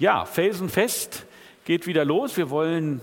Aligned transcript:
Ja, 0.00 0.24
felsenfest 0.26 1.26
geht 1.64 1.88
wieder 1.88 2.04
los. 2.04 2.36
Wir 2.36 2.50
wollen 2.50 3.00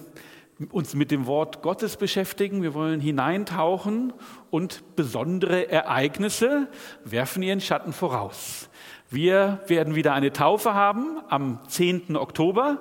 uns 0.72 0.94
mit 0.94 1.12
dem 1.12 1.26
Wort 1.26 1.62
Gottes 1.62 1.98
beschäftigen. 1.98 2.64
Wir 2.64 2.74
wollen 2.74 3.02
hineintauchen 3.02 4.14
und 4.50 4.96
besondere 4.96 5.70
Ereignisse 5.70 6.70
werfen 7.04 7.44
ihren 7.44 7.60
Schatten 7.60 7.92
voraus. 7.92 8.70
Wir 9.10 9.60
werden 9.68 9.96
wieder 9.96 10.14
eine 10.14 10.32
Taufe 10.32 10.74
haben 10.74 11.20
am 11.28 11.60
10. 11.68 12.16
Oktober. 12.16 12.78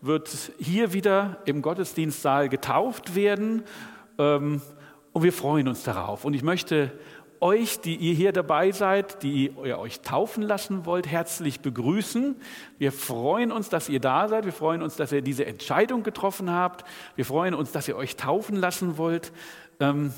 Wird 0.00 0.50
hier 0.58 0.92
wieder 0.92 1.38
im 1.44 1.62
Gottesdienstsaal 1.62 2.48
getauft 2.48 3.14
werden. 3.14 3.62
Ähm, 4.18 4.62
und 5.12 5.22
wir 5.22 5.32
freuen 5.32 5.68
uns 5.68 5.84
darauf. 5.84 6.24
Und 6.24 6.34
ich 6.34 6.42
möchte 6.42 6.90
euch, 7.40 7.80
die 7.80 7.96
ihr 7.96 8.14
hier 8.14 8.32
dabei 8.32 8.70
seid, 8.72 9.22
die 9.22 9.52
ihr 9.64 9.78
euch 9.78 10.00
taufen 10.00 10.42
lassen 10.42 10.86
wollt, 10.86 11.06
herzlich 11.06 11.60
begrüßen. 11.60 12.36
Wir 12.78 12.92
freuen 12.92 13.52
uns, 13.52 13.68
dass 13.68 13.88
ihr 13.88 14.00
da 14.00 14.28
seid. 14.28 14.44
Wir 14.44 14.52
freuen 14.52 14.82
uns, 14.82 14.96
dass 14.96 15.12
ihr 15.12 15.22
diese 15.22 15.46
Entscheidung 15.46 16.02
getroffen 16.02 16.50
habt. 16.50 16.84
Wir 17.16 17.24
freuen 17.24 17.54
uns, 17.54 17.72
dass 17.72 17.88
ihr 17.88 17.96
euch 17.96 18.16
taufen 18.16 18.56
lassen 18.56 18.98
wollt. 18.98 19.32
Ähm, 19.80 20.12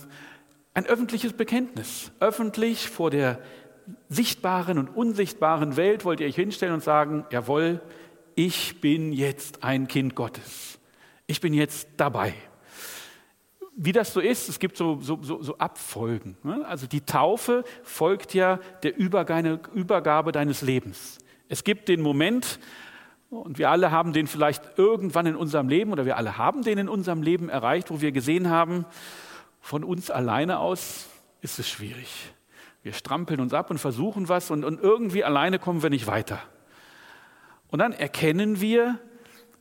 ein 0.75 0.87
öffentliches 0.87 1.33
Bekenntnis. 1.33 2.13
Öffentlich 2.21 2.89
vor 2.89 3.11
der 3.11 3.41
sichtbaren 4.09 4.79
und 4.79 4.89
unsichtbaren 4.89 5.77
Welt 5.77 6.05
wollt 6.05 6.21
ihr 6.21 6.27
euch 6.27 6.37
hinstellen 6.37 6.75
und 6.75 6.83
sagen, 6.83 7.25
jawohl, 7.31 7.81
ich 8.35 8.81
bin 8.81 9.13
jetzt 9.13 9.65
ein 9.65 9.89
Kind 9.89 10.15
Gottes. 10.15 10.79
Ich 11.27 11.41
bin 11.41 11.55
jetzt 11.55 11.89
dabei 11.97 12.35
wie 13.83 13.93
das 13.93 14.13
so 14.13 14.21
ist, 14.21 14.51
es 14.51 14.59
gibt 14.59 14.77
so, 14.77 15.01
so, 15.01 15.19
so, 15.23 15.43
so 15.43 15.57
Abfolgen. 15.57 16.37
Ne? 16.43 16.67
Also 16.67 16.87
die 16.87 17.01
Taufe 17.01 17.65
folgt 17.83 18.35
ja 18.35 18.59
der 18.83 18.99
Übergabe, 18.99 19.59
Übergabe 19.73 20.33
deines 20.33 20.61
Lebens. 20.61 21.17
Es 21.49 21.65
gibt 21.65 21.89
den 21.89 22.03
Moment, 22.03 22.61
und 23.31 23.57
wir 23.57 23.71
alle 23.71 23.91
haben 23.91 24.13
den 24.13 24.27
vielleicht 24.27 24.63
irgendwann 24.77 25.25
in 25.25 25.35
unserem 25.35 25.69
Leben, 25.71 25.93
oder 25.93 26.05
wir 26.05 26.19
alle 26.19 26.37
haben 26.37 26.63
den 26.63 26.77
in 26.77 26.89
unserem 26.91 27.23
Leben 27.23 27.49
erreicht, 27.49 27.91
wo 27.91 28.03
wir 28.03 28.13
gesehen 28.13 28.51
haben, 28.51 28.85
von 29.63 29.83
uns 29.83 30.11
alleine 30.11 30.59
aus 30.59 31.09
ist 31.41 31.59
es 31.59 31.67
schwierig. 31.67 32.35
Wir 32.83 32.93
strampeln 32.93 33.41
uns 33.41 33.55
ab 33.55 33.71
und 33.71 33.79
versuchen 33.79 34.29
was 34.29 34.51
und, 34.51 34.63
und 34.63 34.79
irgendwie 34.79 35.25
alleine 35.25 35.59
kommen 35.59 35.83
wir 35.83 35.89
nicht 35.89 36.07
weiter. 36.07 36.39
Und 37.69 37.79
dann 37.79 37.93
erkennen 37.93 38.61
wir, 38.61 38.99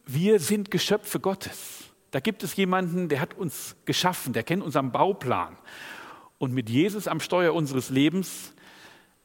wir 0.05 0.41
sind 0.41 0.71
Geschöpfe 0.71 1.21
Gottes. 1.21 1.78
Da 2.11 2.19
gibt 2.19 2.43
es 2.43 2.55
jemanden, 2.55 3.09
der 3.09 3.21
hat 3.21 3.35
uns 3.35 3.75
geschaffen, 3.85 4.33
der 4.33 4.43
kennt 4.43 4.63
unseren 4.63 4.91
Bauplan. 4.91 5.57
Und 6.37 6.53
mit 6.53 6.69
Jesus 6.69 7.07
am 7.07 7.19
Steuer 7.19 7.53
unseres 7.53 7.89
Lebens 7.89 8.53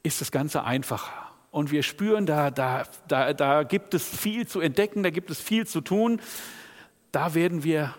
ist 0.02 0.20
das 0.20 0.30
Ganze 0.30 0.64
einfacher. 0.64 1.12
Und 1.50 1.70
wir 1.70 1.82
spüren, 1.82 2.26
da, 2.26 2.50
da, 2.50 2.84
da, 3.06 3.32
da 3.32 3.62
gibt 3.62 3.94
es 3.94 4.04
viel 4.08 4.46
zu 4.46 4.60
entdecken, 4.60 5.02
da 5.02 5.10
gibt 5.10 5.30
es 5.30 5.40
viel 5.40 5.66
zu 5.66 5.80
tun. 5.80 6.20
Da 7.12 7.34
werden 7.34 7.62
wir 7.62 7.94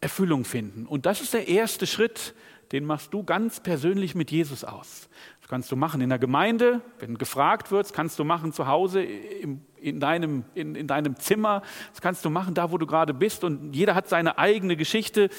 Erfüllung 0.00 0.44
finden. 0.44 0.86
Und 0.86 1.06
das 1.06 1.20
ist 1.20 1.34
der 1.34 1.48
erste 1.48 1.86
Schritt, 1.86 2.34
den 2.72 2.84
machst 2.84 3.12
du 3.12 3.24
ganz 3.24 3.60
persönlich 3.60 4.14
mit 4.14 4.30
Jesus 4.30 4.64
aus. 4.64 5.08
Kannst 5.50 5.70
du 5.72 5.76
machen 5.76 6.00
in 6.00 6.08
der 6.08 6.20
Gemeinde, 6.20 6.80
wenn 7.00 7.18
gefragt 7.18 7.72
wird, 7.72 7.92
kannst 7.92 8.18
du 8.20 8.24
machen 8.24 8.52
zu 8.52 8.68
Hause 8.68 9.02
im 9.02 9.60
in 9.80 9.98
deinem, 9.98 10.44
in, 10.54 10.74
in 10.74 10.86
deinem 10.86 11.16
Zimmer. 11.16 11.62
Das 11.90 12.00
kannst 12.00 12.24
du 12.24 12.30
machen, 12.30 12.54
da 12.54 12.70
wo 12.70 12.78
du 12.78 12.86
gerade 12.86 13.14
bist. 13.14 13.44
Und 13.44 13.74
jeder 13.74 13.94
hat 13.94 14.08
seine 14.08 14.38
eigene 14.38 14.76
Geschichte, 14.76 15.30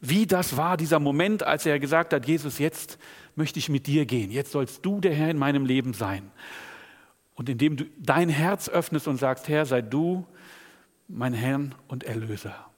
wie 0.00 0.26
das 0.26 0.56
war, 0.56 0.76
dieser 0.76 1.00
Moment, 1.00 1.42
als 1.42 1.66
er 1.66 1.78
gesagt 1.78 2.12
hat, 2.12 2.26
Jesus, 2.26 2.58
jetzt 2.58 2.98
möchte 3.36 3.58
ich 3.58 3.68
mit 3.68 3.86
dir 3.86 4.06
gehen. 4.06 4.30
Jetzt 4.30 4.52
sollst 4.52 4.84
du 4.84 5.00
der 5.00 5.14
Herr 5.14 5.30
in 5.30 5.38
meinem 5.38 5.64
Leben 5.64 5.92
sein. 5.92 6.30
Und 7.34 7.48
indem 7.48 7.76
du 7.76 7.84
dein 7.98 8.28
Herz 8.28 8.68
öffnest 8.68 9.08
und 9.08 9.18
sagst, 9.18 9.48
Herr, 9.48 9.66
sei 9.66 9.82
du 9.82 10.26
mein 11.08 11.34
Herrn 11.34 11.74
und 11.88 12.04
Erlöser. 12.04 12.70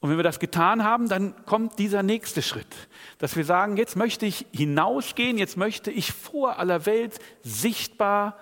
Und 0.00 0.10
wenn 0.10 0.16
wir 0.16 0.24
das 0.24 0.38
getan 0.38 0.84
haben, 0.84 1.08
dann 1.08 1.34
kommt 1.44 1.78
dieser 1.78 2.02
nächste 2.02 2.40
Schritt, 2.40 2.88
dass 3.18 3.34
wir 3.34 3.44
sagen, 3.44 3.76
jetzt 3.76 3.96
möchte 3.96 4.26
ich 4.26 4.46
hinausgehen, 4.52 5.38
jetzt 5.38 5.56
möchte 5.56 5.90
ich 5.90 6.12
vor 6.12 6.58
aller 6.58 6.86
Welt 6.86 7.18
sichtbar 7.42 8.38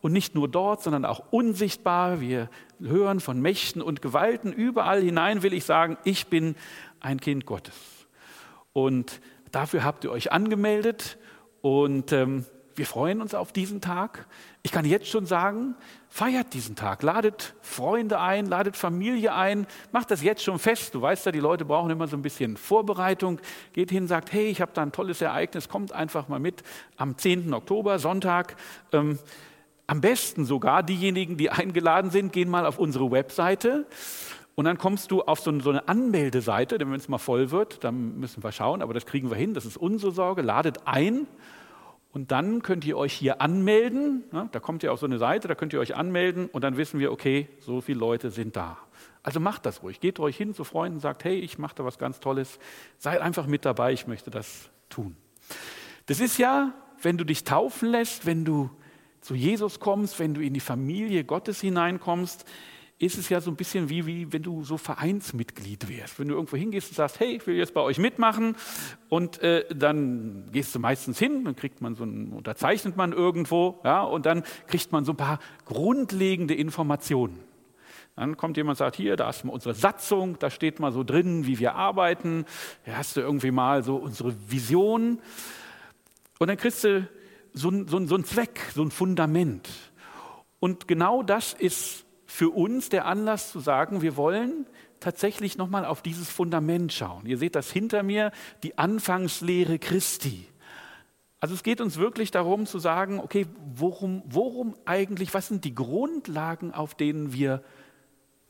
und 0.00 0.12
nicht 0.12 0.34
nur 0.34 0.48
dort, 0.48 0.82
sondern 0.82 1.04
auch 1.04 1.24
unsichtbar. 1.30 2.20
Wir 2.20 2.48
hören 2.80 3.18
von 3.20 3.40
Mächten 3.40 3.82
und 3.82 4.02
Gewalten. 4.02 4.52
Überall 4.52 5.02
hinein 5.02 5.42
will 5.42 5.52
ich 5.52 5.64
sagen, 5.64 5.98
ich 6.04 6.28
bin 6.28 6.54
ein 7.00 7.20
Kind 7.20 7.44
Gottes. 7.44 7.74
Und 8.72 9.20
dafür 9.50 9.82
habt 9.82 10.04
ihr 10.04 10.12
euch 10.12 10.30
angemeldet 10.30 11.18
und 11.60 12.12
ähm, 12.12 12.46
wir 12.80 12.86
freuen 12.86 13.20
uns 13.20 13.34
auf 13.34 13.52
diesen 13.52 13.82
Tag. 13.82 14.24
Ich 14.62 14.72
kann 14.72 14.86
jetzt 14.86 15.06
schon 15.06 15.26
sagen, 15.26 15.74
feiert 16.08 16.54
diesen 16.54 16.76
Tag, 16.76 17.02
ladet 17.02 17.52
Freunde 17.60 18.18
ein, 18.20 18.46
ladet 18.46 18.74
Familie 18.74 19.34
ein, 19.34 19.66
macht 19.92 20.10
das 20.10 20.22
jetzt 20.22 20.42
schon 20.42 20.58
fest. 20.58 20.94
Du 20.94 21.02
weißt 21.02 21.26
ja, 21.26 21.32
die 21.32 21.40
Leute 21.40 21.66
brauchen 21.66 21.90
immer 21.90 22.08
so 22.08 22.16
ein 22.16 22.22
bisschen 22.22 22.56
Vorbereitung. 22.56 23.38
Geht 23.74 23.90
hin, 23.90 24.06
sagt, 24.06 24.32
hey, 24.32 24.46
ich 24.46 24.62
habe 24.62 24.72
da 24.72 24.80
ein 24.80 24.92
tolles 24.92 25.20
Ereignis, 25.20 25.68
kommt 25.68 25.92
einfach 25.92 26.28
mal 26.28 26.40
mit 26.40 26.62
am 26.96 27.18
10. 27.18 27.52
Oktober, 27.52 27.98
Sonntag. 27.98 28.56
Ähm, 28.92 29.18
am 29.86 30.00
besten 30.00 30.46
sogar 30.46 30.82
diejenigen, 30.82 31.36
die 31.36 31.50
eingeladen 31.50 32.10
sind, 32.10 32.32
gehen 32.32 32.48
mal 32.48 32.64
auf 32.64 32.78
unsere 32.78 33.10
Webseite 33.10 33.84
und 34.54 34.64
dann 34.64 34.78
kommst 34.78 35.10
du 35.10 35.20
auf 35.20 35.40
so 35.40 35.50
eine 35.50 35.86
Anmeldeseite, 35.86 36.78
denn 36.78 36.90
wenn 36.90 36.98
es 36.98 37.08
mal 37.08 37.18
voll 37.18 37.50
wird, 37.50 37.84
dann 37.84 38.18
müssen 38.18 38.42
wir 38.42 38.52
schauen, 38.52 38.80
aber 38.80 38.94
das 38.94 39.04
kriegen 39.04 39.28
wir 39.28 39.36
hin, 39.36 39.52
das 39.52 39.66
ist 39.66 39.76
unsere 39.76 40.12
Sorge. 40.12 40.40
Ladet 40.40 40.86
ein 40.86 41.26
und 42.12 42.32
dann 42.32 42.62
könnt 42.62 42.84
ihr 42.84 42.96
euch 42.96 43.12
hier 43.12 43.40
anmelden. 43.40 44.24
Da 44.52 44.58
kommt 44.58 44.82
ihr 44.82 44.92
auf 44.92 44.98
so 44.98 45.06
eine 45.06 45.18
Seite, 45.18 45.46
da 45.46 45.54
könnt 45.54 45.72
ihr 45.72 45.80
euch 45.80 45.94
anmelden 45.94 46.46
und 46.46 46.62
dann 46.62 46.76
wissen 46.76 46.98
wir, 46.98 47.12
okay, 47.12 47.48
so 47.60 47.80
viele 47.80 48.00
Leute 48.00 48.30
sind 48.30 48.56
da. 48.56 48.78
Also 49.22 49.38
macht 49.38 49.66
das 49.66 49.82
ruhig. 49.82 50.00
Geht 50.00 50.18
euch 50.18 50.36
hin 50.36 50.54
zu 50.54 50.64
Freunden, 50.64 50.98
sagt, 50.98 51.24
hey, 51.24 51.38
ich 51.38 51.58
mache 51.58 51.76
da 51.76 51.84
was 51.84 51.98
ganz 51.98 52.20
Tolles. 52.20 52.58
Seid 52.98 53.20
einfach 53.20 53.46
mit 53.46 53.64
dabei, 53.64 53.92
ich 53.92 54.06
möchte 54.06 54.30
das 54.30 54.70
tun. 54.88 55.14
Das 56.06 56.20
ist 56.20 56.38
ja, 56.38 56.72
wenn 57.00 57.16
du 57.16 57.24
dich 57.24 57.44
taufen 57.44 57.90
lässt, 57.90 58.26
wenn 58.26 58.44
du 58.44 58.70
zu 59.20 59.34
Jesus 59.34 59.78
kommst, 59.78 60.18
wenn 60.18 60.34
du 60.34 60.40
in 60.40 60.54
die 60.54 60.60
Familie 60.60 61.24
Gottes 61.24 61.60
hineinkommst, 61.60 62.44
ist 63.00 63.16
es 63.16 63.30
ja 63.30 63.40
so 63.40 63.50
ein 63.50 63.56
bisschen 63.56 63.88
wie, 63.88 64.04
wie 64.04 64.30
wenn 64.30 64.42
du 64.42 64.62
so 64.62 64.76
Vereinsmitglied 64.76 65.88
wärst. 65.88 66.18
Wenn 66.18 66.28
du 66.28 66.34
irgendwo 66.34 66.58
hingehst 66.58 66.90
und 66.90 66.96
sagst, 66.96 67.18
hey, 67.18 67.34
ich 67.36 67.46
will 67.46 67.56
jetzt 67.56 67.72
bei 67.72 67.80
euch 67.80 67.98
mitmachen 67.98 68.56
und 69.08 69.42
äh, 69.42 69.64
dann 69.74 70.50
gehst 70.52 70.74
du 70.74 70.78
meistens 70.78 71.18
hin, 71.18 71.44
dann 71.44 71.56
kriegt 71.56 71.80
man 71.80 71.94
so 71.94 72.04
ein, 72.04 72.30
unterzeichnet 72.32 72.98
man 72.98 73.12
irgendwo, 73.12 73.80
ja, 73.84 74.02
und 74.02 74.26
dann 74.26 74.44
kriegt 74.66 74.92
man 74.92 75.06
so 75.06 75.12
ein 75.14 75.16
paar 75.16 75.38
grundlegende 75.64 76.54
Informationen. 76.54 77.40
Dann 78.16 78.36
kommt 78.36 78.58
jemand 78.58 78.74
und 78.74 78.84
sagt, 78.84 78.96
hier, 78.96 79.16
da 79.16 79.32
mal 79.44 79.52
unsere 79.52 79.74
Satzung, 79.74 80.38
da 80.38 80.50
steht 80.50 80.78
mal 80.78 80.92
so 80.92 81.02
drin, 81.02 81.46
wie 81.46 81.58
wir 81.58 81.76
arbeiten, 81.76 82.44
da 82.84 82.96
hast 82.96 83.16
du 83.16 83.22
irgendwie 83.22 83.50
mal 83.50 83.82
so 83.82 83.96
unsere 83.96 84.34
Vision. 84.50 85.20
Und 86.38 86.48
dann 86.48 86.58
kriegst 86.58 86.84
du 86.84 87.08
so 87.54 87.70
so, 87.86 88.06
so 88.06 88.14
ein 88.14 88.24
Zweck, 88.24 88.60
so 88.74 88.82
ein 88.82 88.90
Fundament. 88.90 89.70
Und 90.58 90.86
genau 90.86 91.22
das 91.22 91.54
ist 91.54 92.04
für 92.30 92.50
uns 92.50 92.88
der 92.88 93.06
Anlass 93.06 93.50
zu 93.50 93.58
sagen, 93.58 94.02
wir 94.02 94.16
wollen 94.16 94.64
tatsächlich 95.00 95.58
nochmal 95.58 95.84
auf 95.84 96.00
dieses 96.00 96.30
Fundament 96.30 96.92
schauen. 96.92 97.26
Ihr 97.26 97.38
seht 97.38 97.56
das 97.56 97.72
hinter 97.72 98.04
mir, 98.04 98.30
die 98.62 98.78
Anfangslehre 98.78 99.80
Christi. 99.80 100.46
Also 101.40 101.54
es 101.54 101.64
geht 101.64 101.80
uns 101.80 101.96
wirklich 101.96 102.30
darum 102.30 102.66
zu 102.66 102.78
sagen, 102.78 103.18
okay, 103.18 103.46
worum, 103.74 104.22
worum 104.26 104.76
eigentlich, 104.84 105.34
was 105.34 105.48
sind 105.48 105.64
die 105.64 105.74
Grundlagen, 105.74 106.72
auf 106.72 106.94
denen 106.94 107.32
wir 107.32 107.64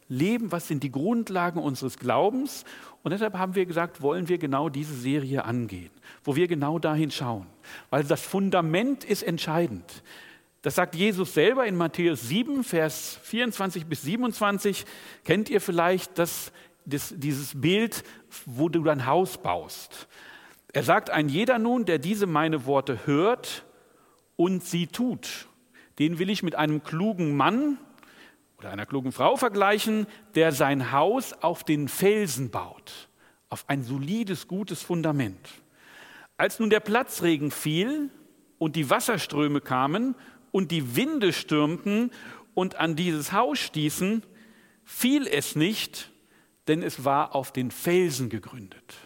leben, 0.08 0.52
was 0.52 0.68
sind 0.68 0.82
die 0.82 0.92
Grundlagen 0.92 1.58
unseres 1.58 1.98
Glaubens. 1.98 2.64
Und 3.02 3.12
deshalb 3.12 3.38
haben 3.38 3.54
wir 3.54 3.64
gesagt, 3.64 4.02
wollen 4.02 4.28
wir 4.28 4.36
genau 4.36 4.68
diese 4.68 4.94
Serie 4.94 5.46
angehen, 5.46 5.90
wo 6.22 6.36
wir 6.36 6.48
genau 6.48 6.78
dahin 6.78 7.10
schauen. 7.10 7.46
Weil 7.88 8.04
das 8.04 8.20
Fundament 8.20 9.04
ist 9.04 9.22
entscheidend. 9.22 10.02
Das 10.62 10.74
sagt 10.74 10.94
Jesus 10.94 11.32
selber 11.32 11.66
in 11.66 11.74
Matthäus 11.74 12.28
7, 12.28 12.64
Vers 12.64 13.18
24 13.22 13.86
bis 13.86 14.02
27. 14.02 14.84
Kennt 15.24 15.48
ihr 15.48 15.60
vielleicht 15.60 16.18
das, 16.18 16.52
das, 16.84 17.14
dieses 17.16 17.58
Bild, 17.58 18.04
wo 18.44 18.68
du 18.68 18.82
dein 18.82 19.06
Haus 19.06 19.38
baust? 19.38 20.06
Er 20.72 20.82
sagt, 20.82 21.08
ein 21.08 21.30
jeder 21.30 21.58
nun, 21.58 21.86
der 21.86 21.98
diese 21.98 22.26
meine 22.26 22.66
Worte 22.66 23.06
hört 23.06 23.64
und 24.36 24.62
sie 24.62 24.86
tut, 24.86 25.48
den 25.98 26.18
will 26.18 26.28
ich 26.28 26.42
mit 26.42 26.54
einem 26.54 26.82
klugen 26.82 27.36
Mann 27.36 27.78
oder 28.58 28.70
einer 28.70 28.86
klugen 28.86 29.12
Frau 29.12 29.36
vergleichen, 29.36 30.06
der 30.34 30.52
sein 30.52 30.92
Haus 30.92 31.32
auf 31.32 31.64
den 31.64 31.88
Felsen 31.88 32.50
baut, 32.50 33.08
auf 33.48 33.64
ein 33.66 33.82
solides, 33.82 34.46
gutes 34.46 34.82
Fundament. 34.82 35.48
Als 36.36 36.58
nun 36.58 36.68
der 36.68 36.80
Platzregen 36.80 37.50
fiel 37.50 38.10
und 38.58 38.76
die 38.76 38.90
Wasserströme 38.90 39.62
kamen 39.62 40.14
und 40.52 40.70
die 40.70 40.96
Winde 40.96 41.32
stürmten 41.32 42.10
und 42.54 42.76
an 42.76 42.96
dieses 42.96 43.32
Haus 43.32 43.58
stießen, 43.58 44.22
fiel 44.84 45.26
es 45.26 45.56
nicht, 45.56 46.10
denn 46.68 46.82
es 46.82 47.04
war 47.04 47.34
auf 47.34 47.52
den 47.52 47.70
Felsen 47.70 48.28
gegründet. 48.28 48.96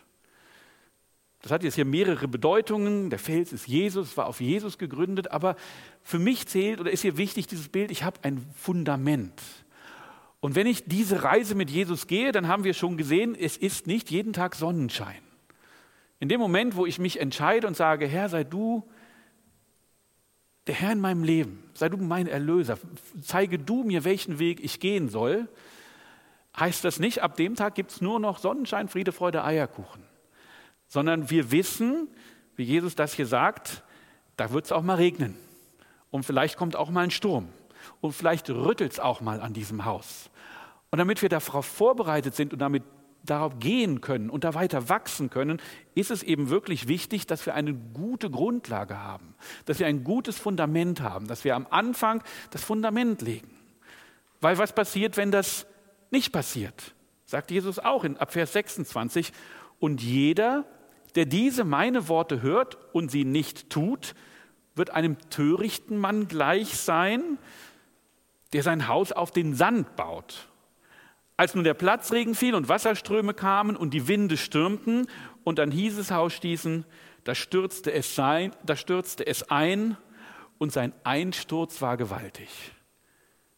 Das 1.43 1.53
hat 1.53 1.63
jetzt 1.63 1.75
hier 1.75 1.85
mehrere 1.85 2.27
Bedeutungen. 2.27 3.11
Der 3.11 3.19
Fels 3.19 3.53
ist 3.53 3.69
Jesus, 3.69 4.17
war 4.17 4.27
auf 4.27 4.41
Jesus 4.41 4.79
gegründet, 4.79 5.31
aber 5.31 5.57
für 6.03 6.19
mich 6.19 6.47
zählt 6.47 6.81
oder 6.81 6.91
ist 6.91 7.03
hier 7.03 7.19
wichtig 7.19 7.47
dieses 7.47 7.69
Bild, 7.69 7.91
ich 7.91 8.03
habe 8.03 8.19
ein 8.23 8.47
Fundament. 8.55 9.43
Und 10.41 10.55
wenn 10.55 10.67
ich 10.67 10.85
diese 10.85 11.23
Reise 11.23 11.55
mit 11.55 11.71
Jesus 11.71 12.07
gehe, 12.07 12.33
dann 12.33 12.49
haben 12.49 12.65
wir 12.65 12.73
schon 12.73 12.97
gesehen, 12.97 13.35
es 13.35 13.59
ist 13.59 13.87
nicht 13.87 14.11
jeden 14.11 14.33
Tag 14.33 14.55
Sonnenschein. 14.55 15.21
In 16.19 16.29
dem 16.31 16.41
Moment, 16.41 16.77
wo 16.77 16.87
ich 16.87 16.99
mich 16.99 17.21
entscheide 17.21 17.67
und 17.67 17.77
sage, 17.77 18.07
Herr, 18.07 18.31
sei 18.31 18.45
du 18.45 18.89
der 20.67 20.75
Herr 20.75 20.93
in 20.93 21.01
meinem 21.01 21.25
Leben, 21.25 21.63
sei 21.75 21.89
du 21.89 21.97
mein 21.97 22.27
Erlöser, 22.27 22.79
zeige 23.21 23.59
du 23.59 23.85
mir, 23.85 24.05
welchen 24.05 24.39
Weg 24.39 24.63
ich 24.63 24.81
gehen 24.81 25.09
soll, 25.09 25.49
heißt 26.59 26.85
das 26.85 26.99
nicht, 26.99 27.23
ab 27.23 27.37
dem 27.37 27.55
Tag 27.55 27.75
gibt 27.75 27.91
es 27.91 28.01
nur 28.01 28.21
noch 28.21 28.39
Sonnenschein, 28.39 28.89
Friede, 28.89 29.13
Freude, 29.13 29.45
Eierkuchen, 29.45 30.03
sondern 30.87 31.29
wir 31.31 31.51
wissen, 31.51 32.09
wie 32.57 32.65
Jesus 32.65 32.95
das 32.95 33.13
hier 33.15 33.27
sagt, 33.27 33.83
da 34.37 34.53
wird 34.53 34.65
es 34.65 34.73
auch 34.73 34.83
mal 34.83 34.97
regnen. 34.97 35.37
Und 36.11 36.25
vielleicht 36.25 36.57
kommt 36.57 36.77
auch 36.77 36.91
mal 36.91 37.03
ein 37.03 37.11
Sturm. 37.11 37.49
Und 38.01 38.13
vielleicht 38.13 38.49
rüttelt 38.49 38.93
es 38.93 39.01
auch 39.01 39.21
mal 39.21 39.41
an 39.41 39.53
diesem 39.53 39.85
Haus. 39.85 40.31
Und 40.91 40.99
damit 40.99 41.23
wir 41.23 41.29
darauf 41.29 41.67
vorbereitet 41.67 42.35
sind 42.35 42.53
und 42.53 42.61
damit 42.61 42.85
darauf 43.25 43.59
gehen 43.59 44.01
können 44.01 44.31
und 44.31 44.45
da 44.45 44.55
weiter 44.55 44.89
wachsen 44.89 45.31
können, 45.31 45.61
ist 45.95 46.11
es 46.11 46.23
eben 46.23 46.51
wirklich 46.51 46.89
wichtig, 46.89 47.27
dass 47.27 47.47
wir 47.47 47.55
eine 47.55 47.75
gute 47.75 48.31
Grundlage 48.31 48.99
haben, 48.99 49.35
dass 49.65 49.79
wir 49.79 49.87
ein 49.87 50.05
gutes 50.05 50.39
Fundament 50.39 51.01
haben, 51.01 51.27
dass 51.27 51.45
wir 51.45 51.57
am 51.57 51.67
Anfang 51.71 52.23
das 52.51 52.63
Fundament 52.63 53.23
legen. 53.23 53.51
Weil 54.41 54.59
was 54.59 54.75
passiert, 54.75 55.17
wenn 55.17 55.31
das 55.31 55.67
nicht 56.11 56.33
passiert? 56.33 56.95
Sagt 57.25 57.51
Jesus 57.51 57.79
auch 57.79 58.05
in 58.05 58.19
Abvers 58.19 58.53
26. 58.53 59.33
Und 59.79 60.03
jeder, 60.03 60.65
der 61.15 61.25
diese 61.25 61.65
meine 61.65 62.09
Worte 62.09 62.43
hört 62.43 62.77
und 62.93 63.11
sie 63.11 63.25
nicht 63.25 63.71
tut, 63.71 64.15
wird 64.75 64.91
einem 64.91 65.17
törichten 65.31 65.97
Mann 65.97 66.29
gleich 66.29 66.77
sein, 66.77 67.39
der 68.53 68.63
sein 68.63 68.87
Haus 68.89 69.13
auf 69.13 69.31
den 69.31 69.55
Sand 69.55 69.97
baut. 69.97 70.49
Als 71.37 71.55
nun 71.55 71.65
der 71.65 71.75
Platzregen 71.75 72.35
fiel 72.35 72.55
und 72.55 72.69
Wasserströme 72.69 73.35
kamen 73.35 73.77
und 73.77 73.91
die 73.91 74.07
Winde 74.07 74.37
stürmten 74.37 75.09
und 75.43 75.59
an 75.59 75.71
dieses 75.71 76.11
Haus 76.11 76.33
stießen, 76.33 76.85
da 77.25 77.35
stürzte 77.35 77.93
es, 77.93 78.15
sein, 78.15 78.53
da 78.65 78.77
stürzte 78.77 79.27
es 79.27 79.51
ein 79.51 79.97
und 80.59 80.73
sein 80.73 80.93
Einsturz 81.03 81.83
war 81.83 81.97
gewaltig. 81.97 82.49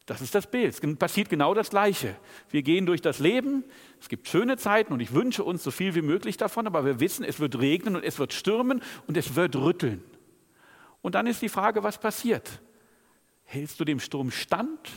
Das 0.07 0.21
ist 0.21 0.37
das 0.37 0.49
Bild. 0.49 0.73
Es 0.73 0.99
passiert 0.99 1.29
genau 1.29 1.53
das 1.53 1.71
Gleiche. 1.71 2.17
Wir 2.49 2.63
gehen 2.63 2.87
durch 2.87 3.03
das 3.03 3.19
Leben, 3.19 3.65
es 4.01 4.09
gibt 4.09 4.29
schöne 4.29 4.57
Zeiten 4.57 4.93
und 4.93 5.01
ich 5.01 5.13
wünsche 5.13 5.43
uns 5.43 5.65
so 5.65 5.73
viel 5.73 5.97
wie 5.97 6.03
möglich 6.03 6.37
davon, 6.37 6.69
aber 6.69 6.85
wir 6.85 7.01
wissen, 7.01 7.25
es 7.25 7.41
wird 7.41 7.59
regnen 7.59 7.97
und 7.97 8.05
es 8.05 8.19
wird 8.19 8.33
stürmen 8.33 8.81
und 9.09 9.17
es 9.17 9.35
wird 9.35 9.57
rütteln. 9.57 10.03
Und 11.03 11.17
dann 11.17 11.27
ist 11.27 11.43
die 11.43 11.49
Frage, 11.49 11.83
was 11.83 11.99
passiert? 11.99 12.63
Hältst 13.45 13.79
du 13.81 13.85
dem 13.85 14.01
Sturm 14.01 14.31
stand? 14.31 14.91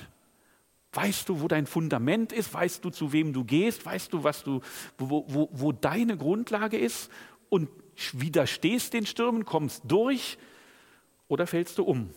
Weißt 0.93 1.29
du, 1.29 1.41
wo 1.41 1.47
dein 1.47 1.67
Fundament 1.67 2.31
ist? 2.31 2.53
Weißt 2.53 2.83
du, 2.83 2.89
zu 2.89 3.11
wem 3.11 3.31
du 3.31 3.43
gehst? 3.43 3.85
Weißt 3.85 4.11
du, 4.11 4.23
was 4.23 4.43
du, 4.43 4.61
wo, 4.97 5.25
wo, 5.27 5.49
wo 5.51 5.71
deine 5.71 6.17
Grundlage 6.17 6.77
ist? 6.77 7.11
Und 7.49 7.69
widerstehst 8.13 8.93
den 8.93 9.05
Stürmen, 9.05 9.45
kommst 9.45 9.83
durch 9.85 10.37
oder 11.27 11.45
fällst 11.45 11.77
du 11.77 11.83
um 11.83 12.09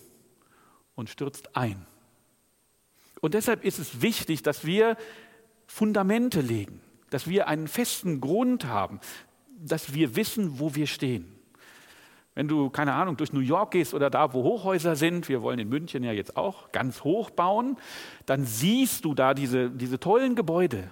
und 0.94 1.10
stürzt 1.10 1.54
ein? 1.56 1.86
Und 3.20 3.34
deshalb 3.34 3.64
ist 3.64 3.78
es 3.78 4.00
wichtig, 4.00 4.42
dass 4.42 4.64
wir 4.64 4.96
Fundamente 5.66 6.40
legen, 6.40 6.80
dass 7.10 7.28
wir 7.28 7.48
einen 7.48 7.68
festen 7.68 8.20
Grund 8.20 8.66
haben, 8.66 9.00
dass 9.58 9.94
wir 9.94 10.16
wissen, 10.16 10.58
wo 10.58 10.74
wir 10.74 10.86
stehen. 10.86 11.41
Wenn 12.34 12.48
du, 12.48 12.70
keine 12.70 12.94
Ahnung, 12.94 13.16
durch 13.16 13.32
New 13.32 13.40
York 13.40 13.72
gehst 13.72 13.92
oder 13.92 14.08
da, 14.08 14.32
wo 14.32 14.42
Hochhäuser 14.42 14.96
sind, 14.96 15.28
wir 15.28 15.42
wollen 15.42 15.58
in 15.58 15.68
München 15.68 16.02
ja 16.02 16.12
jetzt 16.12 16.36
auch 16.36 16.72
ganz 16.72 17.04
hoch 17.04 17.30
bauen, 17.30 17.76
dann 18.24 18.46
siehst 18.46 19.04
du 19.04 19.14
da 19.14 19.34
diese, 19.34 19.70
diese 19.70 20.00
tollen 20.00 20.34
Gebäude. 20.34 20.90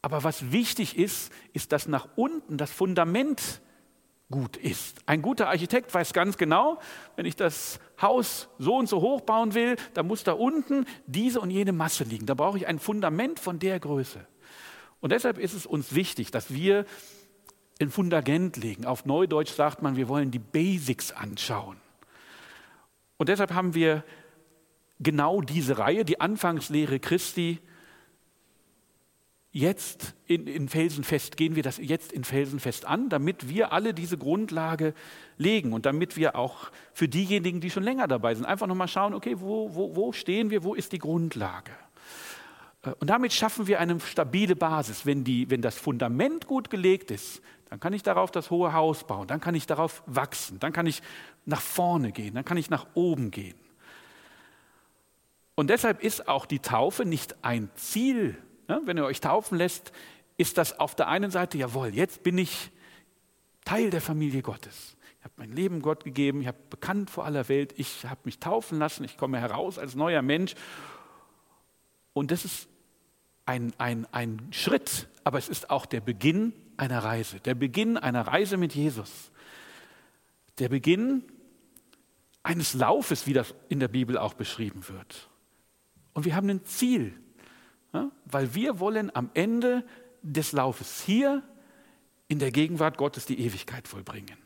Aber 0.00 0.24
was 0.24 0.50
wichtig 0.50 0.98
ist, 0.98 1.32
ist, 1.52 1.70
dass 1.70 1.86
nach 1.86 2.08
unten 2.16 2.56
das 2.56 2.72
Fundament 2.72 3.62
gut 4.32 4.56
ist. 4.56 4.98
Ein 5.06 5.22
guter 5.22 5.48
Architekt 5.48 5.94
weiß 5.94 6.12
ganz 6.12 6.36
genau, 6.36 6.80
wenn 7.14 7.26
ich 7.26 7.36
das 7.36 7.78
Haus 8.00 8.48
so 8.58 8.74
und 8.74 8.88
so 8.88 9.00
hoch 9.00 9.20
bauen 9.20 9.54
will, 9.54 9.76
dann 9.94 10.08
muss 10.08 10.24
da 10.24 10.32
unten 10.32 10.86
diese 11.06 11.40
und 11.40 11.50
jene 11.50 11.72
Masse 11.72 12.02
liegen. 12.02 12.26
Da 12.26 12.34
brauche 12.34 12.56
ich 12.56 12.66
ein 12.66 12.80
Fundament 12.80 13.38
von 13.38 13.60
der 13.60 13.78
Größe. 13.78 14.26
Und 15.00 15.12
deshalb 15.12 15.38
ist 15.38 15.52
es 15.52 15.66
uns 15.66 15.94
wichtig, 15.94 16.32
dass 16.32 16.52
wir 16.52 16.84
ein 17.82 17.90
Fundament 17.90 18.56
legen. 18.56 18.86
Auf 18.86 19.04
Neudeutsch 19.04 19.52
sagt 19.52 19.82
man, 19.82 19.96
wir 19.96 20.08
wollen 20.08 20.30
die 20.30 20.38
Basics 20.38 21.12
anschauen. 21.12 21.76
Und 23.16 23.28
deshalb 23.28 23.52
haben 23.52 23.74
wir 23.74 24.04
genau 25.00 25.40
diese 25.40 25.78
Reihe, 25.78 26.04
die 26.04 26.20
Anfangslehre 26.20 27.00
Christi, 27.00 27.60
jetzt 29.52 30.14
in, 30.26 30.46
in 30.46 30.68
Felsenfest, 30.68 31.36
gehen 31.36 31.54
wir 31.54 31.62
das 31.62 31.76
jetzt 31.76 32.12
in 32.12 32.24
Felsenfest 32.24 32.86
an, 32.86 33.10
damit 33.10 33.48
wir 33.48 33.72
alle 33.72 33.92
diese 33.92 34.16
Grundlage 34.16 34.94
legen 35.36 35.72
und 35.72 35.84
damit 35.84 36.16
wir 36.16 36.36
auch 36.36 36.70
für 36.94 37.06
diejenigen, 37.06 37.60
die 37.60 37.70
schon 37.70 37.82
länger 37.82 38.08
dabei 38.08 38.34
sind, 38.34 38.46
einfach 38.46 38.66
nochmal 38.66 38.88
schauen, 38.88 39.12
okay, 39.12 39.36
wo, 39.38 39.74
wo, 39.74 39.94
wo 39.94 40.12
stehen 40.12 40.50
wir, 40.50 40.64
wo 40.64 40.74
ist 40.74 40.92
die 40.92 40.98
Grundlage? 40.98 41.72
Äh, 42.82 42.92
und 43.00 43.08
damit 43.08 43.32
schaffen 43.32 43.66
wir 43.66 43.80
eine 43.80 43.98
stabile 44.00 44.56
Basis. 44.56 45.06
Wenn, 45.06 45.24
die, 45.24 45.50
wenn 45.50 45.62
das 45.62 45.76
Fundament 45.76 46.46
gut 46.46 46.70
gelegt 46.70 47.10
ist, 47.10 47.42
dann 47.70 47.80
kann 47.80 47.92
ich 47.92 48.02
darauf 48.02 48.30
das 48.30 48.50
hohe 48.50 48.72
Haus 48.72 49.04
bauen, 49.04 49.26
dann 49.26 49.40
kann 49.40 49.54
ich 49.54 49.66
darauf 49.66 50.02
wachsen, 50.06 50.58
dann 50.58 50.72
kann 50.74 50.86
ich 50.86 51.02
nach 51.46 51.62
vorne 51.62 52.12
gehen, 52.12 52.34
dann 52.34 52.44
kann 52.44 52.58
ich 52.58 52.68
nach 52.68 52.86
oben 52.94 53.30
gehen. 53.30 53.56
Und 55.54 55.70
deshalb 55.70 56.02
ist 56.02 56.28
auch 56.28 56.44
die 56.44 56.58
Taufe 56.58 57.06
nicht 57.06 57.42
ein 57.42 57.70
Ziel 57.76 58.36
Ne? 58.72 58.80
Wenn 58.84 58.96
ihr 58.96 59.04
euch 59.04 59.20
taufen 59.20 59.58
lässt, 59.58 59.92
ist 60.36 60.58
das 60.58 60.78
auf 60.78 60.94
der 60.94 61.08
einen 61.08 61.30
Seite, 61.30 61.58
jawohl, 61.58 61.88
jetzt 61.88 62.22
bin 62.22 62.38
ich 62.38 62.70
Teil 63.64 63.90
der 63.90 64.00
Familie 64.00 64.42
Gottes. 64.42 64.96
Ich 65.18 65.24
habe 65.24 65.34
mein 65.36 65.52
Leben 65.52 65.82
Gott 65.82 66.04
gegeben, 66.04 66.40
ich 66.40 66.48
habe 66.48 66.58
bekannt 66.70 67.10
vor 67.10 67.24
aller 67.24 67.48
Welt, 67.48 67.74
ich 67.76 68.06
habe 68.06 68.20
mich 68.24 68.38
taufen 68.38 68.78
lassen, 68.78 69.04
ich 69.04 69.16
komme 69.16 69.38
heraus 69.38 69.78
als 69.78 69.94
neuer 69.94 70.22
Mensch. 70.22 70.54
Und 72.12 72.30
das 72.30 72.44
ist 72.44 72.68
ein, 73.46 73.72
ein, 73.78 74.06
ein 74.12 74.48
Schritt, 74.50 75.08
aber 75.24 75.38
es 75.38 75.48
ist 75.48 75.70
auch 75.70 75.86
der 75.86 76.00
Beginn 76.00 76.52
einer 76.76 77.02
Reise, 77.04 77.40
der 77.40 77.54
Beginn 77.54 77.96
einer 77.96 78.26
Reise 78.26 78.56
mit 78.56 78.74
Jesus, 78.74 79.30
der 80.58 80.68
Beginn 80.68 81.24
eines 82.42 82.74
Laufes, 82.74 83.26
wie 83.26 83.32
das 83.32 83.54
in 83.68 83.80
der 83.80 83.88
Bibel 83.88 84.18
auch 84.18 84.34
beschrieben 84.34 84.88
wird. 84.88 85.28
Und 86.12 86.24
wir 86.24 86.34
haben 86.34 86.48
ein 86.50 86.64
Ziel, 86.64 87.14
weil 88.24 88.54
wir 88.54 88.80
wollen 88.80 89.14
am 89.14 89.30
Ende 89.34 89.84
des 90.22 90.52
Laufes 90.52 91.02
hier 91.02 91.42
in 92.28 92.38
der 92.38 92.50
Gegenwart 92.50 92.96
Gottes 92.96 93.26
die 93.26 93.40
Ewigkeit 93.40 93.88
vollbringen. 93.88 94.36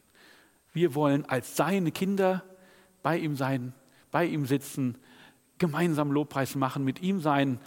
Wir 0.73 0.95
wollen 0.95 1.25
als 1.25 1.57
seine 1.57 1.93
Kinder 1.93 2.43
bei 3.03 3.19
ihm 3.19 3.37
sein, 3.37 3.73
bei 4.11 4.27
ihm 4.27 4.47
sitzen, 4.47 4.99
gemeinsam 5.59 6.11
Lobpreis 6.11 6.55
machen, 6.55 6.85
mit 6.85 7.01
ihm 7.01 7.21
sein. 7.21 7.61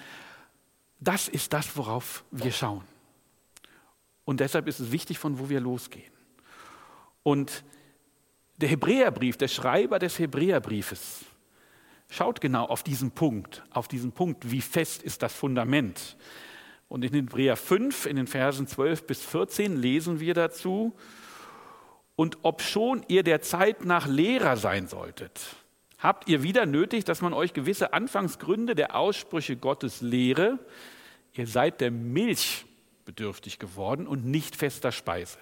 Das 0.99 1.27
ist 1.27 1.53
das, 1.53 1.75
worauf 1.77 2.23
wir 2.31 2.51
schauen. 2.51 2.83
Und 4.25 4.39
deshalb 4.39 4.67
ist 4.67 4.79
es 4.79 4.91
wichtig, 4.91 5.17
von 5.17 5.39
wo 5.39 5.49
wir 5.49 5.59
losgehen. 5.59 6.11
Und 7.23 7.63
der 8.57 8.69
Hebräerbrief, 8.69 9.37
der 9.37 9.47
Schreiber 9.47 9.99
des 9.99 10.19
Hebräerbriefes, 10.19 11.25
Schaut 12.11 12.41
genau 12.41 12.65
auf 12.65 12.81
diesen 12.81 13.11
Punkt, 13.11 13.63
auf 13.69 13.87
diesen 13.87 14.11
Punkt, 14.11 14.51
wie 14.51 14.61
fest 14.61 15.03
ist 15.03 15.21
das 15.21 15.33
Fundament. 15.33 16.17
Und 16.87 17.05
in 17.05 17.13
Hebräer 17.13 17.55
5, 17.55 18.07
in 18.07 18.15
den 18.15 18.25
Versen 18.25 18.65
12 18.65 19.05
bis 19.05 19.23
14 19.23 19.77
lesen 19.77 20.19
wir 20.19 20.33
dazu, 20.33 20.95
und 22.15 22.39
ob 22.41 22.61
schon 22.61 23.05
ihr 23.07 23.23
der 23.23 23.41
Zeit 23.41 23.85
nach 23.85 24.07
Lehrer 24.07 24.57
sein 24.57 24.87
solltet, 24.87 25.39
habt 25.99 26.29
ihr 26.29 26.43
wieder 26.43 26.65
nötig, 26.65 27.05
dass 27.05 27.21
man 27.21 27.33
euch 27.33 27.53
gewisse 27.53 27.93
Anfangsgründe 27.93 28.73
der 28.73 28.95
Aussprüche 28.95 29.57
Gottes 29.57 30.01
lehre. 30.01 30.59
Ihr 31.33 31.47
seid 31.47 31.81
der 31.81 31.91
Milch 31.91 32.65
bedürftig 33.05 33.59
geworden 33.59 34.07
und 34.07 34.25
nicht 34.25 34.55
fester 34.55 34.91
Speise. 34.91 35.37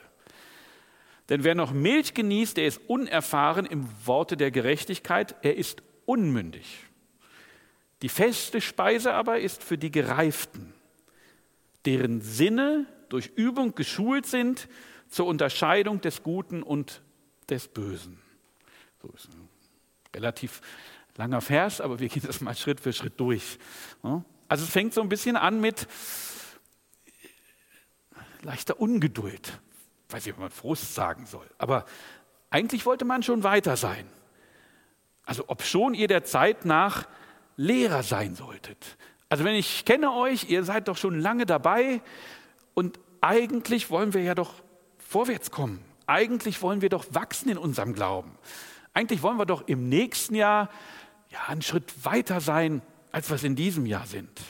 Denn 1.29 1.43
wer 1.43 1.55
noch 1.55 1.73
Milch 1.73 2.13
genießt, 2.13 2.57
der 2.57 2.67
ist 2.67 2.81
unerfahren 2.87 3.65
im 3.65 3.87
Worte 4.05 4.37
der 4.37 4.51
Gerechtigkeit, 4.51 5.35
er 5.41 5.57
ist 5.57 5.83
unmündig. 6.05 6.85
Die 8.01 8.09
feste 8.09 8.61
Speise 8.61 9.13
aber 9.13 9.39
ist 9.39 9.63
für 9.63 9.77
die 9.77 9.91
Gereiften, 9.91 10.73
deren 11.85 12.21
Sinne 12.21 12.85
durch 13.09 13.27
Übung 13.35 13.75
geschult 13.75 14.25
sind 14.25 14.69
zur 15.09 15.27
Unterscheidung 15.27 15.99
des 16.01 16.23
Guten 16.23 16.63
und 16.63 17.01
des 17.49 17.67
Bösen. 17.67 18.19
So 19.01 19.09
ist 19.09 19.29
ein 19.29 19.46
relativ 20.15 20.61
langer 21.15 21.41
Vers, 21.41 21.81
aber 21.81 21.99
wir 21.99 22.09
gehen 22.09 22.23
das 22.25 22.41
mal 22.41 22.55
Schritt 22.55 22.79
für 22.79 22.93
Schritt 22.93 23.19
durch. 23.19 23.57
Also 24.47 24.63
es 24.63 24.69
fängt 24.69 24.93
so 24.93 25.01
ein 25.01 25.09
bisschen 25.09 25.35
an 25.35 25.59
mit 25.59 25.87
leichter 28.43 28.79
Ungeduld. 28.79 29.59
weiß 30.09 30.25
nicht, 30.25 30.35
ob 30.35 30.39
man 30.39 30.49
Frust 30.49 30.93
sagen 30.93 31.25
soll, 31.25 31.47
aber 31.57 31.85
eigentlich 32.49 32.85
wollte 32.85 33.05
man 33.05 33.23
schon 33.23 33.43
weiter 33.43 33.75
sein. 33.75 34.07
Also 35.25 35.45
ob 35.47 35.63
schon 35.63 35.93
ihr 35.93 36.07
der 36.07 36.23
Zeit 36.23 36.63
nach 36.63 37.07
Lehrer 37.57 38.03
sein 38.03 38.35
solltet. 38.35 38.97
Also 39.27 39.43
wenn 39.43 39.55
ich 39.55 39.83
kenne 39.83 40.13
euch, 40.13 40.49
ihr 40.49 40.63
seid 40.63 40.87
doch 40.87 40.95
schon 40.95 41.19
lange 41.19 41.45
dabei 41.45 42.01
und 42.73 42.99
eigentlich 43.19 43.89
wollen 43.89 44.13
wir 44.13 44.21
ja 44.21 44.35
doch 44.35 44.53
vorwärts 44.97 45.51
kommen. 45.51 45.83
Eigentlich 46.05 46.61
wollen 46.61 46.81
wir 46.81 46.89
doch 46.89 47.05
wachsen 47.09 47.49
in 47.49 47.57
unserem 47.57 47.93
Glauben. 47.93 48.37
Eigentlich 48.97 49.21
wollen 49.21 49.37
wir 49.37 49.45
doch 49.45 49.67
im 49.67 49.89
nächsten 49.89 50.33
Jahr 50.33 50.71
ja, 51.29 51.37
einen 51.45 51.61
Schritt 51.61 52.03
weiter 52.03 52.41
sein, 52.41 52.81
als 53.11 53.29
wir 53.29 53.35
es 53.35 53.43
in 53.43 53.55
diesem 53.55 53.85
Jahr 53.85 54.07
sind. 54.07 54.41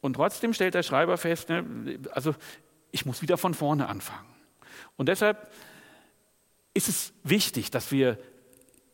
Und 0.00 0.14
trotzdem 0.14 0.54
stellt 0.54 0.72
der 0.72 0.82
Schreiber 0.82 1.18
fest, 1.18 1.50
ne, 1.50 1.66
also 2.12 2.34
ich 2.90 3.04
muss 3.04 3.20
wieder 3.20 3.36
von 3.36 3.52
vorne 3.52 3.90
anfangen. 3.90 4.30
Und 4.96 5.10
deshalb 5.10 5.52
ist 6.72 6.88
es 6.88 7.12
wichtig, 7.24 7.70
dass 7.70 7.92
wir 7.92 8.16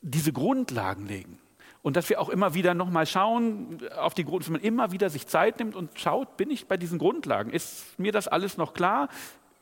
diese 0.02 0.32
Grundlagen 0.32 1.06
legen 1.06 1.38
und 1.82 1.94
dass 1.94 2.08
wir 2.08 2.20
auch 2.20 2.30
immer 2.30 2.52
wieder 2.52 2.74
nochmal 2.74 3.06
schauen, 3.06 3.78
auf 3.96 4.14
die 4.14 4.24
Grund, 4.24 4.42
dass 4.42 4.50
man 4.50 4.60
immer 4.60 4.90
wieder 4.90 5.08
sich 5.08 5.28
Zeit 5.28 5.60
nimmt 5.60 5.76
und 5.76 6.00
schaut, 6.00 6.36
bin 6.36 6.50
ich 6.50 6.66
bei 6.66 6.76
diesen 6.76 6.98
Grundlagen? 6.98 7.52
Ist 7.52 7.96
mir 7.96 8.10
das 8.10 8.26
alles 8.26 8.56
noch 8.56 8.74
klar? 8.74 9.08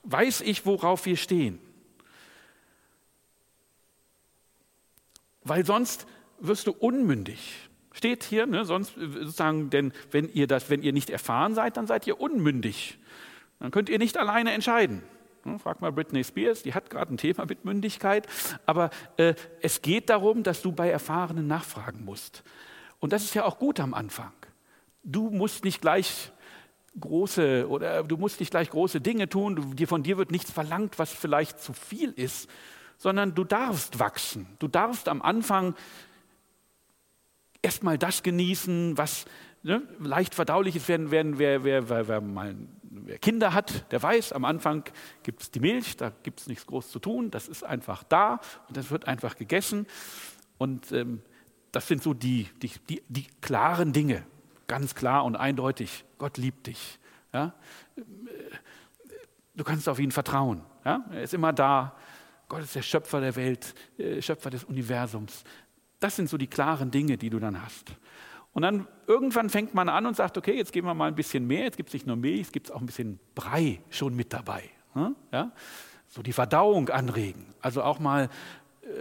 Weiß 0.04 0.40
ich, 0.40 0.64
worauf 0.64 1.04
wir 1.04 1.18
stehen? 1.18 1.60
Weil 5.44 5.64
sonst 5.64 6.06
wirst 6.38 6.66
du 6.66 6.72
unmündig. 6.72 7.68
Steht 7.92 8.24
hier, 8.24 8.46
ne, 8.46 8.64
sonst 8.64 8.94
sozusagen, 8.94 9.70
denn 9.70 9.92
wenn 10.10 10.28
ihr 10.32 10.46
das, 10.46 10.70
wenn 10.70 10.82
ihr 10.82 10.92
nicht 10.92 11.10
erfahren 11.10 11.54
seid, 11.54 11.76
dann 11.76 11.86
seid 11.86 12.06
ihr 12.06 12.20
unmündig. 12.20 12.98
Dann 13.58 13.70
könnt 13.70 13.88
ihr 13.88 13.98
nicht 13.98 14.16
alleine 14.16 14.52
entscheiden. 14.52 15.02
Ne, 15.44 15.58
frag 15.58 15.80
mal 15.80 15.92
Britney 15.92 16.24
Spears, 16.24 16.62
die 16.62 16.74
hat 16.74 16.88
gerade 16.88 17.12
ein 17.12 17.18
Thema 17.18 17.44
mit 17.46 17.64
Mündigkeit, 17.64 18.26
aber 18.64 18.90
äh, 19.16 19.34
es 19.60 19.82
geht 19.82 20.08
darum, 20.08 20.42
dass 20.42 20.62
du 20.62 20.72
bei 20.72 20.88
Erfahrenen 20.90 21.46
nachfragen 21.46 22.04
musst. 22.04 22.44
Und 22.98 23.12
das 23.12 23.24
ist 23.24 23.34
ja 23.34 23.44
auch 23.44 23.58
gut 23.58 23.80
am 23.80 23.94
Anfang. 23.94 24.32
Du 25.02 25.30
musst 25.30 25.64
nicht 25.64 25.80
gleich 25.80 26.30
große 26.98 27.68
oder 27.68 28.04
du 28.04 28.16
musst 28.16 28.40
nicht 28.40 28.50
gleich 28.50 28.70
große 28.70 29.00
Dinge 29.00 29.28
tun, 29.28 29.74
du, 29.76 29.86
von 29.86 30.02
dir 30.02 30.18
wird 30.18 30.30
nichts 30.30 30.50
verlangt, 30.50 30.98
was 30.98 31.12
vielleicht 31.12 31.60
zu 31.60 31.72
viel 31.72 32.12
ist, 32.12 32.48
sondern 33.02 33.34
du 33.34 33.42
darfst 33.42 33.98
wachsen. 33.98 34.46
Du 34.60 34.68
darfst 34.68 35.08
am 35.08 35.22
Anfang 35.22 35.74
erstmal 37.60 37.98
das 37.98 38.22
genießen, 38.22 38.96
was 38.96 39.24
ne, 39.64 39.82
leicht 39.98 40.36
verdaulich 40.36 40.76
ist. 40.76 40.86
Wer, 40.86 41.10
wer, 41.10 41.64
wer, 41.64 41.88
wer, 41.88 42.22
Kinder 43.18 43.54
hat, 43.54 43.90
der 43.90 44.00
weiß, 44.00 44.32
am 44.32 44.44
Anfang 44.44 44.84
gibt 45.24 45.42
es 45.42 45.50
die 45.50 45.58
Milch, 45.58 45.96
da 45.96 46.12
gibt 46.22 46.42
es 46.42 46.46
nichts 46.46 46.64
groß 46.64 46.92
zu 46.92 47.00
tun, 47.00 47.32
das 47.32 47.48
ist 47.48 47.64
einfach 47.64 48.04
da 48.04 48.40
und 48.68 48.76
das 48.76 48.92
wird 48.92 49.08
einfach 49.08 49.34
gegessen. 49.34 49.88
Und 50.56 50.92
ähm, 50.92 51.22
das 51.72 51.88
sind 51.88 52.04
so 52.04 52.14
die, 52.14 52.50
die, 52.62 52.70
die, 52.88 53.02
die, 53.08 53.26
klaren 53.40 53.92
Dinge, 53.92 54.24
ganz 54.68 54.94
klar 54.94 55.24
und 55.24 55.34
eindeutig. 55.34 56.04
Gott 56.18 56.36
liebt 56.36 56.68
dich. 56.68 57.00
Ja? 57.32 57.52
Du 59.56 59.64
kannst 59.64 59.88
auf 59.88 59.98
ihn 59.98 60.12
vertrauen. 60.12 60.62
Ja? 60.84 61.04
Er 61.10 61.22
ist 61.24 61.34
immer 61.34 61.52
da. 61.52 61.96
Gott 62.52 62.64
ist 62.64 62.74
der 62.74 62.82
Schöpfer 62.82 63.18
der 63.22 63.34
Welt, 63.34 63.74
äh, 63.96 64.20
Schöpfer 64.20 64.50
des 64.50 64.64
Universums. 64.64 65.42
Das 66.00 66.16
sind 66.16 66.28
so 66.28 66.36
die 66.36 66.48
klaren 66.48 66.90
Dinge, 66.90 67.16
die 67.16 67.30
du 67.30 67.38
dann 67.38 67.62
hast. 67.64 67.96
Und 68.52 68.60
dann 68.60 68.86
irgendwann 69.06 69.48
fängt 69.48 69.72
man 69.72 69.88
an 69.88 70.04
und 70.04 70.16
sagt, 70.16 70.36
okay, 70.36 70.54
jetzt 70.54 70.70
geben 70.70 70.86
wir 70.86 70.92
mal 70.92 71.08
ein 71.08 71.14
bisschen 71.14 71.46
mehr, 71.46 71.64
jetzt 71.64 71.78
gibt 71.78 71.88
es 71.88 71.94
nicht 71.94 72.06
nur 72.06 72.16
Milch, 72.16 72.42
es 72.42 72.52
gibt 72.52 72.70
auch 72.70 72.80
ein 72.80 72.84
bisschen 72.84 73.18
Brei 73.34 73.80
schon 73.88 74.14
mit 74.14 74.34
dabei. 74.34 74.64
Ne? 74.94 75.14
Ja? 75.32 75.50
So 76.08 76.20
die 76.20 76.34
Verdauung 76.34 76.90
anregen, 76.90 77.54
also 77.62 77.82
auch 77.82 77.98
mal 77.98 78.28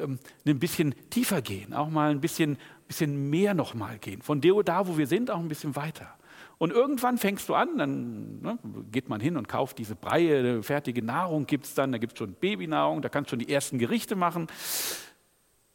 ähm, 0.02 0.18
ein 0.48 0.58
bisschen 0.60 0.96
tiefer 1.10 1.42
gehen, 1.42 1.74
auch 1.74 1.90
mal 1.90 2.12
ein 2.12 2.22
bisschen, 2.22 2.58
bisschen 2.88 3.30
mehr 3.30 3.54
nochmal 3.54 4.00
gehen. 4.00 4.22
Von 4.22 4.40
da, 4.40 4.88
wo 4.88 4.98
wir 4.98 5.08
sind, 5.08 5.30
auch 5.30 5.40
ein 5.40 5.50
bisschen 5.50 5.76
weiter. 5.76 6.18
Und 6.62 6.70
irgendwann 6.70 7.18
fängst 7.18 7.50
du 7.50 7.56
an, 7.56 7.80
dann 7.80 8.40
ne, 8.40 8.60
geht 8.92 9.10
man 9.10 9.20
hin 9.20 9.36
und 9.36 9.48
kauft 9.48 9.80
diese 9.80 9.96
Breie, 9.96 10.62
fertige 10.62 11.02
Nahrung 11.02 11.48
gibt 11.48 11.66
es 11.66 11.74
dann, 11.74 11.92
da 11.92 11.98
gibt 11.98 12.14
es 12.14 12.20
schon 12.20 12.36
Babynahrung, 12.36 13.02
da 13.02 13.10
kannst 13.10 13.30
du 13.30 13.32
schon 13.32 13.40
die 13.40 13.52
ersten 13.52 13.80
Gerichte 13.80 14.16
machen. 14.16 14.46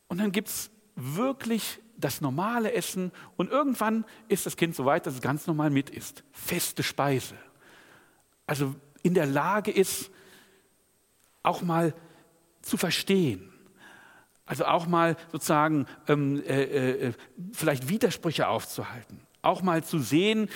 Und 0.06 0.20
dann 0.20 0.30
gibt 0.30 0.46
es 0.46 0.70
wirklich 0.94 1.80
das 1.96 2.20
normale 2.20 2.72
Essen 2.72 3.10
und 3.36 3.50
irgendwann 3.50 4.04
ist 4.28 4.46
das 4.46 4.56
Kind 4.56 4.76
so 4.76 4.84
weit, 4.84 5.06
dass 5.06 5.14
es 5.14 5.20
ganz 5.20 5.48
normal 5.48 5.70
mit 5.70 5.90
isst. 5.90 6.22
Feste 6.30 6.84
Speise. 6.84 7.34
Also 8.46 8.72
in 9.02 9.14
der 9.14 9.26
Lage 9.26 9.72
ist, 9.72 10.12
auch 11.42 11.62
mal 11.62 11.94
zu 12.62 12.76
verstehen. 12.76 13.52
Also 14.44 14.66
auch 14.66 14.86
mal 14.86 15.16
sozusagen 15.32 15.86
ähm, 16.06 16.44
äh, 16.46 17.08
äh, 17.08 17.12
vielleicht 17.50 17.88
Widersprüche 17.88 18.46
aufzuhalten. 18.46 19.20
Auch 19.42 19.62
mal 19.62 19.84
zu 19.84 20.00
sehen, 20.00 20.48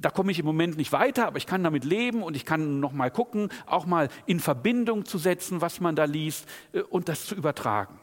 da 0.00 0.10
komme 0.10 0.30
ich 0.30 0.38
im 0.38 0.46
Moment 0.46 0.76
nicht 0.76 0.92
weiter, 0.92 1.26
aber 1.26 1.38
ich 1.38 1.46
kann 1.46 1.64
damit 1.64 1.84
leben 1.84 2.22
und 2.22 2.36
ich 2.36 2.44
kann 2.44 2.80
noch 2.80 2.92
mal 2.92 3.10
gucken, 3.10 3.50
auch 3.66 3.84
mal 3.84 4.08
in 4.26 4.40
Verbindung 4.40 5.04
zu 5.04 5.18
setzen, 5.18 5.60
was 5.60 5.80
man 5.80 5.96
da 5.96 6.04
liest 6.04 6.46
äh, 6.72 6.80
und 6.80 7.08
das 7.08 7.26
zu 7.26 7.34
übertragen. 7.34 7.98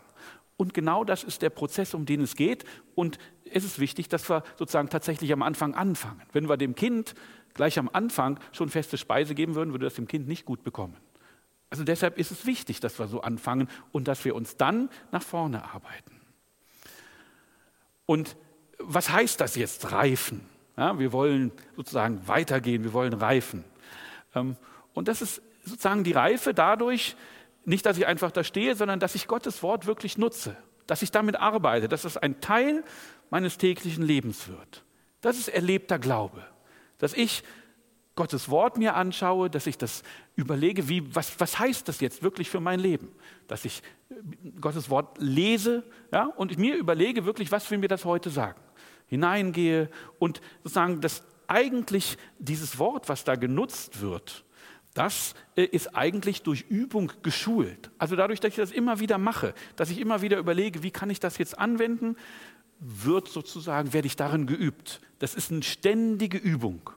Und 0.58 0.74
genau 0.74 1.04
das 1.04 1.24
ist 1.24 1.42
der 1.42 1.50
Prozess, 1.50 1.94
um 1.94 2.06
den 2.06 2.22
es 2.22 2.36
geht. 2.36 2.64
Und 2.96 3.18
es 3.52 3.64
ist 3.64 3.80
wichtig, 3.80 4.08
dass 4.08 4.30
wir 4.30 4.44
sozusagen 4.58 4.90
tatsächlich 4.90 5.34
am 5.34 5.42
Anfang 5.42 5.76
anfangen. 5.76 6.22
Wenn 6.32 6.48
wir 6.48 6.56
dem 6.56 6.76
Kind 6.76 7.14
gleich 7.54 7.78
am 7.78 7.90
Anfang 7.92 8.40
schon 8.54 8.70
feste 8.70 8.98
Speise 8.98 9.36
geben 9.36 9.56
würden, 9.56 9.72
würde 9.72 9.86
das 9.86 9.96
dem 9.96 10.08
Kind 10.08 10.28
nicht 10.28 10.46
gut 10.46 10.64
bekommen. 10.64 10.96
Also 11.70 11.84
deshalb 11.84 12.18
ist 12.18 12.32
es 12.32 12.46
wichtig, 12.46 12.80
dass 12.80 13.00
wir 13.00 13.08
so 13.08 13.22
anfangen 13.22 13.68
und 13.92 14.08
dass 14.08 14.24
wir 14.24 14.36
uns 14.36 14.56
dann 14.56 14.90
nach 15.12 15.24
vorne 15.24 15.66
arbeiten. 15.66 16.22
Und 18.06 18.38
was 18.80 19.10
heißt 19.10 19.42
das 19.42 19.56
jetzt, 19.56 19.92
reifen? 19.92 20.55
Ja, 20.78 21.00
wir 21.00 21.14
wollen 21.14 21.52
sozusagen 21.76 22.28
weitergehen, 22.28 22.84
wir 22.84 22.94
wollen 22.94 23.14
reifen. 23.14 23.64
Ähm, 24.34 24.58
und 24.94 25.08
das 25.08 25.22
ist 25.22 25.42
sozusagen 25.64 26.04
die 26.04 26.12
Reife 26.12 26.54
dadurch, 26.54 27.16
nicht, 27.66 27.86
dass 27.86 27.98
ich 27.98 28.06
einfach 28.06 28.32
da 28.32 28.44
stehe, 28.44 28.76
sondern 28.76 29.00
dass 29.00 29.16
ich 29.16 29.28
Gottes 29.28 29.64
Wort 29.64 29.88
wirklich 29.88 30.18
nutze, 30.18 30.56
dass 30.86 31.02
ich 31.02 31.12
damit 31.12 31.36
arbeite, 31.36 31.88
dass 31.88 32.04
es 32.04 32.18
ein 32.18 32.40
Teil 32.42 32.84
meines 33.30 33.58
täglichen 33.58 34.04
Lebens 34.04 34.48
wird. 34.48 34.84
Das 35.22 35.38
ist 35.38 35.48
erlebter 35.48 35.98
Glaube, 35.98 36.46
dass 37.00 37.14
ich 37.14 37.44
Gottes 38.16 38.50
Wort 38.50 38.78
mir 38.78 38.96
anschaue, 38.96 39.50
dass 39.50 39.68
ich 39.68 39.78
das 39.78 40.04
überlege, 40.36 40.88
wie, 40.88 41.14
was, 41.14 41.38
was 41.40 41.60
heißt 41.60 41.88
das 41.88 42.00
jetzt 42.00 42.24
wirklich 42.24 42.50
für 42.50 42.62
mein 42.62 42.80
Leben? 42.80 43.10
Dass 43.48 43.66
ich 43.66 43.82
Gottes 44.62 44.90
Wort 44.90 45.18
lese 45.20 45.84
ja, 46.14 46.26
und 46.38 46.58
mir 46.58 46.76
überlege 46.76 47.26
wirklich, 47.26 47.52
was 47.52 47.70
will 47.70 47.80
mir 47.80 47.90
das 47.90 48.06
heute 48.06 48.30
sagen? 48.30 48.62
Hineingehe 49.08 49.90
und 50.20 50.42
sozusagen, 50.64 51.02
dass 51.02 51.24
eigentlich 51.48 52.18
dieses 52.40 52.80
Wort, 52.80 53.10
was 53.10 53.24
da 53.24 53.36
genutzt 53.36 54.02
wird, 54.02 54.44
das 54.96 55.36
äh, 55.56 55.64
ist 55.64 55.96
eigentlich 55.96 56.42
durch 56.42 56.66
Übung 56.70 57.12
geschult. 57.22 57.92
Also 58.00 58.16
dadurch, 58.16 58.40
dass 58.40 58.50
ich 58.50 58.56
das 58.56 58.72
immer 58.72 59.00
wieder 59.00 59.18
mache, 59.18 59.54
dass 59.76 59.90
ich 59.90 60.00
immer 60.00 60.22
wieder 60.22 60.38
überlege, 60.38 60.84
wie 60.84 60.92
kann 60.92 61.10
ich 61.10 61.20
das 61.20 61.38
jetzt 61.38 61.60
anwenden, 61.60 62.16
wird 62.80 63.28
sozusagen, 63.28 63.94
werde 63.94 64.08
ich 64.08 64.16
darin 64.16 64.48
geübt. 64.48 65.02
Das 65.20 65.36
ist 65.36 65.52
eine 65.52 65.64
ständige 65.64 66.38
Übung. 66.38 66.90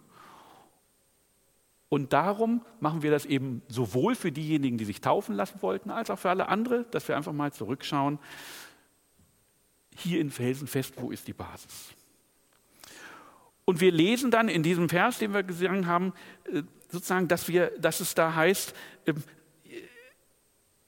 Und 1.89 2.13
darum 2.13 2.63
machen 2.81 3.03
wir 3.03 3.11
das 3.11 3.25
eben 3.25 3.63
sowohl 3.69 4.15
für 4.15 4.31
diejenigen, 4.31 4.77
die 4.77 4.85
sich 4.85 5.01
taufen 5.01 5.35
lassen 5.35 5.63
wollten, 5.63 5.91
als 5.91 6.11
auch 6.11 6.19
für 6.19 6.31
alle 6.31 6.49
andere, 6.49 6.85
dass 6.91 7.09
wir 7.09 7.17
einfach 7.17 7.33
mal 7.33 7.53
zurückschauen, 7.53 8.19
hier 9.99 10.21
in 10.21 10.31
Felsenfest, 10.31 10.95
wo 10.97 11.11
ist 11.11 11.27
die 11.29 11.33
Basis? 11.33 11.95
Und 13.65 13.81
wir 13.81 13.93
lesen 13.93 14.31
dann 14.31 14.49
in 14.49 14.63
diesem 14.63 14.89
Vers, 14.89 15.19
den 15.19 15.35
wir 15.35 15.43
gesungen 15.43 15.87
haben, 15.87 16.15
äh, 16.51 16.63
sozusagen, 16.91 17.29
dass, 17.29 17.49
wir, 17.49 17.73
dass 17.79 18.01
es 18.01 18.15
da 18.15 18.35
heißt, 18.35 18.75
ähm, 19.07 19.23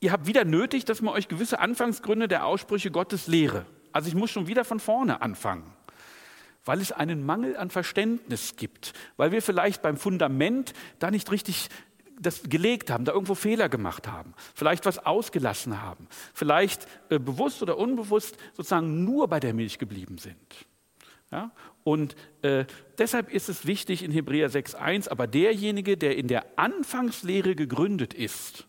ihr 0.01 0.13
habt 0.13 0.27
wieder 0.27 0.45
nötig, 0.45 0.87
dass 0.87 1.03
man 1.03 1.15
euch 1.15 1.29
gewisse 1.29 1.59
Anfangsgründe 1.59 2.27
der 2.27 2.47
Aussprüche 2.47 2.91
Gottes 2.91 3.27
lehre. 3.27 3.67
Also 3.93 4.09
ich 4.09 4.15
muss 4.15 4.31
schon 4.31 4.47
wieder 4.47 4.65
von 4.65 4.81
vorne 4.81 5.21
anfangen, 5.21 5.71
weil 6.65 6.81
es 6.81 6.91
einen 6.91 7.25
Mangel 7.25 7.57
an 7.57 7.71
Verständnis 7.71 8.57
gibt, 8.57 8.95
weil 9.17 9.31
wir 9.31 9.43
vielleicht 9.43 9.83
beim 9.83 9.97
Fundament 9.97 10.73
da 11.01 11.11
nicht 11.11 11.31
richtig 11.31 11.69
das 12.21 12.43
gelegt 12.45 12.91
haben, 12.91 13.05
da 13.05 13.13
irgendwo 13.13 13.35
Fehler 13.35 13.69
gemacht 13.69 14.07
haben, 14.07 14.35
vielleicht 14.55 14.87
was 14.87 14.99
ausgelassen 14.99 15.83
haben, 15.83 16.07
vielleicht 16.35 16.87
äh, 17.09 17.19
bewusst 17.19 17.63
oder 17.63 17.79
unbewusst 17.79 18.37
sozusagen 18.57 19.05
nur 19.05 19.29
bei 19.29 19.41
der 19.41 19.55
Milch 19.55 19.79
geblieben 19.79 20.19
sind. 20.19 20.37
Ja? 21.33 21.51
Und 21.83 22.15
äh, 22.43 22.67
deshalb 22.99 23.33
ist 23.33 23.49
es 23.49 23.67
wichtig 23.67 24.03
in 24.03 24.13
Hebräer 24.13 24.51
6.1, 24.51 25.09
aber 25.09 25.27
derjenige, 25.27 25.97
der 25.97 26.17
in 26.17 26.29
der 26.29 26.47
Anfangslehre 26.57 27.55
gegründet 27.55 28.15
ist 28.15 28.67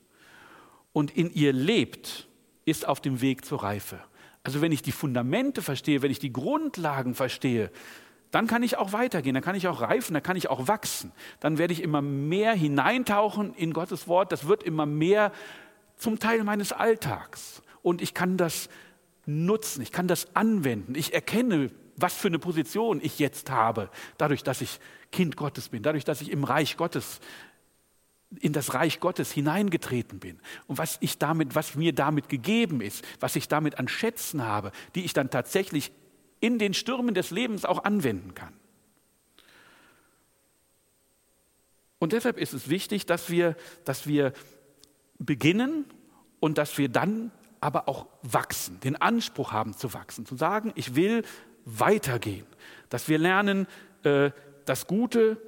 und 0.93 1.15
in 1.15 1.31
ihr 1.33 1.53
lebt, 1.53 2.27
ist 2.65 2.87
auf 2.87 3.01
dem 3.01 3.21
Weg 3.21 3.45
zur 3.45 3.63
Reife. 3.63 3.99
Also 4.43 4.61
wenn 4.61 4.71
ich 4.71 4.81
die 4.81 4.91
Fundamente 4.91 5.61
verstehe, 5.61 6.01
wenn 6.01 6.11
ich 6.11 6.19
die 6.19 6.33
Grundlagen 6.33 7.15
verstehe, 7.15 7.71
dann 8.31 8.47
kann 8.47 8.63
ich 8.63 8.77
auch 8.77 8.93
weitergehen, 8.93 9.33
dann 9.33 9.43
kann 9.43 9.55
ich 9.55 9.67
auch 9.67 9.81
reifen, 9.81 10.13
dann 10.13 10.23
kann 10.23 10.37
ich 10.37 10.49
auch 10.49 10.67
wachsen. 10.67 11.11
Dann 11.41 11.57
werde 11.57 11.73
ich 11.73 11.83
immer 11.83 12.01
mehr 12.01 12.53
hineintauchen 12.53 13.53
in 13.53 13.73
Gottes 13.73 14.07
Wort. 14.07 14.31
Das 14.31 14.47
wird 14.47 14.63
immer 14.63 14.85
mehr 14.85 15.31
zum 15.97 16.17
Teil 16.17 16.43
meines 16.43 16.71
Alltags. 16.71 17.61
Und 17.81 18.01
ich 18.01 18.13
kann 18.13 18.37
das 18.37 18.69
nutzen, 19.25 19.81
ich 19.81 19.91
kann 19.91 20.07
das 20.07 20.35
anwenden. 20.35 20.95
Ich 20.95 21.13
erkenne, 21.13 21.71
was 21.97 22.15
für 22.15 22.29
eine 22.29 22.39
Position 22.39 22.99
ich 23.01 23.19
jetzt 23.19 23.51
habe, 23.51 23.89
dadurch, 24.17 24.43
dass 24.43 24.61
ich 24.61 24.79
Kind 25.11 25.35
Gottes 25.35 25.69
bin, 25.69 25.83
dadurch, 25.83 26.05
dass 26.05 26.21
ich 26.21 26.31
im 26.31 26.43
Reich 26.43 26.77
Gottes 26.77 27.19
in 28.39 28.53
das 28.53 28.73
Reich 28.73 29.01
Gottes 29.01 29.31
hineingetreten 29.33 30.19
bin 30.19 30.39
und 30.67 30.77
was 30.77 30.97
ich 31.01 31.17
damit, 31.17 31.53
was 31.53 31.75
mir 31.75 31.93
damit 31.93 32.29
gegeben 32.29 32.79
ist, 32.79 33.03
was 33.19 33.35
ich 33.35 33.49
damit 33.49 33.77
an 33.77 33.89
Schätzen 33.89 34.45
habe, 34.45 34.71
die 34.95 35.03
ich 35.03 35.11
dann 35.11 35.29
tatsächlich 35.29 35.91
in 36.41 36.59
den 36.59 36.73
Stürmen 36.73 37.15
des 37.15 37.31
Lebens 37.31 37.63
auch 37.63 37.85
anwenden 37.85 38.35
kann. 38.35 38.53
Und 41.99 42.13
deshalb 42.13 42.37
ist 42.37 42.53
es 42.53 42.67
wichtig, 42.67 43.05
dass 43.05 43.29
wir, 43.29 43.55
dass 43.85 44.07
wir 44.07 44.33
beginnen 45.19 45.85
und 46.39 46.57
dass 46.57 46.77
wir 46.77 46.89
dann 46.89 47.31
aber 47.61 47.87
auch 47.87 48.07
wachsen, 48.23 48.79
den 48.79 48.95
Anspruch 48.95 49.51
haben 49.51 49.77
zu 49.77 49.93
wachsen, 49.93 50.25
zu 50.25 50.35
sagen, 50.35 50.73
ich 50.75 50.95
will 50.95 51.23
weitergehen, 51.63 52.47
dass 52.89 53.07
wir 53.07 53.19
lernen, 53.19 53.67
äh, 54.03 54.31
das 54.65 54.87
Gute 54.87 55.39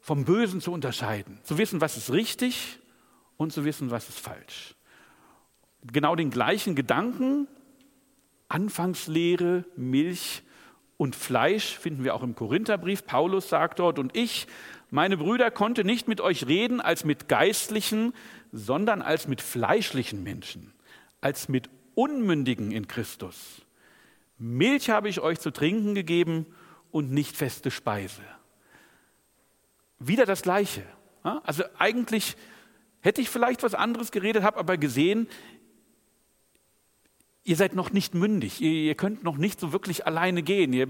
vom 0.00 0.26
Bösen 0.26 0.60
zu 0.60 0.72
unterscheiden, 0.72 1.40
zu 1.42 1.56
wissen, 1.56 1.80
was 1.80 1.96
ist 1.96 2.12
richtig 2.12 2.78
und 3.38 3.52
zu 3.52 3.64
wissen, 3.64 3.90
was 3.90 4.10
ist 4.10 4.20
falsch. 4.20 4.74
Genau 5.90 6.16
den 6.16 6.30
gleichen 6.30 6.74
Gedanken 6.74 7.48
Anfangslehre, 8.48 9.64
Milch 9.76 10.42
und 10.96 11.14
Fleisch 11.14 11.78
finden 11.78 12.04
wir 12.04 12.14
auch 12.14 12.22
im 12.22 12.34
Korintherbrief. 12.34 13.04
Paulus 13.06 13.48
sagt 13.48 13.78
dort, 13.78 13.98
und 13.98 14.16
ich, 14.16 14.46
meine 14.90 15.16
Brüder, 15.16 15.50
konnte 15.50 15.84
nicht 15.84 16.08
mit 16.08 16.20
euch 16.20 16.46
reden 16.46 16.80
als 16.80 17.04
mit 17.04 17.28
geistlichen, 17.28 18.14
sondern 18.52 19.02
als 19.02 19.28
mit 19.28 19.40
fleischlichen 19.40 20.22
Menschen, 20.22 20.72
als 21.20 21.48
mit 21.48 21.68
Unmündigen 21.94 22.72
in 22.72 22.88
Christus. 22.88 23.62
Milch 24.38 24.88
habe 24.88 25.08
ich 25.08 25.20
euch 25.20 25.40
zu 25.40 25.50
trinken 25.50 25.94
gegeben 25.94 26.46
und 26.90 27.10
nicht 27.10 27.36
feste 27.36 27.70
Speise. 27.70 28.22
Wieder 29.98 30.26
das 30.26 30.42
Gleiche. 30.42 30.84
Also 31.22 31.64
eigentlich 31.76 32.36
hätte 33.00 33.20
ich 33.20 33.28
vielleicht 33.28 33.62
was 33.62 33.74
anderes 33.74 34.10
geredet, 34.12 34.42
habe 34.42 34.58
aber 34.58 34.76
gesehen, 34.76 35.28
ihr 37.48 37.56
seid 37.56 37.74
noch 37.74 37.92
nicht 37.92 38.14
mündig, 38.14 38.60
ihr, 38.60 38.70
ihr, 38.70 38.94
könnt 38.94 39.24
noch 39.24 39.38
nicht 39.38 39.58
so 39.58 39.72
wirklich 39.72 40.06
alleine 40.06 40.42
gehen, 40.42 40.74
ihr 40.74 40.86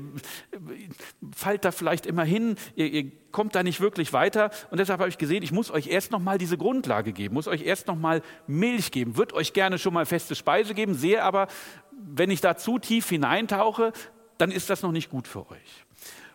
fallt 1.33 1.65
da 1.65 1.71
vielleicht 1.71 2.05
immer 2.05 2.25
hin, 2.25 2.57
ihr, 2.75 2.87
ihr 2.89 3.13
kommt 3.31 3.55
da 3.55 3.63
nicht 3.63 3.81
wirklich 3.81 4.13
weiter. 4.13 4.51
Und 4.73 4.81
deshalb 4.81 4.99
habe 4.99 5.09
ich 5.09 5.19
gesehen, 5.19 5.45
ich 5.45 5.53
muss 5.53 5.71
euch 5.71 5.87
erst 5.87 6.11
noch 6.11 6.19
mal 6.19 6.37
diese 6.37 6.59
Grundlage 6.59 7.13
geben, 7.13 7.35
muss 7.35 7.47
euch 7.47 7.63
erst 7.63 7.87
noch 7.87 7.95
mal 7.95 8.23
Milch 8.49 8.91
geben, 8.91 9.17
würde 9.17 9.37
euch 9.37 9.53
gerne 9.53 9.79
schon 9.79 9.95
mal 9.95 10.05
feste 10.05 10.35
Speise 10.35 10.75
geben, 10.75 10.95
sehe 10.95 11.23
aber, 11.23 11.47
wenn 11.93 12.29
ich 12.29 12.41
da 12.41 12.57
zu 12.57 12.81
tief 12.81 13.09
hineintauche, 13.09 13.93
dann 14.37 14.51
ist 14.51 14.69
das 14.69 14.83
noch 14.83 14.93
nicht 14.93 15.11
gut 15.11 15.29
für 15.29 15.49
euch. 15.49 15.85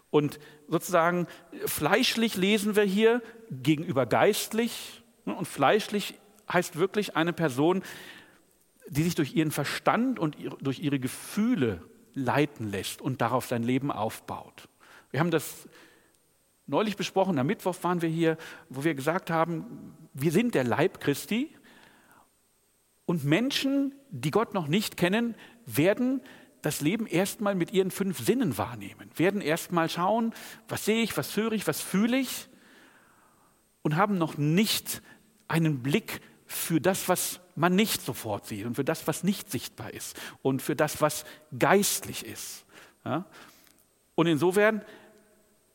Und 0.10 0.40
sozusagen 0.70 1.28
fleischlich 1.66 2.38
lesen 2.38 2.78
wir 2.78 2.84
hier 2.84 3.22
gegenüber 3.52 4.06
geistlich 4.06 5.04
und 5.26 5.50
fleischlich 5.50 6.16
heißt 6.52 6.80
wirklich 6.80 7.18
eine 7.18 7.34
Person, 7.34 7.84
die 8.94 9.04
sich 9.04 9.16
durch 9.16 9.34
ihren 9.34 9.52
Verstand 9.52 10.20
und 10.20 10.38
durch 10.62 10.80
ihre 10.80 11.00
Gefühle 11.00 11.82
leiten 12.14 12.70
lässt 12.70 13.02
und 13.02 13.22
darauf 13.22 13.48
sein 13.48 13.64
Leben 13.64 13.92
aufbaut. 13.92 14.70
Wir 15.10 15.20
haben 15.20 15.32
das 15.32 15.68
neulich 16.68 16.96
besprochen, 16.96 17.40
am 17.40 17.48
Mittwoch 17.48 17.76
waren 17.82 18.02
wir 18.02 18.10
hier, 18.10 18.38
wo 18.70 18.84
wir 18.84 18.94
gesagt 18.94 19.32
haben, 19.32 19.96
wir 20.14 20.32
sind 20.32 20.54
der 20.54 20.64
Leib 20.64 21.00
Christi 21.00 21.56
und 23.06 23.24
Menschen, 23.24 23.96
die 24.12 24.32
Gott 24.32 24.54
noch 24.54 24.68
nicht 24.68 24.96
kennen, 24.96 25.36
werden 25.66 26.22
das 26.62 26.80
Leben 26.80 27.08
erstmal 27.08 27.56
mit 27.56 27.74
ihren 27.74 27.92
fünf 27.92 28.20
Sinnen 28.20 28.58
wahrnehmen, 28.58 29.10
werden 29.16 29.42
erstmal 29.42 29.90
schauen, 29.90 30.34
was 30.68 30.86
sehe 30.86 31.02
ich, 31.02 31.18
was 31.18 31.36
höre 31.36 31.52
ich, 31.52 31.68
was 31.68 31.82
fühle 31.82 32.18
ich 32.18 32.48
und 33.82 33.96
haben 33.96 34.20
noch 34.20 34.38
nicht 34.38 35.02
einen 35.48 35.82
Blick 35.82 36.22
für 36.46 36.80
das, 36.80 37.10
was 37.10 37.42
man 37.56 37.76
nicht 37.76 38.02
sofort 38.02 38.46
sieht 38.48 38.66
und 38.66 38.76
für 38.76 38.84
das, 38.84 39.08
was 39.08 39.24
nicht 39.24 39.52
sichtbar 39.52 39.94
ist 39.94 40.20
und 40.42 40.62
für 40.62 40.76
das, 40.76 41.02
was 41.02 41.26
geistlich 41.58 42.26
ist. 42.26 42.66
Ja? 43.06 43.26
Und 44.16 44.28
insofern 44.28 44.84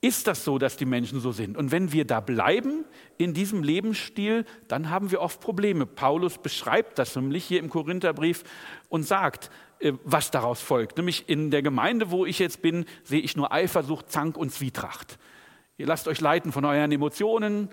ist 0.00 0.28
das 0.28 0.44
so, 0.44 0.58
dass 0.58 0.76
die 0.76 0.84
Menschen 0.84 1.20
so 1.20 1.32
sind. 1.32 1.56
Und 1.56 1.72
wenn 1.72 1.92
wir 1.92 2.04
da 2.04 2.20
bleiben 2.20 2.84
in 3.16 3.34
diesem 3.34 3.64
Lebensstil, 3.64 4.44
dann 4.68 4.90
haben 4.90 5.10
wir 5.10 5.20
oft 5.20 5.40
Probleme. 5.40 5.86
Paulus 5.86 6.38
beschreibt 6.38 6.98
das 6.98 7.16
nämlich 7.16 7.44
hier 7.44 7.58
im 7.58 7.68
Korintherbrief 7.68 8.44
und 8.88 9.02
sagt, 9.02 9.50
äh, 9.80 9.92
was 10.04 10.30
daraus 10.30 10.60
folgt. 10.60 10.98
Nämlich 10.98 11.28
in 11.28 11.50
der 11.50 11.62
Gemeinde, 11.62 12.12
wo 12.12 12.26
ich 12.26 12.38
jetzt 12.38 12.62
bin, 12.62 12.84
sehe 13.02 13.20
ich 13.20 13.36
nur 13.36 13.52
Eifersucht, 13.52 14.10
Zank 14.10 14.36
und 14.36 14.52
Zwietracht. 14.52 15.18
Ihr 15.78 15.86
lasst 15.86 16.06
euch 16.08 16.20
leiten 16.20 16.52
von 16.52 16.64
euren 16.64 16.90
Emotionen, 16.90 17.68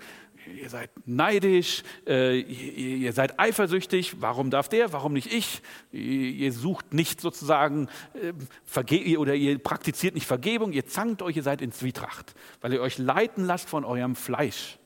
ihr 0.54 0.70
seid 0.70 0.90
neidisch, 1.06 1.82
äh, 2.06 2.38
ihr, 2.38 2.96
ihr, 2.96 3.12
seid 3.12 3.38
eifersüchtig, 3.38 4.20
warum 4.20 4.50
darf 4.50 4.68
der, 4.68 4.92
warum 4.92 5.12
nicht 5.12 5.32
ich? 5.32 5.62
Ihr, 5.92 6.30
ihr 6.32 6.52
sucht 6.52 6.94
nicht 6.94 7.20
sozusagen, 7.20 7.88
äh, 8.14 9.16
oder 9.16 9.34
ihr 9.34 9.58
praktiziert 9.58 10.14
nicht 10.14 10.26
Vergebung, 10.26 10.72
ihr 10.72 10.86
zankt 10.86 11.22
euch, 11.22 11.36
ihr 11.36 11.42
seid 11.42 11.60
in 11.60 11.72
Zwietracht, 11.72 12.34
weil 12.60 12.72
ihr 12.72 12.80
euch 12.80 12.98
leiten 12.98 13.44
lasst 13.44 13.68
von 13.68 13.84
eurem 13.84 14.16
Fleisch. 14.16 14.78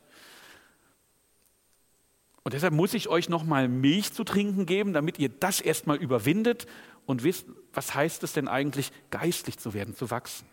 Und 2.42 2.54
deshalb 2.54 2.72
muss 2.72 2.94
ich 2.94 3.08
euch 3.08 3.28
nochmal 3.28 3.68
Milch 3.68 4.12
zu 4.12 4.24
trinken 4.24 4.64
geben, 4.66 4.92
damit 4.92 5.18
ihr 5.18 5.28
das 5.28 5.60
erstmal 5.60 5.98
überwindet 5.98 6.66
und 7.04 7.22
wisst, 7.22 7.46
was 7.72 7.94
heißt 7.94 8.22
es 8.22 8.32
denn 8.32 8.48
eigentlich, 8.48 8.92
geistlich 9.10 9.58
zu 9.58 9.74
werden, 9.74 9.94
zu 9.94 10.10
wachsen. 10.10 10.46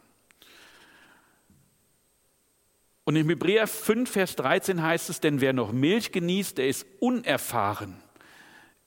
Und 3.07 3.15
im 3.15 3.29
Hebräer 3.29 3.67
5, 3.67 4.11
Vers 4.11 4.35
13 4.35 4.83
heißt 4.83 5.09
es, 5.09 5.21
denn 5.21 5.39
wer 5.39 5.53
noch 5.53 5.71
Milch 5.71 6.11
genießt, 6.11 6.57
der 6.57 6.67
ist 6.67 6.85
unerfahren 6.99 7.95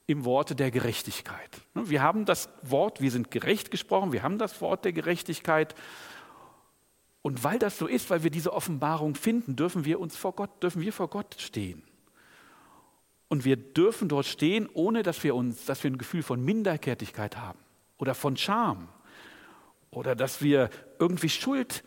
im 0.06 0.26
Worte 0.26 0.54
der 0.54 0.70
Gerechtigkeit. 0.70 1.48
Wir 1.72 2.02
haben 2.02 2.26
das 2.26 2.50
Wort, 2.60 3.00
wir 3.00 3.10
sind 3.10 3.30
gerecht 3.30 3.70
gesprochen, 3.70 4.12
wir 4.12 4.22
haben 4.22 4.36
das 4.36 4.60
Wort 4.60 4.84
der 4.84 4.92
Gerechtigkeit. 4.92 5.74
Und 7.22 7.44
weil 7.44 7.58
das 7.58 7.78
so 7.78 7.86
ist, 7.86 8.10
weil 8.10 8.22
wir 8.22 8.28
diese 8.28 8.52
Offenbarung 8.52 9.14
finden, 9.14 9.56
dürfen 9.56 9.86
wir 9.86 9.98
uns 9.98 10.16
vor 10.16 10.34
Gott, 10.34 10.62
dürfen 10.62 10.82
wir 10.82 10.92
vor 10.92 11.08
Gott 11.08 11.36
stehen. 11.38 11.82
Und 13.28 13.46
wir 13.46 13.56
dürfen 13.56 14.10
dort 14.10 14.26
stehen, 14.26 14.68
ohne 14.74 15.02
dass 15.02 15.24
wir 15.24 15.34
uns, 15.34 15.64
dass 15.64 15.82
wir 15.82 15.90
ein 15.90 15.96
Gefühl 15.96 16.22
von 16.22 16.44
Minderwertigkeit 16.44 17.38
haben 17.38 17.58
oder 17.96 18.14
von 18.14 18.36
Scham 18.36 18.90
oder 19.90 20.14
dass 20.14 20.42
wir 20.42 20.68
irgendwie 20.98 21.30
Schuld 21.30 21.82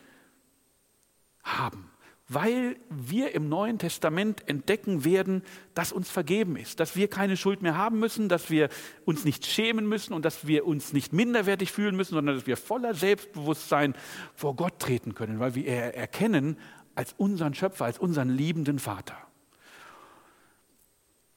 haben 1.44 1.93
weil 2.34 2.78
wir 2.90 3.34
im 3.34 3.50
Neuen 3.50 3.80
Testament 3.80 4.48
entdecken 4.48 5.06
werden, 5.06 5.44
dass 5.74 5.92
uns 5.92 6.10
vergeben 6.10 6.56
ist, 6.56 6.80
dass 6.80 6.96
wir 6.96 7.08
keine 7.08 7.38
Schuld 7.38 7.62
mehr 7.62 7.78
haben 7.78 8.00
müssen, 8.00 8.30
dass 8.30 8.50
wir 8.50 8.70
uns 9.06 9.26
nicht 9.26 9.46
schämen 9.46 9.88
müssen 9.88 10.14
und 10.14 10.26
dass 10.26 10.48
wir 10.48 10.66
uns 10.66 10.94
nicht 10.94 11.14
minderwertig 11.14 11.72
fühlen 11.72 11.96
müssen, 11.96 12.16
sondern 12.16 12.36
dass 12.36 12.48
wir 12.48 12.58
voller 12.58 12.94
Selbstbewusstsein 12.94 13.96
vor 14.36 14.56
Gott 14.56 14.80
treten 14.80 15.16
können, 15.16 15.40
weil 15.40 15.56
wir 15.56 15.66
er 15.68 15.96
erkennen 15.96 16.58
als 16.96 17.14
unseren 17.18 17.54
Schöpfer, 17.54 17.86
als 17.86 18.00
unseren 18.00 18.30
liebenden 18.30 18.80
Vater. 18.80 19.18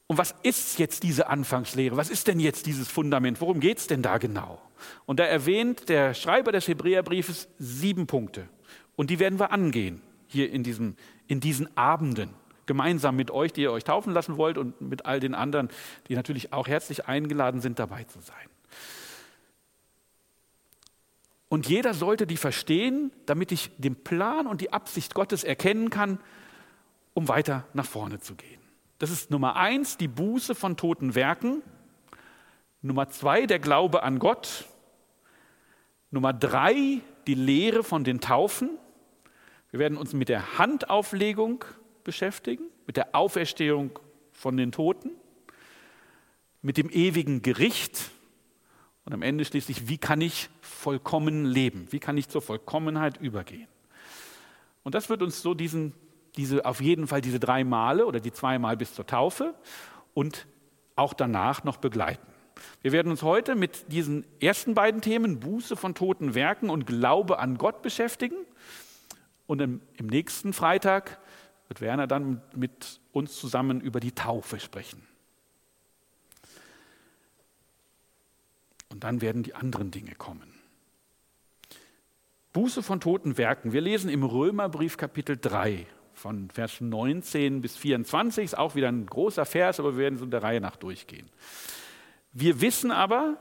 Und 0.07 0.19
was 0.19 0.35
ist 0.43 0.79
jetzt 0.79 1.03
diese 1.03 1.29
Anfangslehre? 1.29 1.97
Was 1.97 2.11
ist 2.11 2.29
denn 2.29 2.39
jetzt 2.39 2.67
dieses 2.67 2.89
Fundament? 2.89 3.41
Worum 3.41 3.59
geht 3.59 3.79
es 3.79 3.87
denn 3.89 4.03
da 4.03 4.19
genau? 4.19 4.61
Und 5.05 5.19
da 5.19 5.25
erwähnt 5.25 5.89
der 5.89 6.15
Schreiber 6.15 6.53
des 6.53 6.69
Hebräerbriefes 6.69 7.49
sieben 7.59 8.07
Punkte. 8.07 8.49
Und 8.95 9.11
die 9.11 9.19
werden 9.19 9.41
wir 9.41 9.51
angehen 9.51 10.01
hier 10.27 10.51
in, 10.51 10.63
diesem, 10.63 10.97
in 11.27 11.41
diesen 11.41 11.77
Abenden, 11.77 12.31
gemeinsam 12.67 13.17
mit 13.17 13.31
euch, 13.31 13.53
die 13.53 13.63
ihr 13.63 13.73
euch 13.73 13.85
taufen 13.85 14.13
lassen 14.13 14.37
wollt 14.37 14.59
und 14.59 14.81
mit 14.81 15.07
all 15.07 15.21
den 15.21 15.35
anderen, 15.35 15.69
die 16.09 16.17
natürlich 16.17 16.53
auch 16.53 16.67
herzlich 16.67 17.07
eingeladen 17.07 17.61
sind, 17.61 17.79
dabei 17.79 18.05
zu 18.05 18.21
sein. 18.21 18.37
Und 21.49 21.69
jeder 21.69 21.95
sollte 21.95 22.27
die 22.27 22.37
verstehen, 22.37 23.13
damit 23.25 23.53
ich 23.53 23.71
den 23.79 23.95
Plan 24.03 24.47
und 24.47 24.61
die 24.61 24.73
Absicht 24.73 25.15
Gottes 25.15 25.45
erkennen 25.45 25.91
kann, 25.91 26.19
um 27.15 27.29
weiter 27.29 27.67
nach 27.73 27.87
vorne 27.87 28.19
zu 28.19 28.35
gehen. 28.35 28.61
Das 28.99 29.11
ist 29.11 29.31
Nummer 29.31 29.57
eins, 29.57 29.97
die 29.97 30.09
Buße 30.09 30.55
von 30.55 30.77
toten 30.77 31.15
Werken. 31.15 31.63
Nummer 32.83 33.09
zwei, 33.09 33.47
der 33.47 33.59
Glaube 33.59 34.03
an 34.03 34.19
Gott. 34.19 34.67
Nummer 36.11 36.33
drei, 36.33 37.01
die 37.27 37.35
Lehre 37.35 37.85
von 37.85 38.05
den 38.05 38.21
Taufen. 38.21 38.71
Wir 39.77 39.81
werden 39.81 39.99
uns 39.99 40.15
mit 40.15 40.31
der 40.31 40.57
Handauflegung 40.57 41.63
beschäftigen, 42.03 42.65
mit 42.87 42.97
der 42.97 43.15
Auferstehung 43.15 43.99
von 44.33 44.57
den 44.57 44.73
Toten, 44.73 45.11
mit 46.63 46.79
dem 46.79 46.89
ewigen 46.89 47.43
Gericht 47.43 48.11
und 49.05 49.13
am 49.13 49.21
Ende 49.21 49.45
schließlich, 49.45 49.87
wie 49.87 49.99
kann 49.99 50.23
ich 50.23 50.49
vollkommen 50.63 51.45
leben? 51.45 51.89
Wie 51.91 51.99
kann 51.99 52.17
ich 52.17 52.31
zur 52.31 52.41
Vollkommenheit 52.41 53.21
übergehen? 53.21 53.69
Und 54.83 54.95
das 54.95 55.11
wird 55.11 55.21
uns 55.21 55.43
so 55.43 55.53
diesen, 55.53 55.93
diese, 56.37 56.65
auf 56.65 56.81
jeden 56.81 57.07
Fall 57.07 57.21
diese 57.21 57.39
drei 57.39 57.63
Male 57.63 58.07
oder 58.07 58.19
die 58.19 58.33
zweimal 58.33 58.79
bis 58.79 58.95
zur 58.95 59.07
Taufe 59.07 59.55
und 60.15 60.47
auch 60.95 61.13
danach 61.13 61.65
noch 61.65 61.77
begleiten. 61.77 62.27
Wir 62.81 62.93
werden 62.93 63.11
uns 63.11 63.23
heute 63.23 63.55
mit 63.55 63.93
diesen 63.93 64.25
ersten 64.41 64.73
beiden 64.73 65.03
Themen, 65.03 65.39
Buße 65.39 65.77
von 65.77 65.95
toten 65.95 66.35
Werken 66.35 66.71
und 66.71 66.87
Glaube 66.87 67.39
an 67.39 67.59
Gott 67.59 67.83
beschäftigen. 67.83 68.37
Und 69.47 69.61
im, 69.61 69.81
im 69.97 70.07
nächsten 70.07 70.53
Freitag 70.53 71.19
wird 71.69 71.81
Werner 71.81 72.07
dann 72.07 72.43
mit 72.55 73.01
uns 73.13 73.37
zusammen 73.37 73.81
über 73.81 74.01
die 74.01 74.13
Taufe 74.13 74.61
sprechen. 74.61 75.07
Und 78.89 79.05
dann 79.05 79.21
werden 79.21 79.43
die 79.43 79.55
anderen 79.55 79.91
Dinge 79.91 80.15
kommen. 80.15 80.55
Buße 82.53 82.83
von 82.83 83.01
toten 83.01 83.37
Werken. 83.37 83.73
Wir 83.73 83.83
lesen 83.83 84.09
im 84.09 84.23
Römerbrief 84.23 84.97
Kapitel 84.97 85.37
3 85.37 85.87
von 86.15 86.51
Vers 86.51 86.81
19 86.81 87.61
bis 87.61 87.77
24. 87.77 88.45
Ist 88.45 88.59
auch 88.59 88.75
wieder 88.75 88.89
ein 88.89 89.05
großer 89.05 89.45
Vers, 89.45 89.79
aber 89.79 89.93
wir 89.93 90.05
werden 90.05 90.19
so 90.19 90.25
der 90.25 90.43
Reihe 90.43 90.61
nach 90.61 90.77
durchgehen. 90.77 91.29
Wir 92.33 92.61
wissen 92.63 92.91
aber, 92.91 93.37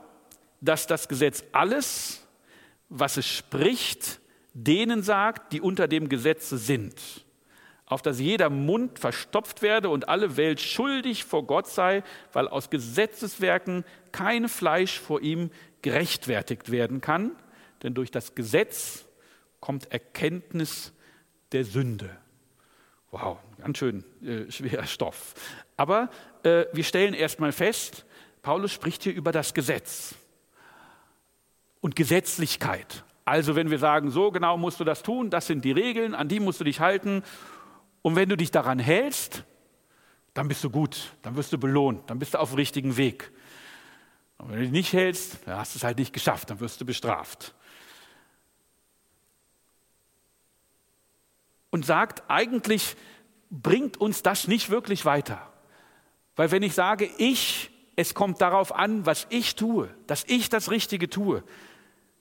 dass 0.60 0.86
das 0.86 1.08
Gesetz 1.08 1.44
alles, 1.52 2.26
was 2.90 3.16
es 3.16 3.26
spricht, 3.26 4.20
denen 4.56 5.02
sagt, 5.02 5.52
die 5.52 5.60
unter 5.60 5.86
dem 5.86 6.08
Gesetze 6.08 6.56
sind, 6.56 7.26
auf 7.84 8.00
dass 8.00 8.18
jeder 8.18 8.48
Mund 8.48 8.98
verstopft 8.98 9.60
werde 9.60 9.90
und 9.90 10.08
alle 10.08 10.38
Welt 10.38 10.60
schuldig 10.60 11.24
vor 11.24 11.46
Gott 11.46 11.68
sei, 11.68 12.02
weil 12.32 12.48
aus 12.48 12.70
Gesetzeswerken 12.70 13.84
kein 14.12 14.48
Fleisch 14.48 14.98
vor 14.98 15.20
ihm 15.20 15.50
gerechtfertigt 15.82 16.70
werden 16.70 17.02
kann, 17.02 17.32
denn 17.82 17.92
durch 17.92 18.10
das 18.10 18.34
Gesetz 18.34 19.04
kommt 19.60 19.92
Erkenntnis 19.92 20.94
der 21.52 21.64
Sünde. 21.64 22.16
Wow, 23.10 23.38
ganz 23.58 23.76
schön 23.78 24.04
äh, 24.22 24.50
schwerer 24.50 24.86
Stoff. 24.86 25.34
Aber 25.76 26.10
äh, 26.44 26.64
wir 26.72 26.82
stellen 26.82 27.12
erstmal 27.12 27.52
fest, 27.52 28.06
Paulus 28.40 28.72
spricht 28.72 29.02
hier 29.02 29.14
über 29.14 29.32
das 29.32 29.52
Gesetz 29.52 30.14
und 31.80 31.94
Gesetzlichkeit. 31.94 33.04
Also 33.26 33.56
wenn 33.56 33.70
wir 33.70 33.80
sagen, 33.80 34.10
so 34.12 34.30
genau 34.30 34.56
musst 34.56 34.78
du 34.78 34.84
das 34.84 35.02
tun, 35.02 35.30
das 35.30 35.48
sind 35.48 35.64
die 35.64 35.72
Regeln, 35.72 36.14
an 36.14 36.28
die 36.28 36.38
musst 36.38 36.60
du 36.60 36.64
dich 36.64 36.78
halten 36.78 37.24
und 38.02 38.14
wenn 38.14 38.28
du 38.28 38.36
dich 38.36 38.52
daran 38.52 38.78
hältst, 38.78 39.42
dann 40.32 40.46
bist 40.46 40.62
du 40.62 40.70
gut, 40.70 41.12
dann 41.22 41.34
wirst 41.34 41.52
du 41.52 41.58
belohnt, 41.58 42.08
dann 42.08 42.20
bist 42.20 42.34
du 42.34 42.38
auf 42.38 42.50
dem 42.50 42.56
richtigen 42.56 42.96
Weg. 42.96 43.32
Und 44.38 44.50
wenn 44.50 44.58
du 44.58 44.62
dich 44.62 44.70
nicht 44.70 44.92
hältst, 44.92 45.38
dann 45.44 45.58
hast 45.58 45.74
du 45.74 45.78
es 45.78 45.84
halt 45.84 45.98
nicht 45.98 46.12
geschafft, 46.12 46.50
dann 46.50 46.60
wirst 46.60 46.80
du 46.80 46.86
bestraft. 46.86 47.52
Und 51.70 51.84
sagt, 51.84 52.22
eigentlich 52.28 52.94
bringt 53.50 53.96
uns 53.96 54.22
das 54.22 54.46
nicht 54.46 54.70
wirklich 54.70 55.04
weiter. 55.04 55.52
Weil 56.36 56.52
wenn 56.52 56.62
ich 56.62 56.74
sage, 56.74 57.10
ich, 57.18 57.70
es 57.96 58.14
kommt 58.14 58.40
darauf 58.40 58.72
an, 58.72 59.04
was 59.04 59.26
ich 59.30 59.56
tue, 59.56 59.92
dass 60.06 60.22
ich 60.28 60.48
das 60.48 60.70
Richtige 60.70 61.10
tue, 61.10 61.42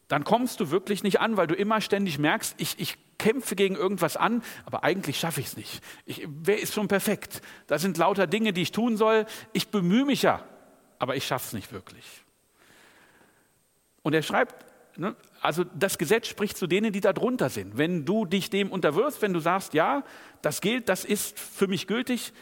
dann 0.08 0.24
kommst 0.24 0.60
du 0.60 0.70
wirklich 0.70 1.04
nicht 1.04 1.20
an, 1.20 1.38
weil 1.38 1.48
du 1.48 1.56
immer 1.56 1.82
ständig 1.82 2.20
merkst, 2.20 2.56
ich, 2.58 2.80
ich 2.80 2.98
kämpfe 3.18 3.56
gegen 3.56 3.76
irgendwas 3.76 4.18
an, 4.18 4.44
aber 4.66 4.84
eigentlich 4.84 5.20
schaffe 5.20 5.40
ich 5.40 5.48
es 5.48 5.58
nicht. 5.58 5.82
Ich, 6.06 6.28
wer 6.28 6.60
ist 6.60 6.74
schon 6.74 6.88
perfekt? 6.88 7.42
Da 7.68 7.80
sind 7.80 7.98
lauter 7.98 8.28
Dinge, 8.28 8.54
die 8.54 8.62
ich 8.62 8.72
tun 8.72 8.98
soll. 8.98 9.26
Ich 9.54 9.70
bemühe 9.70 10.06
mich 10.06 10.22
ja, 10.22 10.44
aber 11.00 11.16
ich 11.16 11.26
schaffe 11.26 11.48
es 11.48 11.54
nicht 11.54 11.72
wirklich. 11.72 12.06
Und 14.04 14.14
er 14.14 14.22
schreibt, 14.22 14.66
ne, 14.98 15.16
also 15.42 15.64
das 15.64 15.98
Gesetz 15.98 16.28
spricht 16.28 16.58
zu 16.58 16.68
denen, 16.68 16.94
die 16.94 17.02
da 17.02 17.14
drunter 17.14 17.50
sind. 17.50 17.78
Wenn 17.78 18.06
du 18.06 18.26
dich 18.26 18.50
dem 18.50 18.72
unterwirfst, 18.72 19.22
wenn 19.22 19.34
du 19.34 19.40
sagst, 19.40 19.74
ja, 19.74 20.04
das 20.42 20.62
gilt, 20.62 20.90
das 20.90 21.06
ist 21.06 21.40
für 21.40 21.68
mich 21.68 21.88
gültig, 21.88 22.34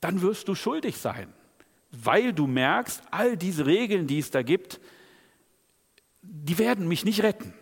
dann 0.00 0.20
wirst 0.20 0.48
du 0.48 0.54
schuldig 0.54 0.98
sein, 0.98 1.32
weil 1.90 2.34
du 2.34 2.46
merkst, 2.46 3.02
all 3.10 3.36
diese 3.36 3.64
Regeln, 3.64 4.06
die 4.06 4.18
es 4.18 4.30
da 4.30 4.42
gibt, 4.42 4.80
die 6.28 6.58
werden 6.58 6.88
mich 6.88 7.04
nicht 7.04 7.22
retten. 7.22 7.54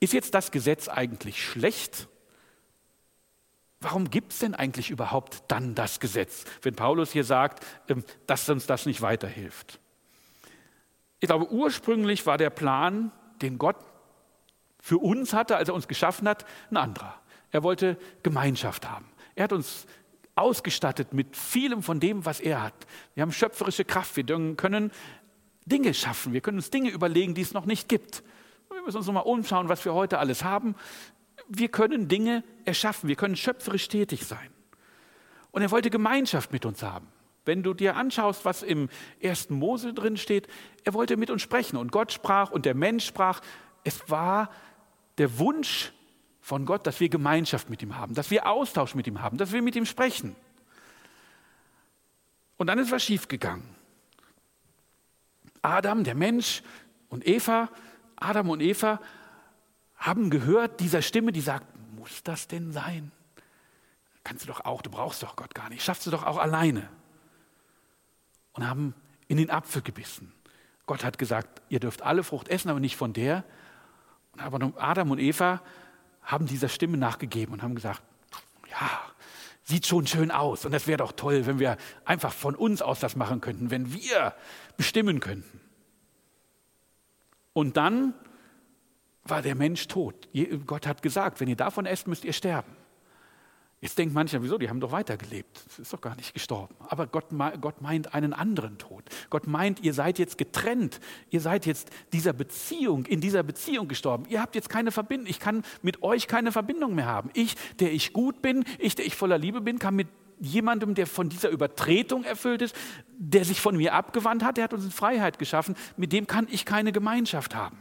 Ist 0.00 0.12
jetzt 0.12 0.34
das 0.34 0.50
Gesetz 0.50 0.88
eigentlich 0.88 1.44
schlecht? 1.44 2.08
Warum 3.80 4.10
gibt 4.10 4.32
es 4.32 4.38
denn 4.40 4.54
eigentlich 4.54 4.90
überhaupt 4.90 5.44
dann 5.48 5.74
das 5.74 6.00
Gesetz, 6.00 6.44
wenn 6.62 6.74
Paulus 6.74 7.12
hier 7.12 7.24
sagt, 7.24 7.64
ähm, 7.88 8.04
dass 8.26 8.48
uns 8.48 8.66
das 8.66 8.86
nicht 8.86 9.02
weiterhilft? 9.02 9.80
Ich 11.20 11.28
glaube, 11.28 11.50
ursprünglich 11.50 12.26
war 12.26 12.38
der 12.38 12.50
Plan, 12.50 13.12
den 13.42 13.58
Gott 13.58 13.76
für 14.80 14.98
uns 14.98 15.32
hatte, 15.32 15.56
als 15.56 15.68
er 15.68 15.74
uns 15.74 15.88
geschaffen 15.88 16.28
hat, 16.28 16.46
ein 16.70 16.76
anderer. 16.76 17.20
Er 17.50 17.62
wollte 17.62 17.98
Gemeinschaft 18.22 18.88
haben. 18.88 19.06
Er 19.34 19.44
hat 19.44 19.52
uns 19.52 19.86
ausgestattet 20.34 21.12
mit 21.12 21.36
vielem 21.36 21.82
von 21.82 22.00
dem, 22.00 22.24
was 22.24 22.40
er 22.40 22.62
hat. 22.62 22.74
Wir 23.14 23.22
haben 23.22 23.32
schöpferische 23.32 23.84
Kraft, 23.84 24.16
wir 24.16 24.24
können 24.56 24.90
Dinge 25.70 25.94
schaffen, 25.94 26.32
wir 26.32 26.40
können 26.40 26.58
uns 26.58 26.70
Dinge 26.70 26.90
überlegen, 26.90 27.34
die 27.34 27.42
es 27.42 27.52
noch 27.54 27.64
nicht 27.64 27.88
gibt. 27.88 28.22
Wir 28.70 28.82
müssen 28.82 28.98
uns 28.98 29.06
nochmal 29.06 29.24
umschauen, 29.24 29.68
was 29.68 29.84
wir 29.84 29.94
heute 29.94 30.18
alles 30.18 30.44
haben. 30.44 30.74
Wir 31.48 31.68
können 31.68 32.08
Dinge 32.08 32.44
erschaffen, 32.64 33.08
wir 33.08 33.16
können 33.16 33.36
schöpferisch 33.36 33.88
tätig 33.88 34.26
sein. 34.26 34.50
Und 35.50 35.62
er 35.62 35.70
wollte 35.70 35.90
Gemeinschaft 35.90 36.52
mit 36.52 36.64
uns 36.64 36.82
haben. 36.82 37.08
Wenn 37.44 37.62
du 37.62 37.74
dir 37.74 37.96
anschaust, 37.96 38.44
was 38.44 38.62
im 38.62 38.88
ersten 39.18 39.54
Mose 39.54 39.94
drin 39.94 40.16
steht, 40.16 40.46
er 40.84 40.94
wollte 40.94 41.16
mit 41.16 41.30
uns 41.30 41.42
sprechen 41.42 41.76
und 41.76 41.90
Gott 41.90 42.12
sprach 42.12 42.50
und 42.50 42.66
der 42.66 42.74
Mensch 42.74 43.06
sprach. 43.06 43.40
Es 43.82 44.08
war 44.08 44.50
der 45.18 45.38
Wunsch 45.38 45.92
von 46.40 46.66
Gott, 46.66 46.86
dass 46.86 47.00
wir 47.00 47.08
Gemeinschaft 47.08 47.70
mit 47.70 47.82
ihm 47.82 47.96
haben, 47.96 48.14
dass 48.14 48.30
wir 48.30 48.46
Austausch 48.46 48.94
mit 48.94 49.06
ihm 49.06 49.20
haben, 49.22 49.38
dass 49.38 49.52
wir 49.52 49.62
mit 49.62 49.74
ihm 49.76 49.86
sprechen. 49.86 50.36
Und 52.56 52.66
dann 52.66 52.78
ist 52.78 52.92
was 52.92 53.02
schiefgegangen. 53.02 53.79
Adam, 55.62 56.04
der 56.04 56.14
Mensch 56.14 56.62
und 57.08 57.26
Eva, 57.26 57.68
Adam 58.16 58.50
und 58.50 58.60
Eva 58.60 59.00
haben 59.96 60.30
gehört 60.30 60.80
dieser 60.80 61.02
Stimme, 61.02 61.32
die 61.32 61.40
sagt, 61.40 61.66
muss 61.96 62.22
das 62.22 62.48
denn 62.48 62.72
sein? 62.72 63.12
Kannst 64.24 64.44
du 64.44 64.48
doch 64.48 64.64
auch, 64.64 64.82
du 64.82 64.90
brauchst 64.90 65.22
doch 65.22 65.36
Gott 65.36 65.54
gar 65.54 65.68
nicht, 65.68 65.82
schaffst 65.82 66.06
du 66.06 66.10
doch 66.10 66.24
auch 66.24 66.38
alleine. 66.38 66.88
Und 68.52 68.66
haben 68.66 68.94
in 69.28 69.36
den 69.36 69.50
Apfel 69.50 69.82
gebissen. 69.82 70.32
Gott 70.86 71.04
hat 71.04 71.18
gesagt, 71.18 71.62
ihr 71.68 71.80
dürft 71.80 72.02
alle 72.02 72.24
Frucht 72.24 72.48
essen, 72.48 72.68
aber 72.68 72.80
nicht 72.80 72.96
von 72.96 73.12
der. 73.12 73.44
Aber 74.38 74.72
Adam 74.76 75.10
und 75.10 75.18
Eva 75.18 75.62
haben 76.22 76.46
dieser 76.46 76.68
Stimme 76.68 76.96
nachgegeben 76.96 77.52
und 77.52 77.62
haben 77.62 77.74
gesagt, 77.74 78.02
ja, 78.68 79.00
sieht 79.70 79.86
schon 79.86 80.06
schön 80.06 80.30
aus. 80.30 80.64
Und 80.64 80.72
das 80.72 80.86
wäre 80.86 80.98
doch 80.98 81.12
toll, 81.12 81.46
wenn 81.46 81.58
wir 81.58 81.78
einfach 82.04 82.32
von 82.32 82.54
uns 82.54 82.82
aus 82.82 83.00
das 83.00 83.16
machen 83.16 83.40
könnten, 83.40 83.70
wenn 83.70 83.94
wir 83.94 84.34
bestimmen 84.76 85.20
könnten. 85.20 85.60
Und 87.52 87.76
dann 87.76 88.14
war 89.24 89.42
der 89.42 89.54
Mensch 89.54 89.88
tot. 89.88 90.28
Gott 90.66 90.86
hat 90.86 91.02
gesagt, 91.02 91.40
wenn 91.40 91.48
ihr 91.48 91.56
davon 91.56 91.86
esst, 91.86 92.06
müsst 92.06 92.24
ihr 92.24 92.32
sterben. 92.32 92.76
Jetzt 93.82 93.96
denkt 93.96 94.14
mancher, 94.14 94.42
wieso, 94.42 94.58
die 94.58 94.68
haben 94.68 94.80
doch 94.80 94.92
weitergelebt. 94.92 95.62
Das 95.66 95.78
ist 95.78 95.92
doch 95.92 96.02
gar 96.02 96.14
nicht 96.16 96.34
gestorben. 96.34 96.74
Aber 96.80 97.06
Gott, 97.06 97.26
Gott 97.62 97.80
meint 97.80 98.12
einen 98.12 98.34
anderen 98.34 98.76
Tod. 98.76 99.02
Gott 99.30 99.46
meint, 99.46 99.80
ihr 99.80 99.94
seid 99.94 100.18
jetzt 100.18 100.36
getrennt. 100.36 101.00
Ihr 101.30 101.40
seid 101.40 101.64
jetzt 101.64 101.88
dieser 102.12 102.34
Beziehung, 102.34 103.06
in 103.06 103.22
dieser 103.22 103.42
Beziehung 103.42 103.88
gestorben. 103.88 104.26
Ihr 104.28 104.42
habt 104.42 104.54
jetzt 104.54 104.68
keine 104.68 104.92
Verbindung. 104.92 105.28
Ich 105.28 105.40
kann 105.40 105.64
mit 105.80 106.02
euch 106.02 106.26
keine 106.26 106.52
Verbindung 106.52 106.94
mehr 106.94 107.06
haben. 107.06 107.30
Ich, 107.32 107.56
der 107.78 107.90
ich 107.90 108.12
gut 108.12 108.42
bin, 108.42 108.64
ich, 108.78 108.96
der 108.96 109.06
ich 109.06 109.16
voller 109.16 109.38
Liebe 109.38 109.62
bin, 109.62 109.78
kann 109.78 109.96
mit 109.96 110.08
jemandem, 110.40 110.94
der 110.94 111.06
von 111.06 111.30
dieser 111.30 111.48
Übertretung 111.48 112.24
erfüllt 112.24 112.60
ist, 112.60 112.76
der 113.16 113.46
sich 113.46 113.62
von 113.62 113.76
mir 113.78 113.94
abgewandt 113.94 114.44
hat, 114.44 114.58
der 114.58 114.64
hat 114.64 114.74
uns 114.74 114.84
in 114.84 114.90
Freiheit 114.90 115.38
geschaffen, 115.38 115.74
mit 115.96 116.12
dem 116.12 116.26
kann 116.26 116.48
ich 116.50 116.66
keine 116.66 116.92
Gemeinschaft 116.92 117.54
haben. 117.54 117.78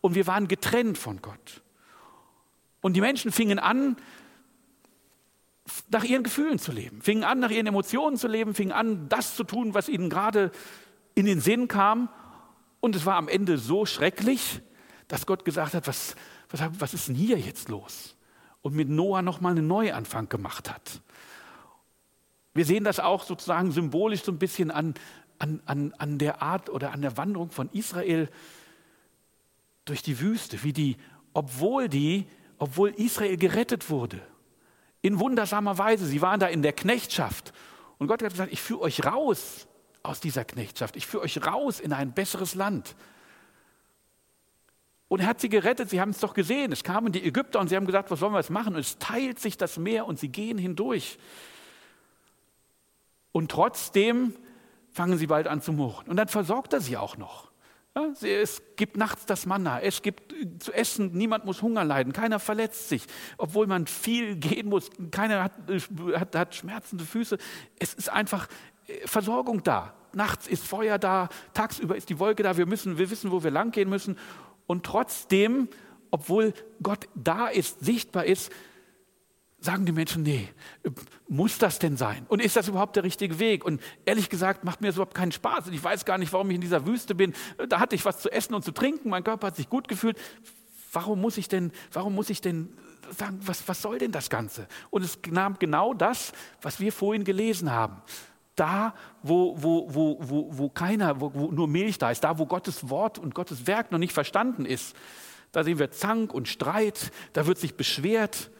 Und 0.00 0.14
wir 0.14 0.26
waren 0.28 0.46
getrennt 0.46 0.98
von 0.98 1.20
Gott. 1.22 1.62
Und 2.80 2.94
die 2.94 3.00
Menschen 3.00 3.30
fingen 3.30 3.58
an, 3.58 3.96
nach 5.90 6.04
ihren 6.04 6.22
Gefühlen 6.22 6.58
zu 6.58 6.72
leben, 6.72 7.02
fingen 7.02 7.24
an, 7.24 7.40
nach 7.40 7.50
ihren 7.50 7.66
Emotionen 7.66 8.16
zu 8.16 8.28
leben, 8.28 8.54
fingen 8.54 8.72
an, 8.72 9.08
das 9.08 9.36
zu 9.36 9.44
tun, 9.44 9.74
was 9.74 9.88
ihnen 9.88 10.10
gerade 10.10 10.50
in 11.14 11.26
den 11.26 11.40
Sinn 11.40 11.68
kam. 11.68 12.08
Und 12.80 12.96
es 12.96 13.06
war 13.06 13.16
am 13.16 13.28
Ende 13.28 13.58
so 13.58 13.86
schrecklich, 13.86 14.60
dass 15.08 15.26
Gott 15.26 15.44
gesagt 15.44 15.74
hat, 15.74 15.86
was, 15.86 16.16
was, 16.50 16.60
was 16.78 16.94
ist 16.94 17.08
denn 17.08 17.14
hier 17.14 17.38
jetzt 17.38 17.68
los? 17.68 18.16
Und 18.62 18.74
mit 18.74 18.88
Noah 18.88 19.22
nochmal 19.22 19.52
einen 19.52 19.66
Neuanfang 19.66 20.28
gemacht 20.28 20.70
hat. 20.70 21.00
Wir 22.54 22.64
sehen 22.64 22.84
das 22.84 23.00
auch 23.00 23.24
sozusagen 23.24 23.72
symbolisch 23.72 24.22
so 24.22 24.32
ein 24.32 24.38
bisschen 24.38 24.70
an, 24.70 24.94
an, 25.38 25.62
an, 25.66 25.94
an 25.98 26.18
der 26.18 26.42
Art 26.42 26.68
oder 26.68 26.92
an 26.92 27.02
der 27.02 27.16
Wanderung 27.16 27.50
von 27.50 27.68
Israel 27.72 28.28
durch 29.84 30.02
die 30.02 30.20
Wüste, 30.20 30.62
wie 30.62 30.72
die, 30.72 30.96
obwohl 31.32 31.88
die, 31.88 32.26
obwohl 32.58 32.90
Israel 32.90 33.36
gerettet 33.36 33.88
wurde, 33.90 34.20
in 35.02 35.18
wundersamer 35.18 35.78
Weise. 35.78 36.06
Sie 36.06 36.22
waren 36.22 36.40
da 36.40 36.46
in 36.46 36.62
der 36.62 36.72
Knechtschaft. 36.72 37.52
Und 37.98 38.06
Gott 38.06 38.22
hat 38.22 38.30
gesagt, 38.30 38.52
ich 38.52 38.60
führe 38.60 38.80
euch 38.80 39.04
raus 39.04 39.66
aus 40.02 40.20
dieser 40.20 40.44
Knechtschaft. 40.44 40.96
Ich 40.96 41.06
führe 41.06 41.24
euch 41.24 41.44
raus 41.44 41.80
in 41.80 41.92
ein 41.92 42.12
besseres 42.12 42.54
Land. 42.54 42.94
Und 45.08 45.20
er 45.20 45.26
hat 45.26 45.40
sie 45.40 45.48
gerettet, 45.48 45.90
sie 45.90 46.00
haben 46.00 46.10
es 46.10 46.20
doch 46.20 46.34
gesehen. 46.34 46.70
Es 46.70 46.84
kamen 46.84 47.12
die 47.12 47.24
Ägypter 47.24 47.58
und 47.58 47.68
sie 47.68 47.76
haben 47.76 47.86
gesagt, 47.86 48.10
was 48.10 48.20
sollen 48.20 48.32
wir 48.32 48.38
jetzt 48.38 48.50
machen? 48.50 48.74
Und 48.74 48.80
es 48.80 48.98
teilt 48.98 49.40
sich 49.40 49.56
das 49.56 49.76
Meer 49.76 50.06
und 50.06 50.18
sie 50.18 50.28
gehen 50.28 50.56
hindurch. 50.56 51.18
Und 53.32 53.50
trotzdem 53.50 54.34
fangen 54.92 55.18
sie 55.18 55.26
bald 55.26 55.48
an 55.48 55.62
zu 55.62 55.72
murren. 55.72 56.08
Und 56.08 56.16
dann 56.16 56.28
versorgt 56.28 56.72
er 56.72 56.80
sie 56.80 56.96
auch 56.96 57.16
noch. 57.16 57.49
Es 58.22 58.62
gibt 58.76 58.96
nachts 58.96 59.26
das 59.26 59.46
Manna, 59.46 59.80
es 59.80 60.00
gibt 60.00 60.32
zu 60.62 60.72
essen, 60.72 61.10
niemand 61.12 61.44
muss 61.44 61.60
Hunger 61.60 61.84
leiden, 61.84 62.12
keiner 62.12 62.38
verletzt 62.38 62.88
sich, 62.88 63.04
obwohl 63.36 63.66
man 63.66 63.88
viel 63.88 64.36
gehen 64.36 64.68
muss, 64.68 64.90
keiner 65.10 65.42
hat, 65.42 65.52
hat, 66.14 66.36
hat 66.36 66.54
schmerzende 66.54 67.04
Füße. 67.04 67.36
Es 67.80 67.94
ist 67.94 68.08
einfach 68.08 68.46
äh, 68.86 69.06
Versorgung 69.06 69.64
da. 69.64 69.94
Nachts 70.12 70.46
ist 70.46 70.64
Feuer 70.64 70.98
da, 70.98 71.28
tagsüber 71.52 71.96
ist 71.96 72.08
die 72.10 72.18
Wolke 72.20 72.44
da, 72.44 72.56
wir, 72.56 72.66
müssen, 72.66 72.96
wir 72.96 73.10
wissen, 73.10 73.32
wo 73.32 73.42
wir 73.42 73.50
lang 73.50 73.72
gehen 73.72 73.88
müssen. 73.88 74.16
Und 74.68 74.86
trotzdem, 74.86 75.68
obwohl 76.12 76.54
Gott 76.82 77.08
da 77.16 77.48
ist, 77.48 77.84
sichtbar 77.84 78.24
ist, 78.24 78.52
sagen 79.60 79.84
die 79.84 79.92
Menschen, 79.92 80.22
nee, 80.22 80.48
muss 81.28 81.58
das 81.58 81.78
denn 81.78 81.96
sein? 81.96 82.24
Und 82.28 82.40
ist 82.40 82.56
das 82.56 82.68
überhaupt 82.68 82.96
der 82.96 83.04
richtige 83.04 83.38
Weg? 83.38 83.64
Und 83.64 83.80
ehrlich 84.06 84.30
gesagt 84.30 84.64
macht 84.64 84.80
mir 84.80 84.88
das 84.88 84.96
überhaupt 84.96 85.14
keinen 85.14 85.32
Spaß. 85.32 85.66
Und 85.66 85.74
ich 85.74 85.84
weiß 85.84 86.04
gar 86.04 86.18
nicht, 86.18 86.32
warum 86.32 86.50
ich 86.50 86.54
in 86.54 86.60
dieser 86.62 86.86
Wüste 86.86 87.14
bin. 87.14 87.34
Da 87.68 87.78
hatte 87.78 87.94
ich 87.94 88.04
was 88.04 88.20
zu 88.20 88.32
essen 88.32 88.54
und 88.54 88.64
zu 88.64 88.72
trinken, 88.72 89.10
mein 89.10 89.22
Körper 89.22 89.48
hat 89.48 89.56
sich 89.56 89.68
gut 89.68 89.86
gefühlt. 89.86 90.18
Warum 90.92 91.20
muss 91.20 91.36
ich 91.36 91.48
denn, 91.48 91.72
warum 91.92 92.14
muss 92.14 92.30
ich 92.30 92.40
denn 92.40 92.72
sagen, 93.16 93.38
was, 93.44 93.68
was 93.68 93.82
soll 93.82 93.98
denn 93.98 94.12
das 94.12 94.30
Ganze? 94.30 94.66
Und 94.88 95.04
es 95.04 95.18
nahm 95.30 95.58
genau 95.58 95.94
das, 95.94 96.32
was 96.62 96.80
wir 96.80 96.92
vorhin 96.92 97.24
gelesen 97.24 97.70
haben. 97.70 98.02
Da, 98.56 98.94
wo, 99.22 99.54
wo, 99.62 99.94
wo, 99.94 100.18
wo, 100.20 100.48
wo 100.50 100.68
keiner, 100.68 101.20
wo, 101.20 101.32
wo 101.34 101.50
nur 101.50 101.68
Milch 101.68 101.98
da 101.98 102.10
ist, 102.10 102.24
da, 102.24 102.38
wo 102.38 102.46
Gottes 102.46 102.88
Wort 102.90 103.18
und 103.18 103.34
Gottes 103.34 103.66
Werk 103.66 103.92
noch 103.92 103.98
nicht 103.98 104.12
verstanden 104.12 104.64
ist, 104.64 104.96
da 105.52 105.64
sehen 105.64 105.78
wir 105.78 105.90
Zank 105.90 106.32
und 106.32 106.48
Streit, 106.48 107.10
da 107.32 107.46
wird 107.46 107.58
sich 107.58 107.76
beschwert, 107.76 108.50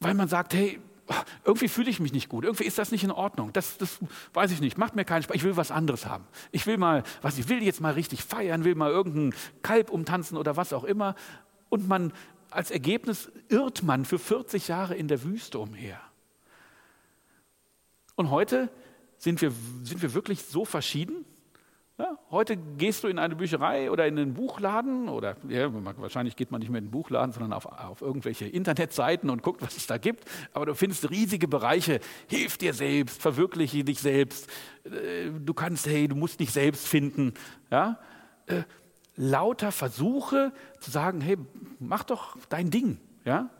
weil 0.00 0.14
man 0.14 0.28
sagt, 0.28 0.54
hey, 0.54 0.80
irgendwie 1.44 1.68
fühle 1.68 1.90
ich 1.90 2.00
mich 2.00 2.12
nicht 2.12 2.28
gut, 2.28 2.44
irgendwie 2.44 2.64
ist 2.64 2.78
das 2.78 2.92
nicht 2.92 3.04
in 3.04 3.10
Ordnung, 3.10 3.52
das, 3.52 3.78
das 3.78 3.98
weiß 4.32 4.52
ich 4.52 4.60
nicht, 4.60 4.78
macht 4.78 4.94
mir 4.94 5.04
keinen 5.04 5.22
Spaß, 5.22 5.36
ich 5.36 5.42
will 5.42 5.56
was 5.56 5.70
anderes 5.70 6.06
haben. 6.06 6.24
Ich 6.52 6.66
will 6.66 6.78
mal, 6.78 7.02
was 7.20 7.38
ich 7.38 7.48
will 7.48 7.62
jetzt 7.62 7.80
mal 7.80 7.92
richtig 7.92 8.24
feiern, 8.24 8.64
will 8.64 8.74
mal 8.74 8.90
irgendein 8.90 9.34
Kalb 9.62 9.90
umtanzen 9.90 10.36
oder 10.36 10.56
was 10.56 10.72
auch 10.72 10.84
immer. 10.84 11.14
Und 11.68 11.88
man, 11.88 12.12
als 12.50 12.70
Ergebnis 12.70 13.30
irrt 13.48 13.82
man 13.82 14.04
für 14.04 14.18
40 14.18 14.68
Jahre 14.68 14.94
in 14.94 15.08
der 15.08 15.22
Wüste 15.24 15.58
umher. 15.58 16.00
Und 18.14 18.30
heute 18.30 18.70
sind 19.18 19.40
wir, 19.42 19.52
sind 19.82 20.02
wir 20.02 20.14
wirklich 20.14 20.42
so 20.44 20.64
verschieden? 20.64 21.24
Ja, 22.00 22.16
heute 22.30 22.56
gehst 22.56 23.04
du 23.04 23.08
in 23.08 23.18
eine 23.18 23.36
Bücherei 23.36 23.90
oder 23.90 24.06
in 24.06 24.18
einen 24.18 24.32
Buchladen 24.32 25.10
oder 25.10 25.36
ja, 25.46 25.68
wahrscheinlich 25.98 26.34
geht 26.34 26.50
man 26.50 26.60
nicht 26.60 26.70
mehr 26.70 26.78
in 26.78 26.86
den 26.86 26.90
Buchladen, 26.90 27.30
sondern 27.30 27.52
auf, 27.52 27.66
auf, 27.66 28.00
irgendwelche 28.00 28.46
Internetseiten 28.46 29.28
und 29.28 29.42
guckt, 29.42 29.60
was 29.60 29.76
es 29.76 29.86
da 29.86 29.98
gibt. 29.98 30.24
Aber 30.54 30.64
du 30.64 30.74
findest 30.74 31.10
riesige 31.10 31.46
Bereiche. 31.46 32.00
Hilf 32.26 32.56
dir 32.56 32.72
selbst, 32.72 33.20
verwirkliche 33.20 33.84
dich 33.84 34.00
selbst. 34.00 34.48
Äh, 34.84 35.30
du 35.44 35.52
kannst, 35.52 35.86
hey, 35.88 36.08
du 36.08 36.16
musst 36.16 36.40
dich 36.40 36.52
selbst 36.52 36.88
finden. 36.88 37.34
Ja? 37.70 37.98
Äh, 38.46 38.62
lauter 39.16 39.70
Versuche 39.70 40.54
zu 40.78 40.90
sagen, 40.90 41.20
hey, 41.20 41.36
mach 41.80 42.04
doch 42.04 42.38
dein 42.48 42.70
Ding. 42.70 42.96
Ja? 43.26 43.50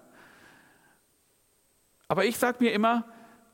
Aber 2.08 2.24
ich 2.24 2.38
sage 2.38 2.64
mir 2.64 2.72
immer, 2.72 3.04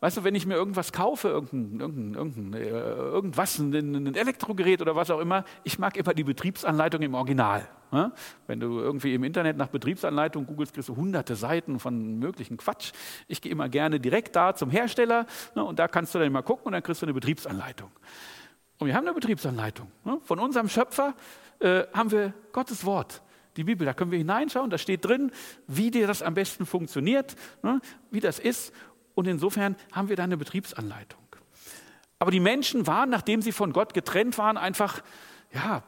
Weißt 0.06 0.18
du, 0.18 0.22
wenn 0.22 0.36
ich 0.36 0.46
mir 0.46 0.54
irgendwas 0.54 0.92
kaufe, 0.92 1.26
irgendein, 1.26 1.80
irgendein, 1.80 2.14
irgendein, 2.14 2.62
äh, 2.62 2.68
irgendwas, 2.68 3.58
ein, 3.58 3.74
ein, 3.74 4.14
Elektrogerät 4.14 4.80
oder 4.80 4.94
was 4.94 5.10
auch 5.10 5.18
immer, 5.18 5.42
ich 5.64 5.80
mag 5.80 5.96
immer 5.96 6.14
die 6.14 6.22
Betriebsanleitung 6.22 7.02
im 7.02 7.14
Original. 7.14 7.66
Ne? 7.90 8.12
Wenn 8.46 8.60
du 8.60 8.78
irgendwie 8.78 9.14
im 9.14 9.24
Internet 9.24 9.56
nach 9.56 9.66
Betriebsanleitung 9.66 10.46
googelst, 10.46 10.74
kriegst 10.74 10.90
du 10.90 10.94
hunderte 10.94 11.34
Seiten 11.34 11.80
von 11.80 12.20
möglichen 12.20 12.56
Quatsch. 12.56 12.92
Ich 13.26 13.40
gehe 13.40 13.50
immer 13.50 13.68
gerne 13.68 13.98
direkt 13.98 14.36
da 14.36 14.54
zum 14.54 14.70
Hersteller 14.70 15.26
ne? 15.56 15.64
und 15.64 15.80
da 15.80 15.88
kannst 15.88 16.14
du 16.14 16.20
dann 16.20 16.30
mal 16.30 16.42
gucken 16.42 16.66
und 16.66 16.74
dann 16.74 16.84
kriegst 16.84 17.02
du 17.02 17.06
eine 17.06 17.14
Betriebsanleitung. 17.14 17.90
Und 18.78 18.86
wir 18.86 18.94
haben 18.94 19.08
eine 19.08 19.14
Betriebsanleitung. 19.14 19.90
Ne? 20.04 20.20
Von 20.22 20.38
unserem 20.38 20.68
Schöpfer 20.68 21.16
äh, 21.58 21.82
haben 21.92 22.12
wir 22.12 22.32
Gottes 22.52 22.84
Wort 22.84 23.22
die 23.56 23.64
Bibel. 23.64 23.84
Da 23.84 23.94
können 23.94 24.10
wir 24.10 24.18
hineinschauen, 24.18 24.70
da 24.70 24.78
steht 24.78 25.04
drin, 25.04 25.32
wie 25.66 25.90
dir 25.90 26.06
das 26.06 26.22
am 26.22 26.34
besten 26.34 26.66
funktioniert, 26.66 27.34
ne, 27.62 27.80
wie 28.10 28.20
das 28.20 28.38
ist. 28.38 28.72
Und 29.16 29.26
insofern 29.26 29.76
haben 29.92 30.10
wir 30.10 30.16
da 30.16 30.24
eine 30.24 30.36
Betriebsanleitung. 30.36 31.22
Aber 32.18 32.30
die 32.30 32.38
Menschen 32.38 32.86
waren, 32.86 33.08
nachdem 33.08 33.40
sie 33.40 33.50
von 33.50 33.72
Gott 33.72 33.94
getrennt 33.94 34.36
waren, 34.36 34.58
einfach, 34.58 35.02
ja, 35.52 35.82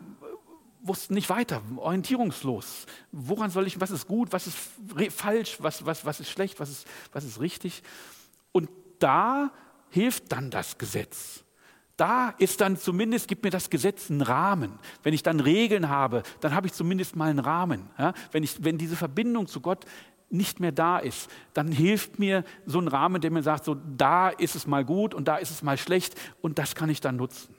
wussten 0.81 1.13
nicht 1.13 1.29
weiter, 1.29 1.61
orientierungslos. 1.77 2.87
Woran 3.13 3.51
soll 3.51 3.67
ich, 3.67 3.81
was 3.81 3.91
ist 3.91 4.09
gut, 4.09 4.33
was 4.33 4.47
ist 4.47 4.57
falsch, 5.11 5.59
was, 5.61 5.85
was, 5.85 6.07
was 6.07 6.21
ist 6.21 6.31
schlecht, 6.31 6.59
was 6.59 6.71
ist, 6.71 6.87
was 7.13 7.25
ist 7.25 7.39
richtig? 7.39 7.83
Und 8.53 8.71
da 8.99 9.51
hilft 9.91 10.33
dann 10.33 10.51
das 10.51 10.79
Gesetz. 10.79 11.45
Da 11.99 12.31
ist 12.39 12.63
dann 12.63 12.79
zumindest, 12.79 13.29
gibt 13.29 13.45
mir 13.45 13.51
das 13.51 13.69
Gesetz 13.69 14.11
einen 14.11 14.23
Rahmen. 14.23 14.79
Wenn 15.03 15.13
ich 15.13 15.23
dann 15.23 15.41
Regeln 15.41 15.91
habe, 15.91 16.23
dann 16.41 16.55
habe 16.55 16.67
ich 16.67 16.73
zumindest 16.73 17.15
mal 17.15 17.29
einen 17.29 17.41
Rahmen. 17.41 17.91
Ja? 17.99 18.15
Wenn, 18.33 18.43
ich, 18.43 18.65
wenn 18.65 18.79
diese 18.79 18.97
Verbindung 18.97 19.49
zu 19.49 19.61
Gott 19.61 19.85
nicht 20.31 20.61
mehr 20.61 20.73
da 20.73 20.99
ist, 20.99 21.31
dann 21.55 21.73
hilft 21.73 22.19
mir 22.19 22.45
so 22.67 22.81
ein 22.81 22.89
Rahmen, 22.89 23.21
der 23.21 23.31
mir 23.31 23.43
sagt, 23.43 23.65
so 23.65 23.75
da 23.75 24.29
ist 24.29 24.55
es 24.55 24.67
mal 24.67 24.85
gut 24.85 25.15
und 25.15 25.27
da 25.27 25.37
ist 25.37 25.51
es 25.51 25.63
mal 25.63 25.79
schlecht 25.79 26.15
und 26.41 26.59
das 26.59 26.75
kann 26.75 26.91
ich 26.91 27.01
dann 27.01 27.17
nutzen. 27.17 27.55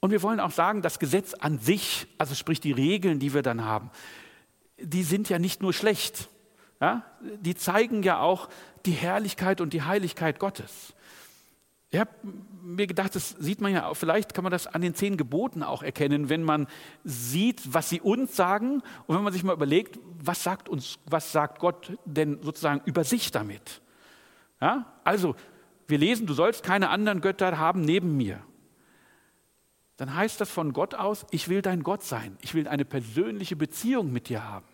Und 0.00 0.12
wir 0.12 0.22
wollen 0.22 0.40
auch 0.40 0.50
sagen, 0.50 0.80
das 0.80 0.98
Gesetz 0.98 1.34
an 1.34 1.58
sich, 1.58 2.06
also 2.18 2.34
sprich 2.34 2.60
die 2.60 2.72
Regeln, 2.72 3.18
die 3.18 3.34
wir 3.34 3.42
dann 3.42 3.64
haben, 3.64 3.90
die 4.78 5.02
sind 5.02 5.28
ja 5.28 5.38
nicht 5.38 5.60
nur 5.60 5.72
schlecht. 5.72 6.28
Ja? 6.80 7.04
Die 7.40 7.54
zeigen 7.54 8.02
ja 8.02 8.20
auch 8.20 8.48
die 8.86 8.92
Herrlichkeit 8.92 9.60
und 9.60 9.72
die 9.72 9.82
Heiligkeit 9.82 10.38
Gottes. 10.38 10.94
Ich 11.92 11.98
habe 11.98 12.10
mir 12.62 12.86
gedacht, 12.86 13.16
das 13.16 13.30
sieht 13.30 13.60
man 13.60 13.72
ja, 13.72 13.86
auch, 13.86 13.94
vielleicht 13.94 14.32
kann 14.32 14.44
man 14.44 14.52
das 14.52 14.68
an 14.68 14.80
den 14.80 14.94
zehn 14.94 15.16
Geboten 15.16 15.64
auch 15.64 15.82
erkennen, 15.82 16.28
wenn 16.28 16.44
man 16.44 16.68
sieht, 17.02 17.74
was 17.74 17.88
sie 17.88 18.00
uns 18.00 18.36
sagen 18.36 18.82
und 19.06 19.16
wenn 19.16 19.24
man 19.24 19.32
sich 19.32 19.42
mal 19.42 19.54
überlegt, 19.54 19.98
was 20.22 20.44
sagt 20.44 20.68
uns, 20.68 20.98
was 21.06 21.32
sagt 21.32 21.58
Gott 21.58 21.98
denn 22.04 22.40
sozusagen 22.42 22.80
über 22.84 23.02
sich 23.02 23.32
damit? 23.32 23.82
Ja? 24.60 24.86
Also, 25.02 25.34
wir 25.88 25.98
lesen, 25.98 26.26
du 26.26 26.34
sollst 26.34 26.62
keine 26.62 26.90
anderen 26.90 27.20
Götter 27.20 27.58
haben 27.58 27.80
neben 27.80 28.16
mir. 28.16 28.40
Dann 29.96 30.14
heißt 30.14 30.40
das 30.40 30.48
von 30.48 30.72
Gott 30.72 30.94
aus, 30.94 31.26
ich 31.32 31.48
will 31.48 31.60
dein 31.60 31.82
Gott 31.82 32.04
sein. 32.04 32.38
Ich 32.40 32.54
will 32.54 32.68
eine 32.68 32.84
persönliche 32.84 33.56
Beziehung 33.56 34.12
mit 34.12 34.28
dir 34.28 34.44
haben. 34.44 34.66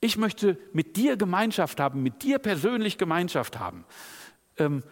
Ich 0.00 0.18
möchte 0.18 0.58
mit 0.72 0.96
dir 0.96 1.16
Gemeinschaft 1.16 1.80
haben, 1.80 2.02
mit 2.02 2.22
dir 2.22 2.38
persönlich 2.38 2.98
Gemeinschaft 2.98 3.58
haben. 3.58 3.86
Ähm, 4.58 4.82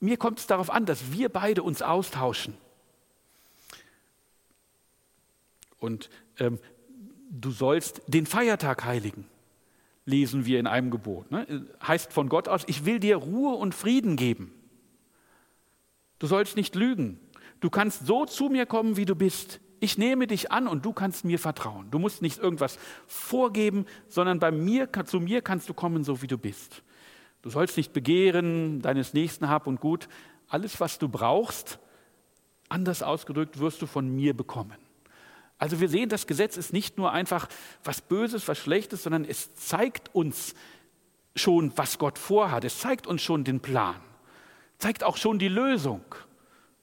mir 0.00 0.16
kommt 0.16 0.38
es 0.38 0.46
darauf 0.46 0.70
an, 0.70 0.86
dass 0.86 1.12
wir 1.12 1.28
beide 1.28 1.62
uns 1.62 1.82
austauschen. 1.82 2.54
Und 5.78 6.10
ähm, 6.38 6.58
du 7.30 7.50
sollst 7.50 8.02
den 8.06 8.26
Feiertag 8.26 8.84
heiligen, 8.84 9.26
lesen 10.04 10.46
wir 10.46 10.58
in 10.58 10.66
einem 10.66 10.90
Gebot. 10.90 11.30
Ne? 11.30 11.66
Heißt 11.86 12.12
von 12.12 12.28
Gott 12.28 12.48
aus, 12.48 12.62
ich 12.66 12.84
will 12.84 13.00
dir 13.00 13.16
Ruhe 13.16 13.54
und 13.56 13.74
Frieden 13.74 14.16
geben. 14.16 14.52
Du 16.18 16.26
sollst 16.26 16.56
nicht 16.56 16.74
lügen. 16.74 17.20
Du 17.60 17.70
kannst 17.70 18.06
so 18.06 18.24
zu 18.24 18.48
mir 18.48 18.66
kommen, 18.66 18.96
wie 18.96 19.04
du 19.04 19.14
bist. 19.14 19.60
Ich 19.80 19.98
nehme 19.98 20.26
dich 20.26 20.50
an 20.50 20.66
und 20.66 20.84
du 20.84 20.92
kannst 20.92 21.24
mir 21.24 21.38
vertrauen. 21.38 21.90
Du 21.90 22.00
musst 22.00 22.22
nicht 22.22 22.38
irgendwas 22.38 22.78
vorgeben, 23.06 23.86
sondern 24.08 24.40
bei 24.40 24.50
mir, 24.50 24.88
zu 25.06 25.20
mir 25.20 25.42
kannst 25.42 25.68
du 25.68 25.74
kommen, 25.74 26.02
so 26.02 26.20
wie 26.22 26.26
du 26.26 26.36
bist. 26.36 26.82
Du 27.48 27.52
sollst 27.52 27.78
nicht 27.78 27.94
begehren, 27.94 28.82
deines 28.82 29.14
Nächsten 29.14 29.48
Hab 29.48 29.66
und 29.66 29.80
Gut. 29.80 30.06
Alles, 30.50 30.80
was 30.80 30.98
du 30.98 31.08
brauchst, 31.08 31.78
anders 32.68 33.02
ausgedrückt, 33.02 33.58
wirst 33.58 33.80
du 33.80 33.86
von 33.86 34.14
mir 34.14 34.36
bekommen. 34.36 34.76
Also 35.56 35.80
wir 35.80 35.88
sehen, 35.88 36.10
das 36.10 36.26
Gesetz 36.26 36.58
ist 36.58 36.74
nicht 36.74 36.98
nur 36.98 37.10
einfach 37.10 37.48
was 37.82 38.02
Böses, 38.02 38.48
was 38.48 38.58
Schlechtes, 38.58 39.02
sondern 39.02 39.24
es 39.24 39.54
zeigt 39.54 40.14
uns 40.14 40.54
schon, 41.36 41.72
was 41.74 41.96
Gott 41.96 42.18
vorhat. 42.18 42.64
Es 42.64 42.80
zeigt 42.80 43.06
uns 43.06 43.22
schon 43.22 43.44
den 43.44 43.60
Plan, 43.60 43.96
zeigt 44.76 45.02
auch 45.02 45.16
schon 45.16 45.38
die 45.38 45.48
Lösung. 45.48 46.04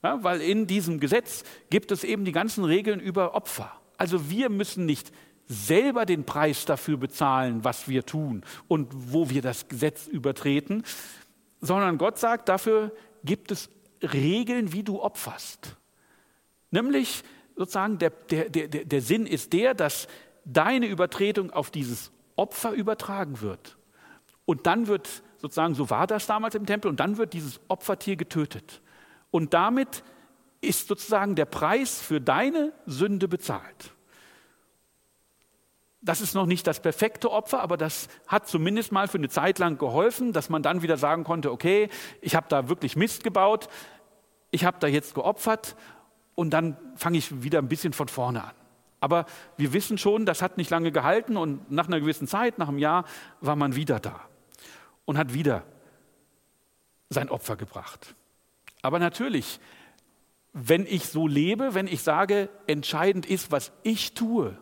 Ja, 0.02 0.24
weil 0.24 0.42
in 0.42 0.66
diesem 0.66 1.00
Gesetz 1.00 1.44
gibt 1.70 1.92
es 1.92 2.04
eben 2.04 2.26
die 2.26 2.32
ganzen 2.32 2.64
Regeln 2.64 3.00
über 3.00 3.36
Opfer. 3.36 3.72
Also 4.00 4.32
wir 4.32 4.50
müssen 4.50 4.88
nicht 4.88 5.12
selber 5.48 6.06
den 6.06 6.26
Preis 6.26 6.66
dafür 6.66 6.98
bezahlen, 6.98 7.64
was 7.64 7.88
wir 7.88 8.06
tun 8.06 8.44
und 8.68 8.90
wo 8.94 9.30
wir 9.30 9.42
das 9.42 9.68
Gesetz 9.68 10.08
übertreten, 10.08 10.84
sondern 11.62 11.98
Gott 11.98 12.18
sagt, 12.18 12.50
dafür 12.50 12.92
gibt 13.24 13.52
es 13.52 13.70
Regeln, 14.02 14.74
wie 14.74 14.84
du 14.84 15.02
opferst. 15.02 15.78
Nämlich 16.72 17.24
sozusagen 17.56 17.98
der, 17.98 18.10
der, 18.10 18.50
der, 18.50 18.68
der 18.68 19.02
Sinn 19.02 19.26
ist 19.26 19.54
der, 19.54 19.74
dass 19.74 20.08
deine 20.44 20.88
Übertretung 20.88 21.52
auf 21.52 21.72
dieses 21.72 22.12
Opfer 22.36 22.72
übertragen 22.72 23.42
wird. 23.42 23.78
Und 24.46 24.68
dann 24.68 24.88
wird 24.88 25.24
sozusagen, 25.38 25.74
so 25.74 25.90
war 25.90 26.08
das 26.08 26.28
damals 26.28 26.56
im 26.56 26.66
Tempel, 26.66 26.90
und 26.90 27.00
dann 27.00 27.18
wird 27.18 27.34
dieses 27.34 27.60
Opfertier 27.68 28.16
getötet. 28.16 28.82
Und 29.32 29.54
damit 29.54 30.04
ist 30.62 30.88
sozusagen 30.88 31.36
der 31.36 31.46
Preis 31.46 32.02
für 32.02 32.22
deine 32.22 32.74
Sünde 32.86 33.28
bezahlt. 33.28 33.95
Das 36.06 36.22
ist 36.22 36.36
noch 36.36 36.46
nicht 36.46 36.68
das 36.68 36.80
perfekte 36.80 37.32
Opfer, 37.32 37.62
aber 37.62 37.78
das 37.78 38.08
hat 38.28 38.48
zumindest 38.48 38.92
mal 38.92 39.08
für 39.08 39.18
eine 39.18 39.28
Zeit 39.28 39.58
lang 39.58 39.80
geholfen, 39.80 40.34
dass 40.34 40.50
man 40.50 40.62
dann 40.62 40.84
wieder 40.84 40.98
sagen 40.98 41.24
konnte, 41.24 41.52
okay, 41.52 41.90
ich 42.22 42.36
habe 42.36 42.46
da 42.48 42.70
wirklich 42.70 42.96
Mist 42.96 43.24
gebaut, 43.24 43.68
ich 44.52 44.66
habe 44.66 44.78
da 44.80 44.88
jetzt 44.88 45.16
geopfert 45.16 45.76
und 46.36 46.52
dann 46.52 46.78
fange 46.96 47.18
ich 47.18 47.44
wieder 47.44 47.58
ein 47.60 47.68
bisschen 47.68 47.92
von 47.92 48.08
vorne 48.08 48.44
an. 48.44 48.52
Aber 49.00 49.26
wir 49.58 49.74
wissen 49.74 49.98
schon, 49.98 50.26
das 50.26 50.44
hat 50.44 50.58
nicht 50.58 50.70
lange 50.70 50.92
gehalten 50.92 51.38
und 51.38 51.72
nach 51.72 51.88
einer 51.88 52.00
gewissen 52.00 52.28
Zeit, 52.28 52.60
nach 52.60 52.70
einem 52.70 52.78
Jahr, 52.78 53.06
war 53.42 53.56
man 53.56 53.76
wieder 53.76 54.00
da 54.00 54.22
und 55.06 55.18
hat 55.18 55.34
wieder 55.34 55.64
sein 57.10 57.30
Opfer 57.30 57.56
gebracht. 57.56 58.16
Aber 58.84 59.00
natürlich, 59.00 59.60
wenn 60.54 60.86
ich 60.86 61.08
so 61.08 61.28
lebe, 61.28 61.74
wenn 61.74 61.88
ich 61.88 62.04
sage, 62.04 62.50
entscheidend 62.68 63.26
ist, 63.26 63.52
was 63.52 63.72
ich 63.82 64.14
tue, 64.14 64.58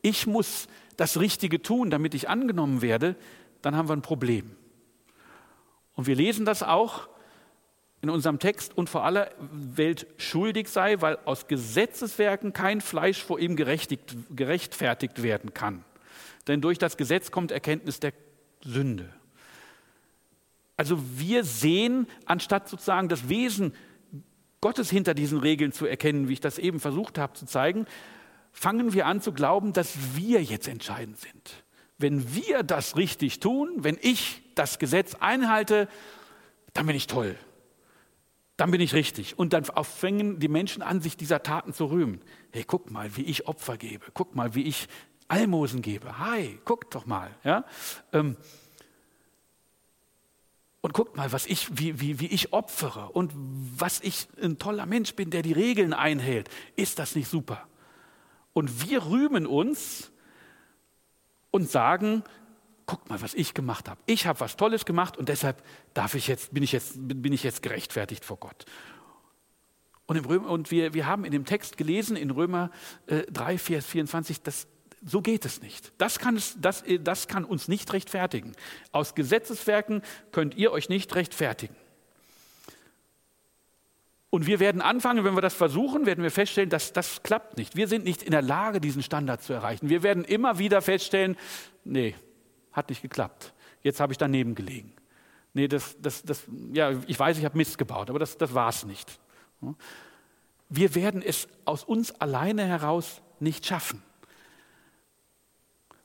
ich 0.00 0.26
muss 0.26 0.68
das 0.96 1.20
Richtige 1.20 1.60
tun, 1.62 1.90
damit 1.90 2.14
ich 2.14 2.28
angenommen 2.28 2.82
werde, 2.82 3.16
dann 3.62 3.76
haben 3.76 3.88
wir 3.88 3.96
ein 3.96 4.02
Problem. 4.02 4.56
Und 5.94 6.06
wir 6.06 6.14
lesen 6.14 6.44
das 6.44 6.62
auch 6.62 7.08
in 8.02 8.10
unserem 8.10 8.38
Text 8.38 8.76
und 8.76 8.90
vor 8.90 9.04
aller 9.04 9.30
Welt 9.50 10.06
schuldig 10.18 10.68
sei, 10.68 11.00
weil 11.00 11.18
aus 11.24 11.48
Gesetzeswerken 11.48 12.52
kein 12.52 12.80
Fleisch 12.80 13.22
vor 13.22 13.38
ihm 13.38 13.56
gerechtfertigt 13.56 15.22
werden 15.22 15.54
kann. 15.54 15.84
Denn 16.46 16.60
durch 16.60 16.78
das 16.78 16.96
Gesetz 16.96 17.30
kommt 17.30 17.50
Erkenntnis 17.50 17.98
der 17.98 18.12
Sünde. 18.62 19.08
Also 20.76 20.98
wir 21.18 21.42
sehen, 21.42 22.06
anstatt 22.26 22.68
sozusagen 22.68 23.08
das 23.08 23.28
Wesen 23.28 23.74
Gottes 24.60 24.90
hinter 24.90 25.14
diesen 25.14 25.38
Regeln 25.38 25.72
zu 25.72 25.86
erkennen, 25.86 26.28
wie 26.28 26.34
ich 26.34 26.40
das 26.40 26.58
eben 26.58 26.80
versucht 26.80 27.18
habe 27.18 27.32
zu 27.32 27.46
zeigen, 27.46 27.86
fangen 28.56 28.94
wir 28.94 29.06
an 29.06 29.20
zu 29.20 29.32
glauben, 29.32 29.74
dass 29.74 30.16
wir 30.16 30.42
jetzt 30.42 30.66
entscheidend 30.66 31.18
sind. 31.18 31.64
Wenn 31.98 32.34
wir 32.34 32.62
das 32.62 32.96
richtig 32.96 33.38
tun, 33.38 33.70
wenn 33.76 33.98
ich 34.00 34.42
das 34.54 34.78
Gesetz 34.78 35.14
einhalte, 35.20 35.88
dann 36.72 36.86
bin 36.86 36.96
ich 36.96 37.06
toll. 37.06 37.36
Dann 38.56 38.70
bin 38.70 38.80
ich 38.80 38.94
richtig. 38.94 39.38
Und 39.38 39.52
dann 39.52 39.64
fangen 39.64 40.40
die 40.40 40.48
Menschen 40.48 40.82
an, 40.82 41.02
sich 41.02 41.18
dieser 41.18 41.42
Taten 41.42 41.74
zu 41.74 41.84
rühmen. 41.84 42.22
Hey, 42.50 42.64
guck 42.66 42.90
mal, 42.90 43.14
wie 43.18 43.24
ich 43.24 43.46
Opfer 43.46 43.76
gebe. 43.76 44.06
Guck 44.14 44.34
mal, 44.34 44.54
wie 44.54 44.62
ich 44.62 44.88
Almosen 45.28 45.82
gebe. 45.82 46.18
Hi, 46.18 46.58
guck 46.64 46.90
doch 46.90 47.04
mal. 47.04 47.30
Ja? 47.44 47.66
Ähm, 48.14 48.38
und 50.80 50.94
guck 50.94 51.14
mal, 51.14 51.30
was 51.30 51.44
ich, 51.44 51.78
wie, 51.78 52.00
wie, 52.00 52.20
wie 52.20 52.28
ich 52.28 52.54
opfere 52.54 53.10
und 53.10 53.32
was 53.34 54.00
ich 54.00 54.28
ein 54.42 54.58
toller 54.58 54.86
Mensch 54.86 55.14
bin, 55.14 55.28
der 55.28 55.42
die 55.42 55.52
Regeln 55.52 55.92
einhält. 55.92 56.48
Ist 56.74 56.98
das 56.98 57.14
nicht 57.16 57.28
super? 57.28 57.66
Und 58.56 58.88
wir 58.88 59.04
rühmen 59.04 59.46
uns 59.46 60.10
und 61.50 61.70
sagen, 61.70 62.24
guck 62.86 63.06
mal, 63.10 63.20
was 63.20 63.34
ich 63.34 63.52
gemacht 63.52 63.86
habe. 63.86 64.00
Ich 64.06 64.26
habe 64.26 64.40
was 64.40 64.56
Tolles 64.56 64.86
gemacht 64.86 65.18
und 65.18 65.28
deshalb 65.28 65.62
darf 65.92 66.14
ich 66.14 66.26
jetzt, 66.26 66.54
bin, 66.54 66.62
ich 66.62 66.72
jetzt, 66.72 66.94
bin 66.96 67.34
ich 67.34 67.42
jetzt 67.42 67.62
gerechtfertigt 67.62 68.24
vor 68.24 68.38
Gott. 68.38 68.64
Und, 70.06 70.16
Römer, 70.26 70.48
und 70.48 70.70
wir, 70.70 70.94
wir 70.94 71.04
haben 71.04 71.26
in 71.26 71.32
dem 71.32 71.44
Text 71.44 71.76
gelesen, 71.76 72.16
in 72.16 72.30
Römer 72.30 72.70
äh, 73.08 73.24
3, 73.30 73.58
Vers 73.58 73.84
24, 73.84 74.40
dass 74.40 74.68
so 75.04 75.20
geht 75.20 75.44
es 75.44 75.60
nicht. 75.60 75.92
Das 75.98 76.18
kann, 76.18 76.34
es, 76.34 76.56
das, 76.58 76.82
das 77.02 77.28
kann 77.28 77.44
uns 77.44 77.68
nicht 77.68 77.92
rechtfertigen. 77.92 78.52
Aus 78.90 79.14
Gesetzeswerken 79.14 80.00
könnt 80.32 80.54
ihr 80.54 80.72
euch 80.72 80.88
nicht 80.88 81.14
rechtfertigen. 81.14 81.76
Und 84.36 84.46
wir 84.46 84.60
werden 84.60 84.82
anfangen, 84.82 85.24
wenn 85.24 85.34
wir 85.34 85.40
das 85.40 85.54
versuchen, 85.54 86.04
werden 86.04 86.22
wir 86.22 86.30
feststellen, 86.30 86.68
dass 86.68 86.92
das 86.92 87.22
klappt 87.22 87.56
nicht. 87.56 87.74
Wir 87.74 87.88
sind 87.88 88.04
nicht 88.04 88.22
in 88.22 88.32
der 88.32 88.42
Lage, 88.42 88.82
diesen 88.82 89.02
Standard 89.02 89.42
zu 89.42 89.54
erreichen. 89.54 89.88
Wir 89.88 90.02
werden 90.02 90.24
immer 90.24 90.58
wieder 90.58 90.82
feststellen, 90.82 91.38
nee, 91.84 92.14
hat 92.70 92.90
nicht 92.90 93.00
geklappt. 93.00 93.54
Jetzt 93.82 93.98
habe 93.98 94.12
ich 94.12 94.18
daneben 94.18 94.54
gelegen. 94.54 94.92
Nee, 95.54 95.68
das, 95.68 95.96
das, 96.02 96.22
das, 96.22 96.42
ja, 96.74 96.90
ich 97.06 97.18
weiß, 97.18 97.38
ich 97.38 97.46
habe 97.46 97.56
Mist 97.56 97.78
gebaut, 97.78 98.10
aber 98.10 98.18
das, 98.18 98.36
das 98.36 98.52
war 98.52 98.68
es 98.68 98.84
nicht. 98.84 99.18
Wir 100.68 100.94
werden 100.94 101.22
es 101.22 101.48
aus 101.64 101.82
uns 101.82 102.12
alleine 102.20 102.66
heraus 102.66 103.22
nicht 103.40 103.64
schaffen. 103.64 104.02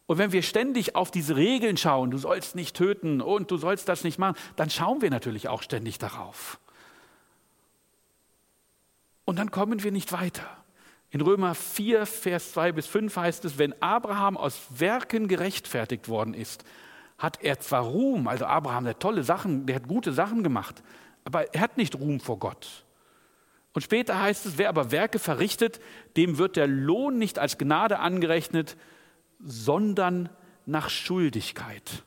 Und 0.06 0.20
wenn 0.20 0.32
wir 0.32 0.42
ständig 0.42 0.96
auf 0.96 1.12
diese 1.12 1.36
Regeln 1.36 1.76
schauen, 1.76 2.12
du 2.12 2.18
sollst 2.18 2.56
nicht 2.56 2.78
töten 2.78 3.20
und 3.20 3.52
du 3.52 3.58
sollst 3.58 3.90
das 3.90 4.06
nicht 4.06 4.20
machen, 4.20 4.38
dann 4.56 4.70
schauen 4.70 5.02
wir 5.02 5.10
natürlich 5.10 5.50
auch 5.50 5.64
ständig 5.64 5.98
darauf. 5.98 6.62
Und 9.32 9.38
dann 9.38 9.50
kommen 9.50 9.82
wir 9.82 9.94
nicht 9.94 10.12
weiter. 10.12 10.44
In 11.10 11.22
Römer 11.22 11.56
4, 11.56 12.06
Vers 12.06 12.52
2 12.52 12.74
bis 12.74 12.86
5 12.88 13.16
heißt 13.16 13.46
es, 13.46 13.58
wenn 13.58 13.74
Abraham 13.82 14.36
aus 14.36 14.60
Werken 14.78 15.30
gerechtfertigt 15.30 16.10
worden 16.10 16.34
ist, 16.34 16.66
hat 17.18 17.42
er 17.42 17.58
zwar 17.62 17.84
Ruhm, 17.84 18.28
also 18.28 18.46
Abraham, 18.46 18.84
der 18.84 19.00
tolle 19.00 19.24
Sachen, 19.24 19.68
der 19.68 19.78
hat 19.78 19.88
gute 19.88 20.12
Sachen 20.12 20.44
gemacht, 20.44 20.84
aber 21.24 21.54
er 21.54 21.62
hat 21.62 21.78
nicht 21.78 21.96
Ruhm 21.96 22.20
vor 22.20 22.40
Gott. 22.40 22.84
Und 23.72 23.84
später 23.84 24.22
heißt 24.22 24.46
es, 24.48 24.58
wer 24.58 24.68
aber 24.68 24.92
Werke 24.92 25.18
verrichtet, 25.18 25.80
dem 26.18 26.38
wird 26.38 26.58
der 26.58 26.68
Lohn 26.68 27.18
nicht 27.18 27.40
als 27.40 27.58
Gnade 27.58 28.00
angerechnet, 28.00 28.76
sondern 29.40 30.28
nach 30.66 30.90
Schuldigkeit. 30.90 32.04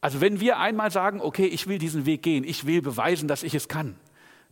Also 0.00 0.22
wenn 0.22 0.40
wir 0.40 0.58
einmal 0.58 0.90
sagen, 0.90 1.20
okay, 1.20 1.44
ich 1.44 1.66
will 1.66 1.78
diesen 1.78 2.06
Weg 2.06 2.22
gehen, 2.22 2.42
ich 2.42 2.66
will 2.66 2.80
beweisen, 2.80 3.28
dass 3.28 3.42
ich 3.42 3.54
es 3.54 3.68
kann, 3.68 3.96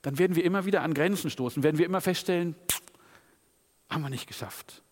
dann 0.03 0.19
werden 0.19 0.37
wir 0.37 0.45
immer 0.45 0.65
wieder 0.65 0.83
an 0.83 0.95
Grenzen 0.95 1.31
stoßen, 1.31 1.63
werden 1.63 1.79
wir 1.79 1.87
immer 1.87 2.01
feststellen, 2.01 2.55
haben 3.89 4.03
wir 4.03 4.11
nicht 4.11 4.27
geschafft. 4.27 4.83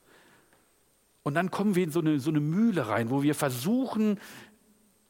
Und 1.23 1.35
dann 1.35 1.51
kommen 1.51 1.75
wir 1.75 1.85
in 1.85 1.91
so 1.91 2.01
eine, 2.01 2.21
so 2.21 2.31
eine 2.31 2.41
Mühle 2.41 2.89
rein, 2.89 3.11
wo 3.11 3.23
wir 3.23 3.35
versuchen, 3.35 4.19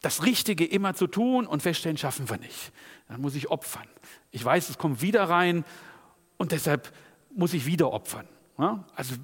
das 0.00 0.24
Richtige 0.24 0.64
immer 0.64 0.94
zu 0.94 1.06
tun 1.06 1.46
und 1.46 1.62
feststellen, 1.62 1.96
schaffen 1.96 2.28
wir 2.30 2.38
nicht. 2.38 2.72
Dann 3.08 3.20
muss 3.20 3.34
ich 3.34 3.50
opfern. 3.50 3.88
Ich 4.30 4.44
weiß, 4.44 4.68
es 4.68 4.78
kommt 4.78 5.02
wieder 5.02 5.24
rein 5.24 5.64
und 6.36 6.52
deshalb 6.52 6.92
muss 7.34 7.52
ich 7.52 7.66
wieder 7.66 7.92
opfern. 7.92 8.28
Also 8.94 9.14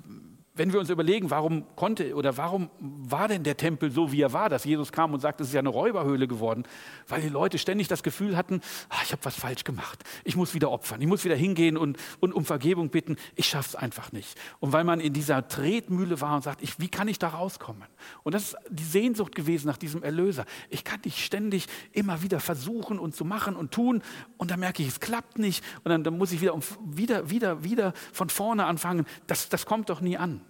wenn 0.56 0.72
wir 0.72 0.78
uns 0.78 0.88
überlegen, 0.88 1.30
warum 1.30 1.64
konnte 1.74 2.14
oder 2.14 2.36
warum 2.36 2.70
war 2.78 3.26
denn 3.26 3.42
der 3.42 3.56
Tempel 3.56 3.90
so, 3.90 4.12
wie 4.12 4.20
er 4.20 4.32
war, 4.32 4.48
dass 4.48 4.64
Jesus 4.64 4.92
kam 4.92 5.12
und 5.12 5.18
sagte, 5.18 5.42
es 5.42 5.48
ist 5.48 5.54
ja 5.54 5.58
eine 5.58 5.68
Räuberhöhle 5.68 6.28
geworden, 6.28 6.62
weil 7.08 7.22
die 7.22 7.28
Leute 7.28 7.58
ständig 7.58 7.88
das 7.88 8.04
Gefühl 8.04 8.36
hatten, 8.36 8.60
ach, 8.88 9.02
ich 9.02 9.10
habe 9.10 9.24
was 9.24 9.34
falsch 9.34 9.64
gemacht, 9.64 10.04
ich 10.22 10.36
muss 10.36 10.54
wieder 10.54 10.70
opfern, 10.70 11.00
ich 11.00 11.08
muss 11.08 11.24
wieder 11.24 11.34
hingehen 11.34 11.76
und, 11.76 11.98
und 12.20 12.32
um 12.32 12.44
Vergebung 12.44 12.90
bitten, 12.90 13.16
ich 13.34 13.46
schaffe 13.46 13.70
es 13.70 13.74
einfach 13.74 14.12
nicht. 14.12 14.38
Und 14.60 14.72
weil 14.72 14.84
man 14.84 15.00
in 15.00 15.12
dieser 15.12 15.48
Tretmühle 15.48 16.20
war 16.20 16.36
und 16.36 16.44
sagt, 16.44 16.62
ich, 16.62 16.78
wie 16.78 16.88
kann 16.88 17.08
ich 17.08 17.18
da 17.18 17.28
rauskommen? 17.28 17.88
Und 18.22 18.34
das 18.34 18.52
ist 18.52 18.56
die 18.70 18.84
Sehnsucht 18.84 19.34
gewesen 19.34 19.66
nach 19.66 19.76
diesem 19.76 20.04
Erlöser. 20.04 20.44
Ich 20.70 20.84
kann 20.84 21.00
nicht 21.04 21.18
ständig 21.18 21.66
immer 21.90 22.22
wieder 22.22 22.38
versuchen 22.38 23.00
und 23.00 23.16
zu 23.16 23.24
machen 23.24 23.56
und 23.56 23.72
tun 23.72 24.02
und 24.36 24.52
dann 24.52 24.60
merke 24.60 24.84
ich, 24.84 24.88
es 24.88 25.00
klappt 25.00 25.36
nicht 25.36 25.64
und 25.82 25.90
dann, 25.90 26.04
dann 26.04 26.16
muss 26.16 26.30
ich 26.30 26.40
wieder, 26.40 26.56
wieder, 26.84 27.28
wieder, 27.28 27.64
wieder 27.64 27.92
von 28.12 28.28
vorne 28.28 28.66
anfangen. 28.66 29.04
Das, 29.26 29.48
das 29.48 29.66
kommt 29.66 29.90
doch 29.90 30.00
nie 30.00 30.16
an. 30.16 30.43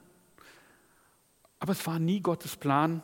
Aber 1.65 1.73
es 1.73 1.87
war 1.87 1.99
nie 1.99 2.21
Gottes 2.21 2.57
Plan, 2.57 3.01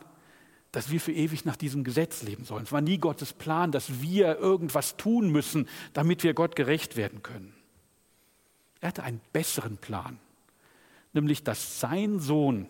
dass 0.71 0.91
wir 0.91 1.01
für 1.01 1.11
ewig 1.11 1.45
nach 1.45 1.55
diesem 1.55 1.83
Gesetz 1.83 2.21
leben 2.21 2.45
sollen. 2.45 2.65
Es 2.65 2.71
war 2.71 2.81
nie 2.81 2.99
Gottes 2.99 3.33
Plan, 3.33 3.71
dass 3.71 4.03
wir 4.03 4.37
irgendwas 4.37 4.97
tun 4.97 5.31
müssen, 5.31 5.67
damit 5.93 6.21
wir 6.21 6.35
Gott 6.35 6.55
gerecht 6.55 6.95
werden 6.95 7.23
können. 7.23 7.55
Er 8.79 8.89
hatte 8.89 9.01
einen 9.01 9.19
besseren 9.33 9.77
Plan, 9.77 10.19
nämlich 11.11 11.43
dass 11.43 11.79
sein 11.79 12.19
Sohn 12.19 12.67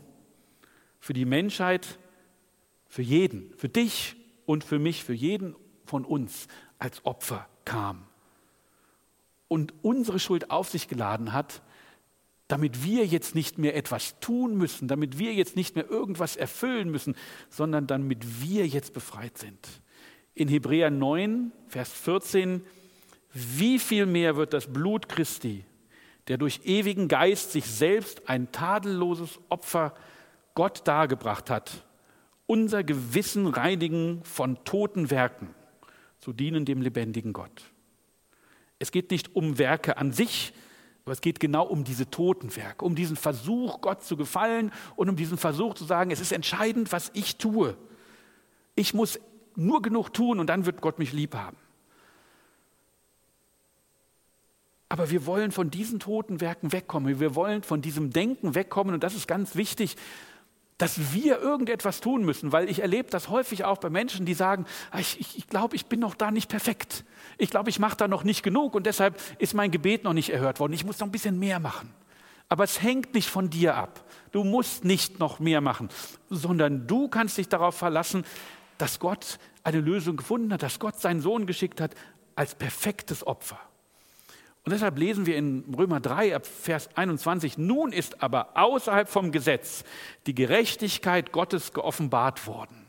für 1.01 1.11
die 1.11 1.25
Menschheit, 1.25 1.99
für 2.87 3.01
jeden, 3.01 3.53
für 3.57 3.67
dich 3.67 4.15
und 4.45 4.63
für 4.63 4.79
mich, 4.79 5.03
für 5.03 5.11
jeden 5.11 5.57
von 5.83 6.05
uns 6.05 6.47
als 6.79 7.05
Opfer 7.05 7.49
kam 7.65 8.07
und 9.49 9.73
unsere 9.81 10.19
Schuld 10.19 10.51
auf 10.51 10.69
sich 10.69 10.87
geladen 10.87 11.33
hat, 11.33 11.61
damit 12.51 12.83
wir 12.83 13.05
jetzt 13.05 13.33
nicht 13.33 13.57
mehr 13.57 13.77
etwas 13.77 14.19
tun 14.19 14.57
müssen, 14.57 14.89
damit 14.89 15.17
wir 15.17 15.33
jetzt 15.33 15.55
nicht 15.55 15.75
mehr 15.75 15.89
irgendwas 15.89 16.35
erfüllen 16.35 16.91
müssen, 16.91 17.15
sondern 17.49 17.87
damit 17.87 18.41
wir 18.41 18.67
jetzt 18.67 18.93
befreit 18.93 19.37
sind. 19.37 19.69
In 20.33 20.49
Hebräer 20.49 20.91
9, 20.91 21.53
Vers 21.67 21.93
14, 21.93 22.61
wie 23.33 23.79
viel 23.79 24.05
mehr 24.05 24.35
wird 24.35 24.53
das 24.53 24.67
Blut 24.67 25.07
Christi, 25.07 25.63
der 26.27 26.37
durch 26.37 26.59
ewigen 26.65 27.07
Geist 27.07 27.53
sich 27.53 27.65
selbst 27.65 28.27
ein 28.27 28.51
tadelloses 28.51 29.39
Opfer 29.47 29.93
Gott 30.53 30.85
dargebracht 30.85 31.49
hat, 31.49 31.85
unser 32.47 32.83
Gewissen 32.83 33.47
reinigen 33.47 34.21
von 34.25 34.61
toten 34.65 35.09
Werken, 35.09 35.55
zu 36.19 36.33
dienen 36.33 36.65
dem 36.65 36.81
lebendigen 36.81 37.31
Gott. 37.31 37.63
Es 38.77 38.91
geht 38.91 39.09
nicht 39.09 39.37
um 39.37 39.57
Werke 39.57 39.95
an 39.95 40.11
sich, 40.11 40.51
aber 41.03 41.13
es 41.13 41.21
geht 41.21 41.39
genau 41.39 41.65
um 41.65 41.83
diese 41.83 42.09
Totenwerke, 42.09 42.85
um 42.85 42.95
diesen 42.95 43.15
Versuch, 43.15 43.81
Gott 43.81 44.03
zu 44.03 44.15
gefallen 44.17 44.71
und 44.95 45.09
um 45.09 45.15
diesen 45.15 45.37
Versuch 45.37 45.73
zu 45.73 45.83
sagen, 45.83 46.11
es 46.11 46.19
ist 46.19 46.31
entscheidend, 46.31 46.91
was 46.91 47.09
ich 47.13 47.37
tue. 47.37 47.75
Ich 48.75 48.93
muss 48.93 49.19
nur 49.55 49.81
genug 49.81 50.13
tun 50.13 50.39
und 50.39 50.47
dann 50.47 50.65
wird 50.65 50.81
Gott 50.81 50.99
mich 50.99 51.11
lieb 51.11 51.35
haben. 51.35 51.57
Aber 54.89 55.09
wir 55.09 55.25
wollen 55.25 55.51
von 55.51 55.71
diesen 55.71 55.99
Totenwerken 55.99 56.71
wegkommen. 56.73 57.19
Wir 57.19 57.33
wollen 57.33 57.63
von 57.63 57.81
diesem 57.81 58.11
Denken 58.11 58.55
wegkommen 58.55 58.93
und 58.93 59.03
das 59.03 59.15
ist 59.15 59.27
ganz 59.27 59.55
wichtig, 59.55 59.95
dass 60.81 61.13
wir 61.13 61.39
irgendetwas 61.39 62.01
tun 62.01 62.25
müssen, 62.25 62.51
weil 62.51 62.67
ich 62.67 62.81
erlebe 62.81 63.07
das 63.09 63.29
häufig 63.29 63.65
auch 63.65 63.77
bei 63.77 63.91
Menschen, 63.91 64.25
die 64.25 64.33
sagen, 64.33 64.65
ah, 64.89 64.99
ich, 64.99 65.19
ich, 65.19 65.37
ich 65.37 65.47
glaube, 65.47 65.75
ich 65.75 65.85
bin 65.85 65.99
noch 65.99 66.15
da 66.15 66.31
nicht 66.31 66.49
perfekt. 66.49 67.05
Ich 67.37 67.51
glaube, 67.51 67.69
ich 67.69 67.77
mache 67.77 67.97
da 67.97 68.07
noch 68.07 68.23
nicht 68.23 68.41
genug 68.41 68.73
und 68.73 68.87
deshalb 68.87 69.21
ist 69.37 69.53
mein 69.53 69.69
Gebet 69.69 70.03
noch 70.03 70.13
nicht 70.13 70.31
erhört 70.31 70.59
worden. 70.59 70.73
Ich 70.73 70.83
muss 70.83 70.97
noch 70.97 71.07
ein 71.07 71.11
bisschen 71.11 71.37
mehr 71.37 71.59
machen. 71.59 71.93
Aber 72.49 72.63
es 72.63 72.81
hängt 72.81 73.13
nicht 73.13 73.29
von 73.29 73.51
dir 73.51 73.75
ab. 73.75 74.03
Du 74.31 74.43
musst 74.43 74.83
nicht 74.83 75.19
noch 75.19 75.39
mehr 75.39 75.61
machen, 75.61 75.89
sondern 76.31 76.87
du 76.87 77.07
kannst 77.09 77.37
dich 77.37 77.47
darauf 77.47 77.75
verlassen, 77.75 78.25
dass 78.79 78.97
Gott 78.97 79.37
eine 79.63 79.81
Lösung 79.81 80.17
gefunden 80.17 80.51
hat, 80.51 80.63
dass 80.63 80.79
Gott 80.79 80.99
seinen 80.99 81.21
Sohn 81.21 81.45
geschickt 81.45 81.79
hat 81.79 81.93
als 82.35 82.55
perfektes 82.55 83.25
Opfer. 83.27 83.59
Und 84.63 84.73
deshalb 84.73 84.99
lesen 84.99 85.25
wir 85.25 85.37
in 85.37 85.73
Römer 85.75 85.99
3 85.99 86.35
ab 86.35 86.45
Vers 86.45 86.89
21, 86.95 87.57
nun 87.57 87.91
ist 87.91 88.21
aber 88.21 88.49
außerhalb 88.55 89.09
vom 89.09 89.31
Gesetz 89.31 89.83
die 90.27 90.35
Gerechtigkeit 90.35 91.31
Gottes 91.31 91.73
geoffenbart 91.73 92.45
worden, 92.45 92.87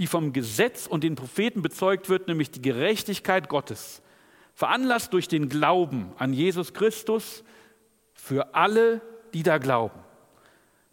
die 0.00 0.08
vom 0.08 0.32
Gesetz 0.32 0.88
und 0.88 1.04
den 1.04 1.14
Propheten 1.14 1.62
bezeugt 1.62 2.08
wird, 2.08 2.26
nämlich 2.26 2.50
die 2.50 2.62
Gerechtigkeit 2.62 3.48
Gottes, 3.48 4.02
veranlasst 4.54 5.12
durch 5.12 5.28
den 5.28 5.48
Glauben 5.48 6.12
an 6.18 6.32
Jesus 6.32 6.74
Christus 6.74 7.44
für 8.12 8.54
alle, 8.54 9.00
die 9.34 9.44
da 9.44 9.58
glauben. 9.58 10.00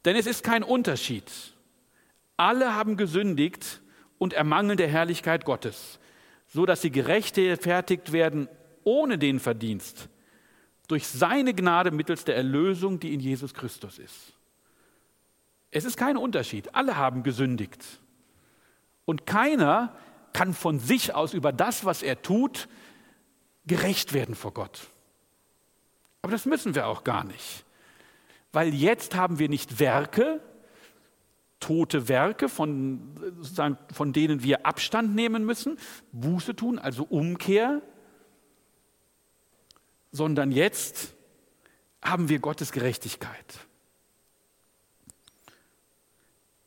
Denn 0.05 0.15
es 0.15 0.27
ist 0.27 0.43
kein 0.43 0.63
Unterschied. 0.63 1.31
Alle 2.37 2.75
haben 2.75 2.95
gesündigt 2.95 3.81
und 4.19 4.33
ermangeln 4.33 4.77
der 4.77 4.87
Herrlichkeit 4.87 5.45
Gottes, 5.45 5.99
so 6.47 6.67
dass 6.67 6.81
sie 6.81 6.91
gerechtfertigt 6.91 8.11
werden 8.11 8.47
ohne 8.89 9.19
den 9.19 9.39
Verdienst, 9.39 10.09
durch 10.87 11.07
seine 11.07 11.53
Gnade 11.53 11.91
mittels 11.91 12.25
der 12.25 12.35
Erlösung, 12.35 12.99
die 12.99 13.13
in 13.13 13.19
Jesus 13.19 13.53
Christus 13.53 13.99
ist. 13.99 14.33
Es 15.69 15.85
ist 15.85 15.95
kein 15.95 16.17
Unterschied. 16.17 16.73
Alle 16.73 16.97
haben 16.97 17.21
gesündigt. 17.21 17.85
Und 19.05 19.27
keiner 19.27 19.95
kann 20.33 20.55
von 20.55 20.79
sich 20.79 21.13
aus 21.13 21.35
über 21.35 21.53
das, 21.53 21.85
was 21.85 22.01
er 22.01 22.23
tut, 22.23 22.67
gerecht 23.67 24.13
werden 24.13 24.33
vor 24.33 24.55
Gott. 24.55 24.87
Aber 26.23 26.31
das 26.31 26.47
müssen 26.47 26.73
wir 26.73 26.87
auch 26.87 27.03
gar 27.03 27.23
nicht. 27.23 27.65
Weil 28.51 28.73
jetzt 28.73 29.13
haben 29.13 29.37
wir 29.37 29.49
nicht 29.49 29.79
Werke, 29.79 30.41
tote 31.59 32.07
Werke, 32.07 32.49
von, 32.49 33.15
von 33.93 34.13
denen 34.13 34.41
wir 34.41 34.65
Abstand 34.65 35.13
nehmen 35.13 35.45
müssen, 35.45 35.77
Buße 36.11 36.55
tun, 36.55 36.79
also 36.79 37.03
Umkehr, 37.03 37.83
sondern 40.11 40.51
jetzt 40.51 41.13
haben 42.01 42.29
wir 42.29 42.39
Gottes 42.39 42.71
Gerechtigkeit. 42.71 43.59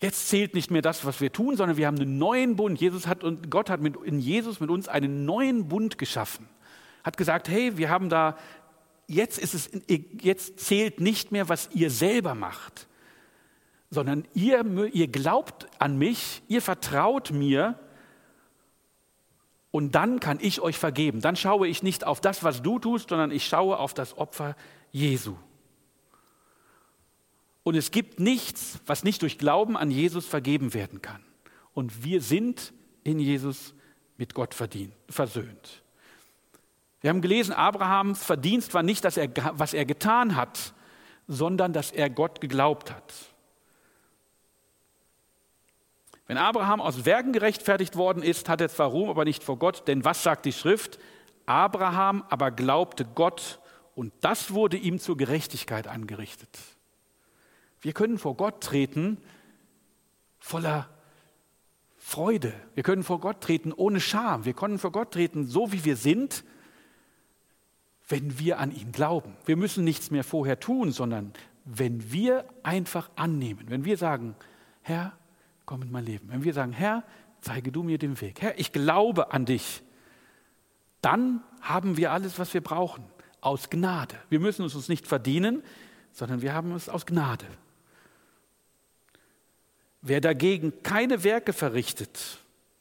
Jetzt 0.01 0.28
zählt 0.28 0.55
nicht 0.55 0.70
mehr 0.70 0.82
das, 0.82 1.05
was 1.05 1.20
wir 1.20 1.32
tun, 1.32 1.57
sondern 1.57 1.76
wir 1.76 1.86
haben 1.86 1.97
einen 1.97 2.18
neuen 2.18 2.57
Bund. 2.57 2.80
Jesus 2.80 3.07
hat 3.07 3.22
und 3.22 3.51
Gott 3.51 3.70
hat 3.70 3.80
mit, 3.80 3.97
in 3.97 4.18
Jesus 4.18 4.59
mit 4.59 4.68
uns 4.68 4.88
einen 4.88 5.24
neuen 5.24 5.68
Bund 5.68 5.97
geschaffen. 5.97 6.49
Hat 7.05 7.16
gesagt, 7.16 7.49
hey, 7.49 7.76
wir 7.76 7.88
haben 7.88 8.09
da 8.09 8.36
jetzt 9.07 9.38
ist 9.38 9.55
es 9.55 9.70
jetzt 10.20 10.59
zählt 10.61 11.01
nicht 11.01 11.32
mehr, 11.32 11.49
was 11.49 11.68
ihr 11.72 11.90
selber 11.90 12.34
macht, 12.34 12.88
sondern 13.90 14.24
ihr 14.34 14.64
ihr 14.93 15.09
glaubt 15.09 15.66
an 15.78 15.99
mich, 15.99 16.43
ihr 16.49 16.62
vertraut 16.62 17.30
mir 17.30 17.78
und 19.73 19.95
dann 19.95 20.20
kann 20.20 20.39
ich 20.41 20.61
euch 20.61 20.79
vergeben. 20.79 21.20
Dann 21.20 21.35
schaue 21.35 21.66
ich 21.66 21.83
nicht 21.83 22.07
auf 22.07 22.20
das, 22.20 22.45
was 22.45 22.62
du 22.62 22.79
tust, 22.79 23.09
sondern 23.09 23.33
ich 23.33 23.47
schaue 23.47 23.79
auf 23.79 23.95
das 23.95 24.16
Opfer 24.16 24.55
Jesu. 24.93 25.35
Und 27.64 27.75
es 27.75 27.91
gibt 27.91 28.20
nichts, 28.20 28.79
was 28.87 29.03
nicht 29.03 29.23
durch 29.23 29.39
Glauben 29.39 29.77
an 29.77 29.91
Jesus 29.91 30.27
vergeben 30.27 30.75
werden 30.75 31.01
kann. 31.01 31.25
Und 31.73 32.05
wir 32.05 32.20
sind 32.20 32.73
in 33.03 33.18
Jesus 33.18 33.75
mit 34.18 34.35
Gott 34.35 34.55
verdient, 34.55 34.95
versöhnt. 35.09 35.83
Wir 37.01 37.11
haben 37.11 37.23
gelesen, 37.23 37.53
Abrahams 37.53 38.23
Verdienst 38.23 38.75
war 38.75 38.83
nicht, 38.83 39.05
dass 39.05 39.16
er, 39.16 39.29
was 39.59 39.73
er 39.73 39.87
getan 39.87 40.37
hat, 40.37 40.75
sondern 41.27 41.73
dass 41.73 41.93
er 41.93 42.11
Gott 42.11 42.41
geglaubt 42.41 42.93
hat. 42.93 43.14
Wenn 46.27 46.37
Abraham 46.37 46.81
aus 46.81 47.05
Werken 47.05 47.33
gerechtfertigt 47.33 47.97
worden 47.97 48.23
ist, 48.23 48.49
hat 48.49 48.61
er 48.61 48.68
zwar 48.68 48.89
Ruhm, 48.89 49.11
aber 49.11 49.25
nicht 49.25 49.43
vor 49.43 49.59
Gott, 49.59 49.89
denn 49.89 50.05
was 50.05 50.23
sagt 50.23 50.45
die 50.45 50.53
Schrift? 50.53 50.99
Abraham 51.47 52.25
aber 52.31 52.51
glaubte 52.51 53.05
Gott 53.05 53.61
und 53.95 54.12
das 54.20 54.53
wurde 54.53 54.77
ihm 54.77 54.99
zur 54.99 55.16
Gerechtigkeit 55.16 55.87
angerichtet. 55.87 56.59
Wir 57.81 57.93
können 57.93 58.18
vor 58.18 58.37
Gott 58.37 58.62
treten 58.62 59.18
voller 60.39 60.89
Freude. 61.97 62.53
Wir 62.75 62.83
können 62.83 63.03
vor 63.03 63.20
Gott 63.20 63.41
treten 63.41 63.73
ohne 63.73 64.01
Scham. 64.01 64.45
Wir 64.45 64.55
können 64.55 64.79
vor 64.79 64.93
Gott 64.93 65.12
treten 65.12 65.47
so, 65.47 65.73
wie 65.73 65.85
wir 65.85 65.97
sind, 65.97 66.45
wenn 68.09 68.39
wir 68.39 68.59
an 68.59 68.73
ihn 68.73 68.93
glauben. 68.93 69.37
Wir 69.45 69.57
müssen 69.57 69.85
nichts 69.85 70.11
mehr 70.11 70.25
vorher 70.25 70.61
tun, 70.61 70.93
sondern 70.93 71.33
wenn 71.64 72.12
wir 72.12 72.45
einfach 72.62 73.11
annehmen, 73.16 73.66
wenn 73.68 73.85
wir 73.85 73.97
sagen, 73.97 74.35
Herr, 74.83 75.16
komm 75.73 75.81
in 75.81 75.91
mein 75.91 76.05
Leben. 76.05 76.29
Wenn 76.29 76.45
wir 76.45 76.53
sagen, 76.53 76.73
Herr, 76.73 77.03
zeige 77.41 77.73
du 77.73 77.83
mir 77.83 77.97
den 77.97 78.20
Weg. 78.20 78.43
Herr, 78.43 78.61
ich 78.61 78.73
glaube 78.73 79.33
an 79.33 79.47
dich. 79.47 79.83
Dann 81.01 81.43
haben 81.62 81.97
wir 81.97 82.12
alles, 82.12 82.39
was 82.39 82.53
wir 82.53 82.61
brauchen, 82.61 83.03
aus 83.41 83.70
Gnade. 83.70 84.16
Wir 84.29 84.39
müssen 84.39 84.66
es 84.66 84.75
uns 84.75 84.91
nicht 84.91 85.07
verdienen, 85.07 85.62
sondern 86.12 86.43
wir 86.43 86.53
haben 86.53 86.73
es 86.73 86.91
aus 86.91 87.07
Gnade. 87.07 87.47
Wer 90.03 90.20
dagegen 90.20 90.75
keine 90.83 91.25
Werke 91.25 91.55
verrichtet, 91.55 92.37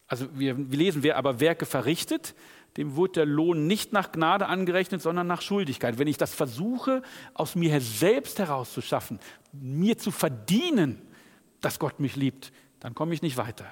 also 0.06 0.28
wir, 0.38 0.58
wir 0.58 0.78
lesen, 0.78 1.02
wer 1.02 1.16
aber 1.16 1.40
Werke 1.40 1.66
verrichtet, 1.66 2.36
dem 2.76 2.98
wird 2.98 3.16
der 3.16 3.26
Lohn 3.26 3.68
nicht 3.68 3.94
nach 3.94 4.12
Gnade 4.12 4.48
angerechnet, 4.48 5.02
sondern 5.02 5.28
nach 5.28 5.42
Schuldigkeit. 5.42 5.98
Wenn 5.98 6.10
ich 6.10 6.18
das 6.18 6.34
versuche, 6.34 7.04
aus 7.36 7.56
mir 7.56 7.80
selbst 7.80 8.38
herauszuschaffen, 8.38 9.22
mir 9.54 9.98
zu 9.98 10.12
verdienen, 10.12 11.02
dass 11.62 11.80
Gott 11.80 12.02
mich 12.02 12.18
liebt, 12.18 12.52
dann 12.82 12.94
komme 12.94 13.14
ich 13.14 13.22
nicht 13.22 13.38
weiter. 13.38 13.72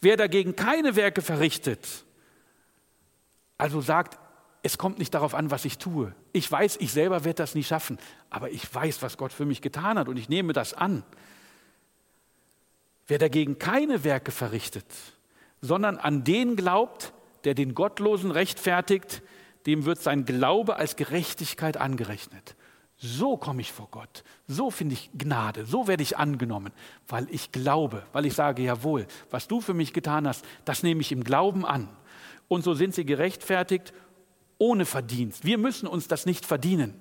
Wer 0.00 0.16
dagegen 0.16 0.56
keine 0.56 0.96
Werke 0.96 1.22
verrichtet, 1.22 1.86
also 3.56 3.80
sagt, 3.80 4.18
es 4.62 4.78
kommt 4.78 4.98
nicht 4.98 5.14
darauf 5.14 5.34
an, 5.34 5.50
was 5.50 5.64
ich 5.64 5.78
tue. 5.78 6.14
Ich 6.32 6.50
weiß, 6.50 6.78
ich 6.80 6.92
selber 6.92 7.24
werde 7.24 7.36
das 7.36 7.54
nicht 7.54 7.68
schaffen, 7.68 7.98
aber 8.30 8.50
ich 8.50 8.74
weiß, 8.74 9.02
was 9.02 9.16
Gott 9.16 9.32
für 9.32 9.44
mich 9.44 9.62
getan 9.62 9.98
hat 9.98 10.08
und 10.08 10.16
ich 10.16 10.28
nehme 10.28 10.52
das 10.52 10.74
an. 10.74 11.04
Wer 13.06 13.18
dagegen 13.18 13.58
keine 13.58 14.04
Werke 14.04 14.32
verrichtet, 14.32 14.86
sondern 15.60 15.96
an 15.96 16.24
den 16.24 16.56
glaubt, 16.56 17.12
der 17.44 17.54
den 17.54 17.74
Gottlosen 17.74 18.30
rechtfertigt, 18.30 19.22
dem 19.66 19.84
wird 19.84 20.00
sein 20.00 20.24
Glaube 20.24 20.76
als 20.76 20.96
Gerechtigkeit 20.96 21.76
angerechnet. 21.76 22.56
So 23.00 23.36
komme 23.36 23.60
ich 23.60 23.72
vor 23.72 23.88
Gott. 23.92 24.24
So 24.48 24.70
finde 24.72 24.94
ich 24.94 25.10
Gnade. 25.16 25.64
So 25.64 25.86
werde 25.86 26.02
ich 26.02 26.18
angenommen, 26.18 26.72
weil 27.06 27.28
ich 27.30 27.52
glaube, 27.52 28.04
weil 28.12 28.26
ich 28.26 28.34
sage, 28.34 28.62
jawohl, 28.62 29.06
was 29.30 29.46
du 29.46 29.60
für 29.60 29.74
mich 29.74 29.92
getan 29.92 30.26
hast, 30.26 30.44
das 30.64 30.82
nehme 30.82 31.00
ich 31.00 31.12
im 31.12 31.22
Glauben 31.22 31.64
an. 31.64 31.88
Und 32.48 32.64
so 32.64 32.74
sind 32.74 32.94
sie 32.94 33.04
gerechtfertigt 33.04 33.92
ohne 34.58 34.84
Verdienst. 34.84 35.44
Wir 35.44 35.58
müssen 35.58 35.86
uns 35.86 36.08
das 36.08 36.26
nicht 36.26 36.44
verdienen, 36.44 36.94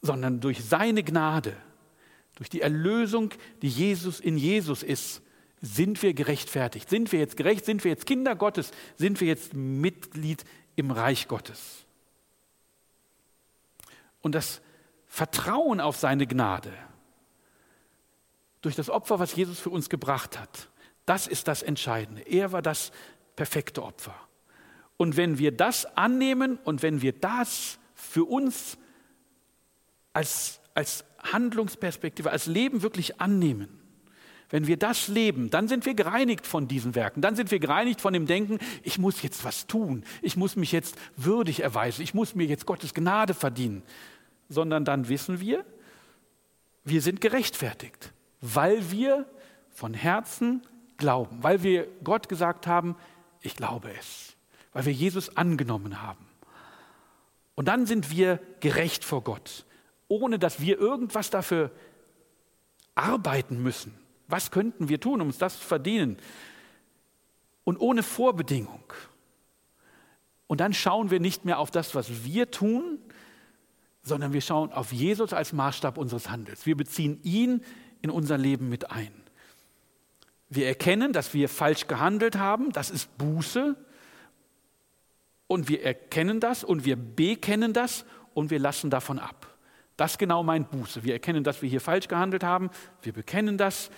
sondern 0.00 0.40
durch 0.40 0.64
seine 0.64 1.02
Gnade, 1.02 1.54
durch 2.36 2.48
die 2.48 2.62
Erlösung, 2.62 3.34
die 3.60 3.68
Jesus 3.68 4.18
in 4.18 4.38
Jesus 4.38 4.82
ist, 4.82 5.20
sind 5.60 6.02
wir 6.02 6.14
gerechtfertigt. 6.14 6.88
Sind 6.88 7.12
wir 7.12 7.20
jetzt 7.20 7.36
gerecht? 7.36 7.66
Sind 7.66 7.84
wir 7.84 7.90
jetzt 7.90 8.06
Kinder 8.06 8.34
Gottes? 8.34 8.70
Sind 8.96 9.20
wir 9.20 9.28
jetzt 9.28 9.52
Mitglied 9.52 10.42
im 10.74 10.90
Reich 10.90 11.28
Gottes? 11.28 11.84
Und 14.22 14.34
das 14.34 14.62
Vertrauen 15.06 15.80
auf 15.80 15.96
seine 15.96 16.26
Gnade 16.26 16.72
durch 18.62 18.76
das 18.76 18.88
Opfer, 18.88 19.18
was 19.18 19.34
Jesus 19.34 19.58
für 19.58 19.70
uns 19.70 19.90
gebracht 19.90 20.38
hat, 20.38 20.70
das 21.04 21.26
ist 21.26 21.48
das 21.48 21.62
Entscheidende. 21.62 22.22
Er 22.22 22.52
war 22.52 22.62
das 22.62 22.92
perfekte 23.36 23.82
Opfer. 23.82 24.14
Und 24.96 25.16
wenn 25.16 25.38
wir 25.38 25.50
das 25.50 25.84
annehmen 25.96 26.58
und 26.64 26.82
wenn 26.82 27.02
wir 27.02 27.12
das 27.12 27.78
für 27.94 28.24
uns 28.24 28.78
als, 30.12 30.60
als 30.74 31.04
Handlungsperspektive, 31.32 32.30
als 32.30 32.46
Leben 32.46 32.82
wirklich 32.82 33.20
annehmen, 33.20 33.81
wenn 34.52 34.66
wir 34.66 34.76
das 34.76 35.08
leben, 35.08 35.48
dann 35.48 35.66
sind 35.66 35.86
wir 35.86 35.94
gereinigt 35.94 36.46
von 36.46 36.68
diesen 36.68 36.94
Werken. 36.94 37.22
Dann 37.22 37.34
sind 37.34 37.50
wir 37.50 37.58
gereinigt 37.58 38.02
von 38.02 38.12
dem 38.12 38.26
Denken, 38.26 38.58
ich 38.82 38.98
muss 38.98 39.22
jetzt 39.22 39.44
was 39.44 39.66
tun. 39.66 40.04
Ich 40.20 40.36
muss 40.36 40.56
mich 40.56 40.72
jetzt 40.72 40.94
würdig 41.16 41.60
erweisen. 41.60 42.02
Ich 42.02 42.12
muss 42.12 42.34
mir 42.34 42.44
jetzt 42.44 42.66
Gottes 42.66 42.92
Gnade 42.92 43.32
verdienen. 43.32 43.82
Sondern 44.50 44.84
dann 44.84 45.08
wissen 45.08 45.40
wir, 45.40 45.64
wir 46.84 47.00
sind 47.00 47.22
gerechtfertigt, 47.22 48.12
weil 48.42 48.90
wir 48.90 49.26
von 49.70 49.94
Herzen 49.94 50.60
glauben, 50.98 51.42
weil 51.42 51.62
wir 51.62 51.88
Gott 52.04 52.28
gesagt 52.28 52.66
haben, 52.66 52.96
ich 53.40 53.56
glaube 53.56 53.90
es, 53.98 54.36
weil 54.74 54.84
wir 54.84 54.92
Jesus 54.92 55.34
angenommen 55.34 56.02
haben. 56.02 56.26
Und 57.54 57.68
dann 57.68 57.86
sind 57.86 58.10
wir 58.10 58.38
gerecht 58.60 59.02
vor 59.02 59.24
Gott, 59.24 59.64
ohne 60.08 60.38
dass 60.38 60.60
wir 60.60 60.78
irgendwas 60.78 61.30
dafür 61.30 61.70
arbeiten 62.94 63.62
müssen. 63.62 64.01
Was 64.32 64.50
könnten 64.50 64.88
wir 64.88 64.98
tun, 64.98 65.20
um 65.20 65.26
uns 65.26 65.36
das 65.36 65.58
zu 65.58 65.66
verdienen? 65.66 66.16
Und 67.64 67.76
ohne 67.76 68.02
Vorbedingung. 68.02 68.90
Und 70.46 70.60
dann 70.62 70.72
schauen 70.72 71.10
wir 71.10 71.20
nicht 71.20 71.44
mehr 71.44 71.58
auf 71.58 71.70
das, 71.70 71.94
was 71.94 72.24
wir 72.24 72.50
tun, 72.50 72.98
sondern 74.02 74.32
wir 74.32 74.40
schauen 74.40 74.72
auf 74.72 74.90
Jesus 74.90 75.34
als 75.34 75.52
Maßstab 75.52 75.98
unseres 75.98 76.30
Handels. 76.30 76.64
Wir 76.64 76.78
beziehen 76.78 77.20
ihn 77.22 77.62
in 78.00 78.08
unser 78.08 78.38
Leben 78.38 78.70
mit 78.70 78.90
ein. 78.90 79.12
Wir 80.48 80.66
erkennen, 80.66 81.12
dass 81.12 81.34
wir 81.34 81.50
falsch 81.50 81.86
gehandelt 81.86 82.38
haben, 82.38 82.72
das 82.72 82.88
ist 82.88 83.18
Buße. 83.18 83.76
Und 85.46 85.68
wir 85.68 85.84
erkennen 85.84 86.40
das 86.40 86.64
und 86.64 86.86
wir 86.86 86.96
bekennen 86.96 87.74
das 87.74 88.06
und 88.32 88.50
wir 88.50 88.60
lassen 88.60 88.88
davon 88.88 89.18
ab. 89.18 89.46
Das 89.98 90.16
genau 90.16 90.42
meint 90.42 90.70
Buße. 90.70 91.04
Wir 91.04 91.12
erkennen, 91.12 91.44
dass 91.44 91.60
wir 91.60 91.68
hier 91.68 91.82
falsch 91.82 92.08
gehandelt 92.08 92.44
haben, 92.44 92.70
wir 93.02 93.12
bekennen 93.12 93.58
das 93.58 93.90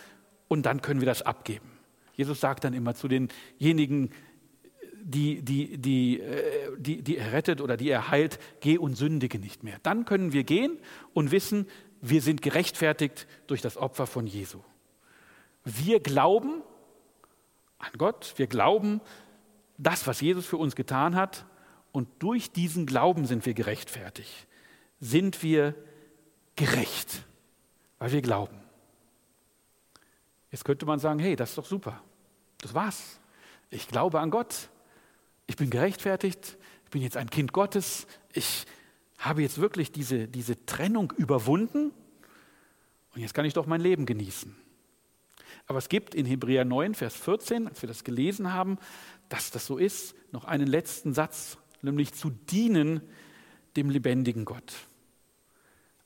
und 0.49 0.67
dann 0.67 0.83
können 0.83 1.01
wir 1.01 1.07
das 1.07 1.23
abgeben. 1.23 1.71
Jesus 2.15 2.41
sagt 2.41 2.65
dann 2.65 2.75
immer 2.75 2.95
zu 2.95 3.09
denjenigen, 3.09 4.11
die, 5.03 5.43
die, 5.43 5.77
die, 5.77 6.21
äh, 6.21 6.71
die, 6.79 7.03
die 7.03 7.19
er 7.19 7.33
rettet 7.33 7.61
oder 7.61 7.77
die 7.77 7.91
er 7.91 8.11
heilt, 8.11 8.39
geh 8.61 8.79
und 8.79 8.95
sündige 8.97 9.39
nicht 9.39 9.63
mehr. 9.63 9.79
Dann 9.83 10.05
können 10.05 10.33
wir 10.33 10.45
gehen 10.45 10.79
und 11.13 11.31
wissen, 11.31 11.67
wir 12.01 12.23
sind 12.23 12.41
gerechtfertigt 12.43 13.27
durch 13.47 13.61
das 13.61 13.77
Opfer 13.77 14.07
von 14.07 14.27
Jesu. 14.27 14.61
Wir 15.65 16.01
glauben 16.01 16.63
an 17.79 17.93
Gott, 17.99 18.35
wir 18.37 18.47
glauben 18.47 19.01
das, 19.77 20.07
was 20.07 20.21
Jesus 20.21 20.47
für 20.47 20.57
uns 20.57 20.75
getan 20.77 21.17
hat 21.17 21.45
und 21.93 22.09
durch 22.19 22.51
diesen 22.51 22.87
Glauben 22.87 23.27
sind 23.27 23.45
wir 23.47 23.55
gerechtfertigt. 23.55 24.47
Sind 25.01 25.43
wir 25.43 25.75
gerecht, 26.57 27.25
weil 27.99 28.13
wir 28.13 28.23
glauben. 28.23 28.64
Jetzt 30.55 30.65
könnte 30.65 30.87
man 30.87 31.01
sagen, 31.01 31.19
hey, 31.19 31.35
das 31.35 31.49
ist 31.49 31.59
doch 31.59 31.67
super. 31.67 32.01
Das 32.59 32.75
war's. 32.75 33.19
Ich 33.71 33.89
glaube 33.89 34.21
an 34.21 34.31
Gott. 34.31 34.69
Ich 35.49 35.57
bin 35.57 35.69
gerechtfertigt. 35.69 36.57
Ich 36.85 36.91
bin 36.91 37.03
jetzt 37.03 37.17
ein 37.17 37.29
Kind 37.29 37.53
Gottes. 37.53 38.07
Ich 38.33 38.65
habe 39.19 39.43
jetzt 39.43 39.61
wirklich 39.61 39.91
diese, 39.91 40.29
diese 40.29 40.65
Trennung 40.65 41.13
überwunden. 41.17 41.91
Und 43.17 43.21
jetzt 43.21 43.35
kann 43.35 43.45
ich 43.45 43.53
doch 43.53 43.67
mein 43.67 43.81
Leben 43.81 44.07
genießen. 44.07 44.55
Aber 45.67 45.79
es 45.79 45.89
gibt 45.89 46.15
in 46.15 46.25
Hebräer 46.25 46.65
9, 46.65 46.95
Vers 46.95 47.17
14, 47.17 47.67
als 47.67 47.83
wir 47.83 47.89
das 47.89 48.05
gelesen 48.05 48.53
haben, 48.53 48.79
dass 49.29 49.51
das 49.51 49.67
so 49.67 49.77
ist, 49.77 50.15
noch 50.31 50.45
einen 50.45 50.69
letzten 50.69 51.15
Satz, 51.15 51.59
nämlich 51.83 52.15
zu 52.15 52.31
dienen 52.31 53.01
dem 53.75 53.91
lebendigen 53.91 54.45
Gott. 54.45 54.73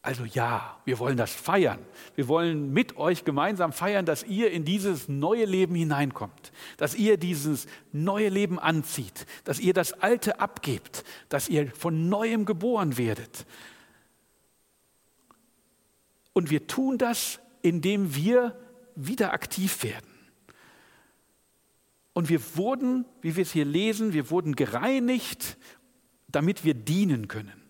Also 0.08 0.24
ja, 0.24 0.80
wir 0.86 0.98
wollen 1.00 1.18
das 1.18 1.34
feiern. 1.34 1.80
Wir 2.14 2.28
wollen 2.28 2.72
mit 2.72 2.96
euch 2.96 3.26
gemeinsam 3.26 3.74
feiern, 3.74 4.06
dass 4.06 4.24
ihr 4.24 4.50
in 4.50 4.64
dieses 4.64 5.06
neue 5.06 5.44
Leben 5.44 5.74
hineinkommt, 5.74 6.50
dass 6.78 6.94
ihr 6.94 7.18
dieses 7.18 7.66
neue 7.92 8.30
Leben 8.30 8.58
anzieht, 8.58 9.26
dass 9.44 9.60
ihr 9.60 9.74
das 9.74 9.92
alte 9.92 10.40
abgebt, 10.40 11.04
dass 11.28 11.50
ihr 11.50 11.70
von 11.72 12.08
neuem 12.08 12.46
geboren 12.46 12.96
werdet. 12.96 13.44
Und 16.32 16.48
wir 16.48 16.66
tun 16.66 16.96
das, 16.96 17.38
indem 17.60 18.14
wir 18.14 18.58
wieder 18.94 19.34
aktiv 19.34 19.82
werden. 19.82 20.08
Und 22.14 22.30
wir 22.30 22.40
wurden, 22.56 23.04
wie 23.20 23.36
wir 23.36 23.42
es 23.42 23.52
hier 23.52 23.66
lesen, 23.66 24.14
wir 24.14 24.30
wurden 24.30 24.56
gereinigt, 24.56 25.58
damit 26.28 26.64
wir 26.64 26.72
dienen 26.72 27.28
können. 27.28 27.67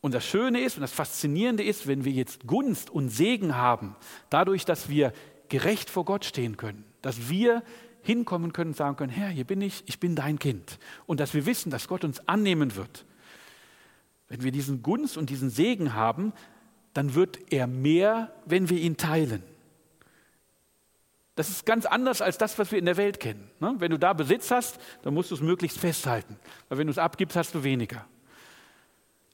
Und 0.00 0.14
das 0.14 0.24
Schöne 0.24 0.60
ist 0.60 0.76
und 0.76 0.80
das 0.80 0.92
Faszinierende 0.92 1.62
ist, 1.62 1.86
wenn 1.86 2.04
wir 2.04 2.12
jetzt 2.12 2.46
Gunst 2.46 2.90
und 2.90 3.10
Segen 3.10 3.56
haben, 3.56 3.96
dadurch, 4.30 4.64
dass 4.64 4.88
wir 4.88 5.12
gerecht 5.48 5.90
vor 5.90 6.04
Gott 6.04 6.24
stehen 6.24 6.56
können, 6.56 6.84
dass 7.02 7.28
wir 7.28 7.62
hinkommen 8.02 8.52
können 8.52 8.70
und 8.70 8.76
sagen 8.76 8.96
können, 8.96 9.12
Herr, 9.12 9.28
hier 9.28 9.44
bin 9.44 9.60
ich, 9.60 9.82
ich 9.86 10.00
bin 10.00 10.16
dein 10.16 10.38
Kind. 10.38 10.78
Und 11.06 11.20
dass 11.20 11.34
wir 11.34 11.44
wissen, 11.44 11.70
dass 11.70 11.86
Gott 11.86 12.04
uns 12.04 12.26
annehmen 12.28 12.76
wird. 12.76 13.04
Wenn 14.28 14.42
wir 14.42 14.52
diesen 14.52 14.82
Gunst 14.82 15.18
und 15.18 15.28
diesen 15.28 15.50
Segen 15.50 15.92
haben, 15.94 16.32
dann 16.94 17.14
wird 17.14 17.52
er 17.52 17.66
mehr, 17.66 18.32
wenn 18.46 18.70
wir 18.70 18.78
ihn 18.78 18.96
teilen. 18.96 19.42
Das 21.34 21.50
ist 21.50 21.66
ganz 21.66 21.86
anders 21.86 22.22
als 22.22 22.38
das, 22.38 22.58
was 22.58 22.72
wir 22.72 22.78
in 22.78 22.84
der 22.84 22.96
Welt 22.96 23.20
kennen. 23.20 23.50
Ne? 23.60 23.74
Wenn 23.78 23.90
du 23.90 23.98
da 23.98 24.12
Besitz 24.12 24.50
hast, 24.50 24.78
dann 25.02 25.14
musst 25.14 25.30
du 25.30 25.34
es 25.34 25.40
möglichst 25.40 25.78
festhalten. 25.78 26.36
Weil 26.68 26.78
wenn 26.78 26.86
du 26.86 26.90
es 26.90 26.98
abgibst, 26.98 27.36
hast 27.36 27.54
du 27.54 27.62
weniger. 27.62 28.06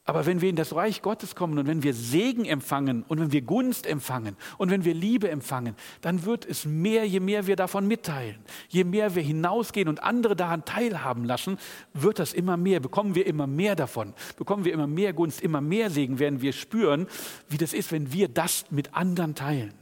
Aber 0.08 0.24
wenn 0.24 0.40
wir 0.40 0.48
in 0.48 0.54
das 0.54 0.72
Reich 0.72 1.02
Gottes 1.02 1.34
kommen 1.34 1.58
und 1.58 1.66
wenn 1.66 1.82
wir 1.82 1.92
Segen 1.92 2.44
empfangen 2.44 3.02
und 3.08 3.18
wenn 3.18 3.32
wir 3.32 3.42
Gunst 3.42 3.88
empfangen 3.88 4.36
und 4.56 4.70
wenn 4.70 4.84
wir 4.84 4.94
Liebe 4.94 5.28
empfangen, 5.28 5.74
dann 6.00 6.24
wird 6.24 6.46
es 6.46 6.64
mehr, 6.64 7.04
je 7.04 7.18
mehr 7.18 7.48
wir 7.48 7.56
davon 7.56 7.88
mitteilen. 7.88 8.36
Je 8.68 8.84
mehr 8.84 9.16
wir 9.16 9.22
hinausgehen 9.24 9.88
und 9.88 10.04
andere 10.04 10.36
daran 10.36 10.64
teilhaben 10.64 11.24
lassen, 11.24 11.58
wird 11.92 12.20
das 12.20 12.34
immer 12.34 12.56
mehr, 12.56 12.78
bekommen 12.78 13.16
wir 13.16 13.26
immer 13.26 13.48
mehr 13.48 13.74
davon, 13.74 14.14
bekommen 14.36 14.64
wir 14.64 14.72
immer 14.72 14.86
mehr 14.86 15.12
Gunst, 15.12 15.40
immer 15.40 15.60
mehr 15.60 15.90
Segen, 15.90 16.20
werden 16.20 16.40
wir 16.40 16.52
spüren, 16.52 17.08
wie 17.48 17.58
das 17.58 17.72
ist, 17.72 17.90
wenn 17.90 18.12
wir 18.12 18.28
das 18.28 18.66
mit 18.70 18.94
anderen 18.94 19.34
teilen. 19.34 19.74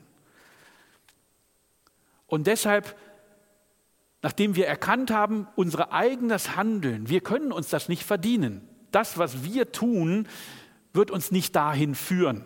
Und 2.27 2.47
deshalb, 2.47 2.97
nachdem 4.23 4.57
wir 4.57 4.67
erkannt 4.67 5.11
haben, 5.11 5.49
unser 5.55 5.93
eigenes 5.93 6.57
Handeln, 6.57 7.11
wir 7.11 7.21
können 7.21 7.53
uns 7.53 7.69
das 7.69 7.91
nicht 7.91 8.05
verdienen 8.05 8.67
das, 8.95 9.19
was 9.19 9.45
wir 9.45 9.73
tun, 9.73 10.29
wird 10.93 11.11
uns 11.11 11.31
nicht 11.31 11.57
dahin 11.57 11.95
führen, 11.95 12.45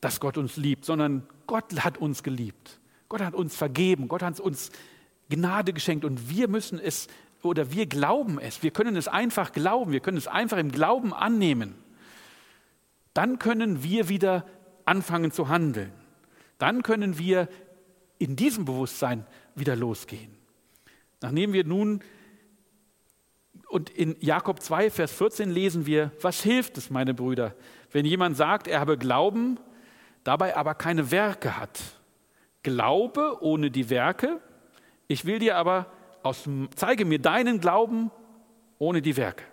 dass 0.00 0.20
Gott 0.20 0.38
uns 0.38 0.56
liebt, 0.56 0.84
sondern 0.84 1.26
Gott 1.46 1.84
hat 1.84 1.98
uns 1.98 2.22
geliebt. 2.22 2.80
Gott 3.08 3.20
hat 3.20 3.34
uns 3.34 3.56
vergeben. 3.56 4.08
Gott 4.08 4.22
hat 4.22 4.40
uns 4.40 4.70
Gnade 5.28 5.72
geschenkt 5.72 6.04
und 6.04 6.28
wir 6.28 6.48
müssen 6.48 6.78
es 6.78 7.08
oder 7.42 7.72
wir 7.72 7.86
glauben 7.86 8.38
es. 8.38 8.62
Wir 8.62 8.70
können 8.70 8.96
es 8.96 9.08
einfach 9.08 9.52
glauben. 9.52 9.92
Wir 9.92 10.00
können 10.00 10.18
es 10.18 10.26
einfach 10.26 10.58
im 10.58 10.70
Glauben 10.70 11.14
annehmen. 11.14 11.74
Dann 13.14 13.38
können 13.38 13.82
wir 13.82 14.08
wieder 14.08 14.46
anfangen 14.84 15.32
zu 15.32 15.48
handeln. 15.48 15.92
Dann 16.58 16.82
können 16.82 17.18
wir 17.18 17.48
in 18.18 18.36
diesem 18.36 18.64
Bewusstsein 18.64 19.26
wieder 19.54 19.76
losgehen. 19.76 20.36
Nachdem 21.22 21.52
wir 21.52 21.64
nun 21.64 22.00
und 23.70 23.88
in 23.88 24.16
Jakob 24.18 24.60
2, 24.60 24.90
Vers 24.90 25.12
14 25.12 25.48
lesen 25.48 25.86
wir, 25.86 26.10
was 26.20 26.42
hilft 26.42 26.76
es, 26.76 26.90
meine 26.90 27.14
Brüder, 27.14 27.54
wenn 27.92 28.04
jemand 28.04 28.36
sagt, 28.36 28.66
er 28.66 28.80
habe 28.80 28.98
Glauben, 28.98 29.60
dabei 30.24 30.56
aber 30.56 30.74
keine 30.74 31.12
Werke 31.12 31.56
hat. 31.56 31.80
Glaube 32.64 33.38
ohne 33.40 33.70
die 33.70 33.88
Werke, 33.88 34.40
ich 35.06 35.24
will 35.24 35.38
dir 35.38 35.56
aber 35.56 35.86
aus, 36.24 36.48
zeige 36.74 37.04
mir 37.04 37.20
deinen 37.20 37.60
Glauben 37.60 38.10
ohne 38.78 39.02
die 39.02 39.16
Werke. 39.16 39.44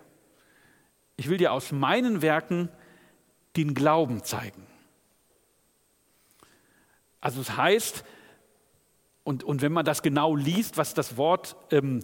Ich 1.16 1.28
will 1.28 1.38
dir 1.38 1.52
aus 1.52 1.70
meinen 1.70 2.20
Werken 2.20 2.68
den 3.56 3.72
Glauben 3.72 4.24
zeigen. 4.24 4.66
Also 7.20 7.40
es 7.40 7.56
heißt, 7.56 8.04
und, 9.22 9.44
und 9.44 9.62
wenn 9.62 9.72
man 9.72 9.84
das 9.84 10.02
genau 10.02 10.34
liest, 10.34 10.76
was 10.76 10.94
das 10.94 11.16
Wort 11.16 11.56
ähm, 11.70 12.02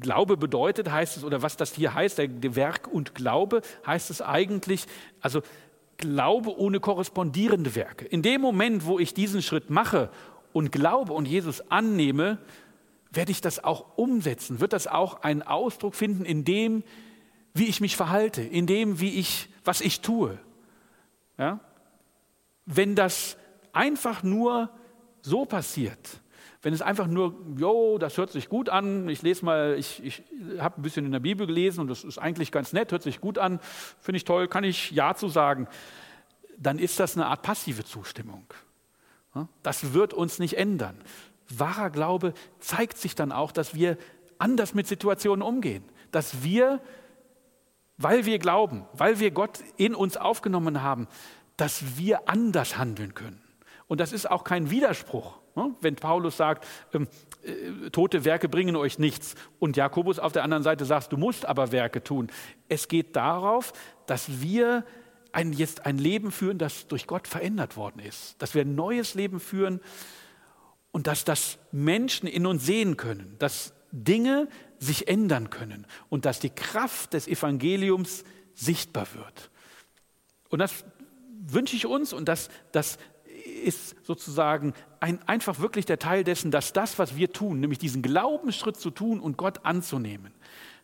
Glaube 0.00 0.36
bedeutet, 0.36 0.90
heißt 0.90 1.18
es, 1.18 1.24
oder 1.24 1.42
was 1.42 1.56
das 1.56 1.74
hier 1.74 1.94
heißt, 1.94 2.18
der 2.18 2.56
Werk 2.56 2.88
und 2.88 3.14
Glaube, 3.14 3.62
heißt 3.86 4.10
es 4.10 4.22
eigentlich, 4.22 4.86
also 5.20 5.42
Glaube 5.98 6.58
ohne 6.58 6.80
korrespondierende 6.80 7.74
Werke. 7.74 8.04
In 8.06 8.22
dem 8.22 8.40
Moment, 8.40 8.86
wo 8.86 8.98
ich 8.98 9.14
diesen 9.14 9.42
Schritt 9.42 9.70
mache 9.70 10.10
und 10.52 10.72
glaube 10.72 11.12
und 11.12 11.26
Jesus 11.26 11.70
annehme, 11.70 12.38
werde 13.12 13.30
ich 13.30 13.40
das 13.40 13.62
auch 13.62 13.96
umsetzen, 13.96 14.60
wird 14.60 14.72
das 14.72 14.86
auch 14.86 15.22
einen 15.22 15.42
Ausdruck 15.42 15.94
finden 15.94 16.24
in 16.24 16.44
dem, 16.44 16.82
wie 17.54 17.66
ich 17.66 17.80
mich 17.80 17.96
verhalte, 17.96 18.42
in 18.42 18.66
dem, 18.66 19.00
wie 19.00 19.18
ich, 19.18 19.48
was 19.64 19.80
ich 19.80 20.00
tue. 20.00 20.38
Ja? 21.38 21.60
Wenn 22.64 22.94
das 22.94 23.36
einfach 23.72 24.22
nur 24.22 24.70
so 25.20 25.44
passiert, 25.44 26.21
wenn 26.62 26.72
es 26.72 26.80
einfach 26.80 27.08
nur, 27.08 27.34
jo, 27.56 27.98
das 27.98 28.16
hört 28.16 28.30
sich 28.30 28.48
gut 28.48 28.68
an, 28.68 29.08
ich 29.08 29.22
lese 29.22 29.44
mal, 29.44 29.74
ich, 29.76 30.02
ich 30.04 30.22
habe 30.58 30.80
ein 30.80 30.82
bisschen 30.82 31.04
in 31.04 31.12
der 31.12 31.20
Bibel 31.20 31.46
gelesen 31.46 31.80
und 31.80 31.88
das 31.88 32.04
ist 32.04 32.18
eigentlich 32.18 32.52
ganz 32.52 32.72
nett, 32.72 32.92
hört 32.92 33.02
sich 33.02 33.20
gut 33.20 33.36
an, 33.36 33.58
finde 34.00 34.16
ich 34.16 34.24
toll, 34.24 34.46
kann 34.46 34.62
ich 34.62 34.92
Ja 34.92 35.14
zu 35.14 35.28
sagen, 35.28 35.66
dann 36.56 36.78
ist 36.78 37.00
das 37.00 37.16
eine 37.16 37.26
Art 37.26 37.42
passive 37.42 37.84
Zustimmung. 37.84 38.46
Das 39.62 39.92
wird 39.92 40.14
uns 40.14 40.38
nicht 40.38 40.56
ändern. 40.56 40.96
Wahrer 41.48 41.90
Glaube 41.90 42.34
zeigt 42.60 42.96
sich 42.98 43.14
dann 43.14 43.32
auch, 43.32 43.50
dass 43.50 43.74
wir 43.74 43.98
anders 44.38 44.74
mit 44.74 44.86
Situationen 44.86 45.42
umgehen, 45.42 45.84
dass 46.12 46.42
wir, 46.42 46.80
weil 47.96 48.24
wir 48.24 48.38
glauben, 48.38 48.84
weil 48.92 49.18
wir 49.18 49.30
Gott 49.32 49.60
in 49.76 49.94
uns 49.94 50.16
aufgenommen 50.16 50.82
haben, 50.82 51.08
dass 51.56 51.96
wir 51.96 52.28
anders 52.28 52.78
handeln 52.78 53.14
können. 53.14 53.42
Und 53.88 54.00
das 54.00 54.12
ist 54.12 54.30
auch 54.30 54.44
kein 54.44 54.70
Widerspruch. 54.70 55.41
Ne? 55.54 55.74
Wenn 55.80 55.96
Paulus 55.96 56.36
sagt, 56.36 56.66
ähm, 56.92 57.08
äh, 57.42 57.90
tote 57.90 58.24
Werke 58.24 58.48
bringen 58.48 58.76
euch 58.76 58.98
nichts 58.98 59.34
und 59.58 59.76
Jakobus 59.76 60.18
auf 60.18 60.32
der 60.32 60.44
anderen 60.44 60.62
Seite 60.62 60.84
sagt, 60.84 61.12
du 61.12 61.16
musst 61.16 61.46
aber 61.46 61.72
Werke 61.72 62.02
tun. 62.02 62.30
Es 62.68 62.88
geht 62.88 63.16
darauf, 63.16 63.72
dass 64.06 64.40
wir 64.40 64.84
ein, 65.32 65.52
jetzt 65.52 65.86
ein 65.86 65.98
Leben 65.98 66.30
führen, 66.30 66.58
das 66.58 66.86
durch 66.88 67.06
Gott 67.06 67.26
verändert 67.26 67.76
worden 67.76 68.00
ist. 68.00 68.40
Dass 68.40 68.54
wir 68.54 68.62
ein 68.62 68.74
neues 68.74 69.14
Leben 69.14 69.40
führen 69.40 69.80
und 70.90 71.06
dass 71.06 71.24
das 71.24 71.58
Menschen 71.72 72.28
in 72.28 72.46
uns 72.46 72.64
sehen 72.64 72.96
können, 72.96 73.36
dass 73.38 73.72
Dinge 73.92 74.48
sich 74.78 75.08
ändern 75.08 75.50
können 75.50 75.86
und 76.08 76.24
dass 76.24 76.40
die 76.40 76.50
Kraft 76.50 77.14
des 77.14 77.28
Evangeliums 77.28 78.24
sichtbar 78.54 79.06
wird. 79.14 79.50
Und 80.48 80.58
das 80.58 80.84
wünsche 81.46 81.76
ich 81.76 81.86
uns 81.86 82.12
und 82.12 82.26
das, 82.28 82.50
das 82.72 82.98
ist 83.64 83.96
sozusagen 84.04 84.74
ein, 85.02 85.18
einfach 85.26 85.58
wirklich 85.58 85.84
der 85.84 85.98
Teil 85.98 86.22
dessen, 86.22 86.52
dass 86.52 86.72
das, 86.72 86.98
was 86.98 87.16
wir 87.16 87.32
tun, 87.32 87.58
nämlich 87.58 87.80
diesen 87.80 88.02
Glaubensschritt 88.02 88.76
zu 88.76 88.90
tun 88.90 89.18
und 89.18 89.36
Gott 89.36 89.64
anzunehmen, 89.64 90.32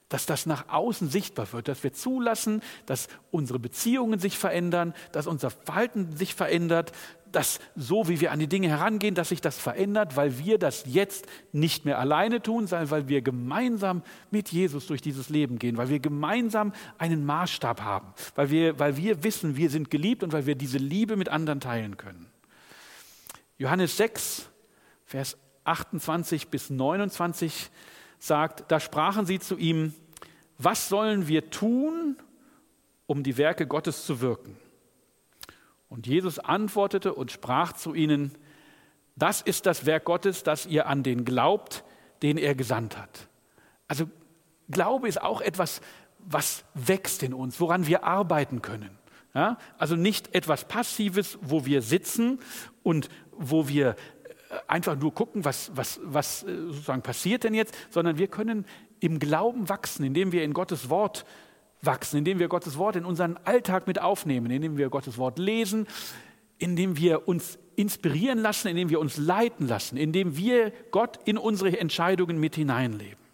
dass 0.08 0.26
das 0.26 0.44
nach 0.44 0.68
außen 0.70 1.08
sichtbar 1.08 1.52
wird, 1.52 1.68
dass 1.68 1.84
wir 1.84 1.92
zulassen, 1.92 2.60
dass 2.86 3.06
unsere 3.30 3.60
Beziehungen 3.60 4.18
sich 4.18 4.36
verändern, 4.36 4.92
dass 5.12 5.28
unser 5.28 5.50
Verhalten 5.50 6.16
sich 6.16 6.34
verändert, 6.34 6.90
dass 7.30 7.60
so 7.76 8.08
wie 8.08 8.20
wir 8.20 8.32
an 8.32 8.40
die 8.40 8.48
Dinge 8.48 8.68
herangehen, 8.68 9.14
dass 9.14 9.28
sich 9.28 9.40
das 9.40 9.58
verändert, 9.58 10.16
weil 10.16 10.38
wir 10.38 10.58
das 10.58 10.84
jetzt 10.86 11.26
nicht 11.52 11.84
mehr 11.84 12.00
alleine 12.00 12.42
tun, 12.42 12.66
sondern 12.66 12.90
weil 12.90 13.06
wir 13.06 13.22
gemeinsam 13.22 14.02
mit 14.32 14.48
Jesus 14.48 14.86
durch 14.88 15.02
dieses 15.02 15.28
Leben 15.28 15.60
gehen, 15.60 15.76
weil 15.76 15.90
wir 15.90 16.00
gemeinsam 16.00 16.72
einen 16.96 17.24
Maßstab 17.24 17.82
haben, 17.82 18.14
weil 18.34 18.50
wir, 18.50 18.78
weil 18.80 18.96
wir 18.96 19.22
wissen, 19.22 19.56
wir 19.56 19.70
sind 19.70 19.90
geliebt 19.90 20.24
und 20.24 20.32
weil 20.32 20.46
wir 20.46 20.56
diese 20.56 20.78
Liebe 20.78 21.16
mit 21.16 21.28
anderen 21.28 21.60
teilen 21.60 21.96
können. 21.98 22.26
Johannes 23.58 23.96
6, 23.96 24.48
Vers 25.04 25.36
28 25.64 26.48
bis 26.48 26.70
29 26.70 27.70
sagt, 28.18 28.70
da 28.70 28.80
sprachen 28.80 29.26
sie 29.26 29.40
zu 29.40 29.56
ihm, 29.56 29.94
was 30.58 30.88
sollen 30.88 31.28
wir 31.28 31.50
tun, 31.50 32.16
um 33.06 33.22
die 33.22 33.36
Werke 33.36 33.66
Gottes 33.66 34.06
zu 34.06 34.20
wirken? 34.20 34.56
Und 35.88 36.06
Jesus 36.06 36.38
antwortete 36.38 37.14
und 37.14 37.32
sprach 37.32 37.72
zu 37.72 37.94
ihnen, 37.94 38.32
das 39.16 39.40
ist 39.40 39.66
das 39.66 39.86
Werk 39.86 40.04
Gottes, 40.04 40.42
dass 40.42 40.66
ihr 40.66 40.86
an 40.86 41.02
den 41.02 41.24
glaubt, 41.24 41.84
den 42.22 42.38
er 42.38 42.54
gesandt 42.54 42.96
hat. 42.96 43.28
Also 43.88 44.08
Glaube 44.70 45.08
ist 45.08 45.20
auch 45.20 45.40
etwas, 45.40 45.80
was 46.18 46.64
wächst 46.74 47.22
in 47.22 47.34
uns, 47.34 47.58
woran 47.60 47.86
wir 47.86 48.04
arbeiten 48.04 48.62
können. 48.62 48.98
Ja? 49.34 49.58
Also 49.78 49.96
nicht 49.96 50.34
etwas 50.34 50.66
Passives, 50.66 51.38
wo 51.40 51.64
wir 51.64 51.82
sitzen 51.82 52.38
und 52.82 53.08
wo 53.38 53.68
wir 53.68 53.96
einfach 54.66 54.96
nur 54.96 55.14
gucken, 55.14 55.44
was, 55.44 55.70
was, 55.74 56.00
was 56.02 56.42
äh, 56.42 56.46
sozusagen 56.68 57.02
passiert 57.02 57.44
denn 57.44 57.54
jetzt, 57.54 57.74
sondern 57.90 58.18
wir 58.18 58.28
können 58.28 58.64
im 59.00 59.18
Glauben 59.18 59.68
wachsen, 59.68 60.04
indem 60.04 60.32
wir 60.32 60.42
in 60.42 60.52
Gottes 60.52 60.88
Wort 60.90 61.24
wachsen, 61.82 62.18
indem 62.18 62.38
wir 62.38 62.48
Gottes 62.48 62.76
Wort 62.78 62.96
in 62.96 63.04
unseren 63.04 63.36
Alltag 63.44 63.86
mit 63.86 64.00
aufnehmen, 64.00 64.50
indem 64.50 64.76
wir 64.76 64.88
Gottes 64.88 65.18
Wort 65.18 65.38
lesen, 65.38 65.86
indem 66.58 66.96
wir 66.96 67.28
uns 67.28 67.58
inspirieren 67.76 68.38
lassen, 68.38 68.68
indem 68.68 68.90
wir 68.90 68.98
uns 68.98 69.16
leiten 69.16 69.68
lassen, 69.68 69.96
indem 69.96 70.36
wir 70.36 70.72
Gott 70.90 71.20
in 71.24 71.38
unsere 71.38 71.78
Entscheidungen 71.78 72.40
mit 72.40 72.56
hineinleben. 72.56 73.28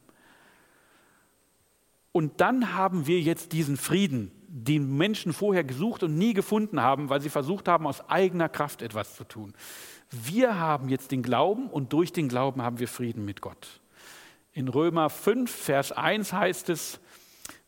Und 2.13 2.41
dann 2.41 2.75
haben 2.75 3.07
wir 3.07 3.21
jetzt 3.21 3.53
diesen 3.53 3.77
Frieden, 3.77 4.31
den 4.47 4.97
Menschen 4.97 5.33
vorher 5.33 5.65
gesucht 5.65 6.03
und 6.05 6.17
nie 6.17 6.35
gefunden 6.35 6.81
haben, 6.81 7.09
weil 7.09 7.21
sie 7.21 7.31
versucht 7.31 7.67
haben, 7.67 7.87
aus 7.87 8.09
eigener 8.09 8.49
Kraft 8.49 8.83
etwas 8.83 9.17
zu 9.17 9.25
tun. 9.25 9.55
Wir 10.11 10.59
haben 10.59 10.89
jetzt 10.89 11.11
den 11.11 11.23
Glauben 11.23 11.69
und 11.69 11.93
durch 11.93 12.13
den 12.13 12.29
Glauben 12.29 12.63
haben 12.63 12.79
wir 12.79 12.89
Frieden 12.89 13.25
mit 13.25 13.41
Gott. 13.41 13.81
In 14.53 14.69
Römer 14.69 15.11
5, 15.11 15.51
Vers 15.51 15.93
1 15.93 16.33
heißt 16.33 16.69
es, 16.69 17.01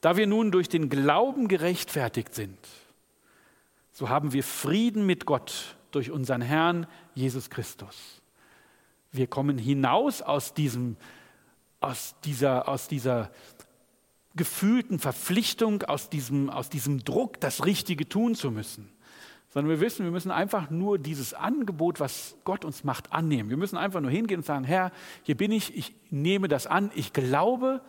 da 0.01 0.16
wir 0.16 0.26
nun 0.26 0.53
durch 0.53 0.68
den 0.68 0.89
Glauben 0.89 1.49
gerechtfertigt 1.49 2.34
sind, 2.34 2.59
so 3.93 4.09
haben 4.09 4.32
wir 4.32 4.45
Frieden 4.45 5.07
mit 5.07 5.26
Gott 5.26 5.76
durch 5.91 6.11
unseren 6.11 6.43
Herrn 6.43 6.87
Jesus 7.14 7.51
Christus. 7.51 8.20
Wir 9.11 9.26
kommen 9.26 9.59
hinaus 9.59 10.22
aus, 10.22 10.55
diesem, 10.55 10.97
aus, 11.80 12.14
dieser, 12.24 12.68
aus 12.68 12.87
dieser 12.87 13.30
gefühlten 14.37 14.99
Verpflichtung, 14.99 15.82
aus 15.82 16.11
diesem, 16.11 16.51
aus 16.51 16.68
diesem 16.68 17.03
Druck, 17.03 17.41
das 17.41 17.64
Richtige 17.64 18.09
tun 18.09 18.34
zu 18.34 18.51
müssen 18.51 18.95
sondern 19.51 19.70
wir 19.70 19.80
wissen, 19.80 20.05
wir 20.05 20.12
müssen 20.12 20.30
einfach 20.30 20.70
nur 20.70 20.99
dieses 20.99 21.32
Angebot, 21.32 22.01
was 22.01 22.36
Gott 22.44 22.64
uns 22.64 22.84
macht, 22.84 23.12
annehmen. 23.12 23.49
Wir 23.49 23.57
müssen 23.57 23.76
einfach 23.76 24.01
nur 24.01 24.11
hingehen 24.11 24.40
und 24.40 24.47
sagen, 24.47 24.64
Herr, 24.64 24.92
hier 25.22 25.36
bin 25.36 25.53
ich, 25.53 25.76
ich 25.76 25.94
nehme 26.11 26.49
das 26.49 26.66
an, 26.66 26.90
ich 26.94 27.12
glaube, 27.12 27.80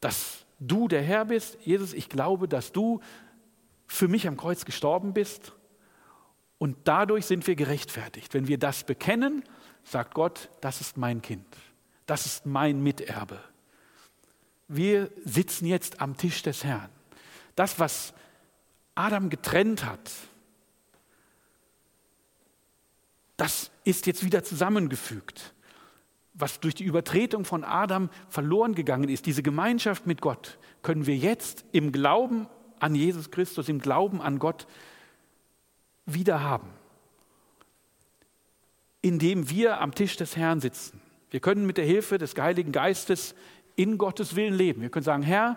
dass 0.00 0.44
du 0.58 0.88
der 0.88 1.02
Herr 1.02 1.26
bist. 1.26 1.58
Jesus, 1.62 1.92
ich 1.92 2.08
glaube, 2.08 2.48
dass 2.48 2.72
du 2.72 3.00
für 3.86 4.08
mich 4.08 4.26
am 4.26 4.36
Kreuz 4.36 4.64
gestorben 4.64 5.12
bist. 5.12 5.52
Und 6.58 6.76
dadurch 6.84 7.26
sind 7.26 7.46
wir 7.46 7.56
gerechtfertigt. 7.56 8.32
Wenn 8.34 8.48
wir 8.48 8.58
das 8.58 8.84
bekennen, 8.84 9.44
sagt 9.82 10.14
Gott, 10.14 10.50
das 10.60 10.80
ist 10.80 10.96
mein 10.96 11.22
Kind, 11.22 11.46
das 12.06 12.26
ist 12.26 12.46
mein 12.46 12.82
Miterbe. 12.82 13.38
Wir 14.66 15.10
sitzen 15.24 15.66
jetzt 15.66 16.00
am 16.00 16.16
Tisch 16.16 16.42
des 16.42 16.64
Herrn. 16.64 16.88
Das, 17.54 17.78
was 17.78 18.14
Adam 18.94 19.30
getrennt 19.30 19.84
hat, 19.84 20.10
das 23.36 23.70
ist 23.84 24.06
jetzt 24.06 24.24
wieder 24.24 24.44
zusammengefügt. 24.44 25.54
Was 26.34 26.58
durch 26.60 26.74
die 26.74 26.84
Übertretung 26.84 27.44
von 27.44 27.62
Adam 27.62 28.10
verloren 28.28 28.74
gegangen 28.74 29.08
ist, 29.08 29.26
diese 29.26 29.42
Gemeinschaft 29.42 30.06
mit 30.06 30.20
Gott, 30.20 30.58
können 30.82 31.06
wir 31.06 31.16
jetzt 31.16 31.64
im 31.72 31.92
Glauben 31.92 32.48
an 32.80 32.94
Jesus 32.94 33.30
Christus, 33.30 33.68
im 33.68 33.78
Glauben 33.78 34.20
an 34.20 34.38
Gott 34.38 34.66
wieder 36.06 36.42
haben. 36.42 36.68
Indem 39.00 39.48
wir 39.48 39.80
am 39.80 39.94
Tisch 39.94 40.16
des 40.16 40.36
Herrn 40.36 40.60
sitzen. 40.60 41.00
Wir 41.30 41.40
können 41.40 41.66
mit 41.66 41.78
der 41.78 41.84
Hilfe 41.84 42.18
des 42.18 42.36
Heiligen 42.36 42.72
Geistes 42.72 43.34
in 43.76 43.98
Gottes 43.98 44.36
Willen 44.36 44.54
leben. 44.54 44.82
Wir 44.82 44.90
können 44.90 45.04
sagen, 45.04 45.22
Herr, 45.22 45.56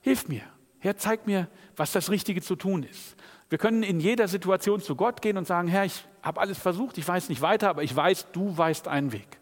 hilf 0.00 0.28
mir. 0.28 0.42
Herr, 0.86 0.96
zeig 0.96 1.26
mir, 1.26 1.48
was 1.74 1.90
das 1.90 2.10
Richtige 2.10 2.40
zu 2.40 2.54
tun 2.54 2.84
ist. 2.84 3.16
Wir 3.48 3.58
können 3.58 3.82
in 3.82 3.98
jeder 3.98 4.28
Situation 4.28 4.80
zu 4.80 4.94
Gott 4.94 5.20
gehen 5.20 5.36
und 5.36 5.44
sagen, 5.44 5.66
Herr, 5.66 5.84
ich 5.84 6.04
habe 6.22 6.40
alles 6.40 6.58
versucht, 6.58 6.96
ich 6.96 7.06
weiß 7.06 7.28
nicht 7.28 7.40
weiter, 7.40 7.68
aber 7.70 7.82
ich 7.82 7.94
weiß, 7.94 8.30
du 8.30 8.56
weißt 8.56 8.86
einen 8.86 9.10
Weg. 9.10 9.40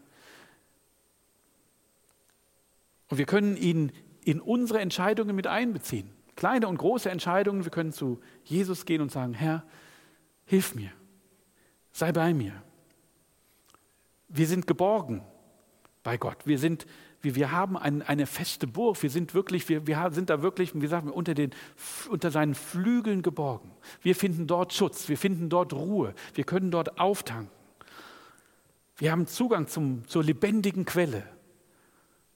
Und 3.09 3.19
wir 3.19 3.27
können 3.27 3.57
ihn 3.57 3.91
in 4.23 4.41
unsere 4.41 4.79
Entscheidungen 4.79 5.35
mit 5.35 5.45
einbeziehen. 5.45 6.09
Kleine 6.35 6.67
und 6.67 6.77
große 6.77 7.11
Entscheidungen. 7.11 7.63
Wir 7.63 7.71
können 7.71 7.93
zu 7.93 8.19
Jesus 8.43 8.85
gehen 8.85 9.01
und 9.01 9.11
sagen, 9.11 9.35
Herr, 9.35 9.63
hilf 10.45 10.73
mir, 10.73 10.91
sei 11.91 12.11
bei 12.11 12.33
mir. 12.33 12.59
Wir 14.29 14.47
sind 14.47 14.65
geborgen 14.65 15.21
bei 16.01 16.17
Gott. 16.17 16.47
Wir 16.47 16.57
sind 16.57 16.87
wir, 17.25 17.35
wir 17.35 17.51
haben 17.51 17.75
ein, 17.75 18.01
eine 18.03 18.25
feste 18.25 18.67
Burg, 18.67 19.01
wir 19.03 19.09
sind 19.09 19.33
wirklich, 19.33 19.67
wir, 19.67 19.85
wir 19.85 20.09
sind 20.11 20.29
da 20.29 20.41
wirklich, 20.41 20.71
wie 20.79 20.87
sagen 20.87 21.07
wir, 21.07 21.15
unter, 21.15 21.33
den, 21.33 21.51
unter 22.09 22.31
seinen 22.31 22.55
Flügeln 22.55 23.21
geborgen. 23.21 23.71
Wir 24.01 24.15
finden 24.15 24.47
dort 24.47 24.73
Schutz, 24.73 25.09
wir 25.09 25.17
finden 25.17 25.49
dort 25.49 25.73
Ruhe, 25.73 26.13
wir 26.35 26.43
können 26.45 26.71
dort 26.71 26.99
auftanken. 26.99 27.49
Wir 28.97 29.11
haben 29.11 29.27
Zugang 29.27 29.67
zum, 29.67 30.07
zur 30.07 30.23
lebendigen 30.23 30.85
Quelle. 30.85 31.23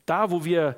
Da, 0.06 0.30
wo 0.32 0.44
wir 0.44 0.76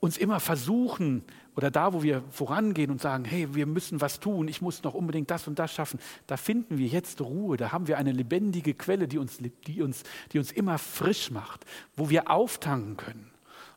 uns 0.00 0.16
immer 0.16 0.40
versuchen 0.40 1.22
oder 1.54 1.70
da, 1.70 1.92
wo 1.92 2.02
wir 2.02 2.24
vorangehen 2.30 2.90
und 2.90 3.00
sagen, 3.00 3.24
hey, 3.24 3.54
wir 3.54 3.66
müssen 3.66 4.00
was 4.00 4.18
tun, 4.18 4.48
ich 4.48 4.62
muss 4.62 4.82
noch 4.82 4.94
unbedingt 4.94 5.30
das 5.30 5.46
und 5.46 5.58
das 5.58 5.72
schaffen, 5.72 6.00
da 6.26 6.38
finden 6.38 6.78
wir 6.78 6.86
jetzt 6.86 7.20
Ruhe, 7.20 7.58
da 7.58 7.70
haben 7.70 7.86
wir 7.86 7.98
eine 7.98 8.10
lebendige 8.10 8.74
Quelle, 8.74 9.06
die 9.06 9.18
uns, 9.18 9.38
die 9.66 9.82
uns, 9.82 10.02
die 10.32 10.38
uns 10.38 10.50
immer 10.50 10.78
frisch 10.78 11.30
macht, 11.30 11.66
wo 11.94 12.08
wir 12.08 12.30
auftanken 12.30 12.96
können 12.96 13.31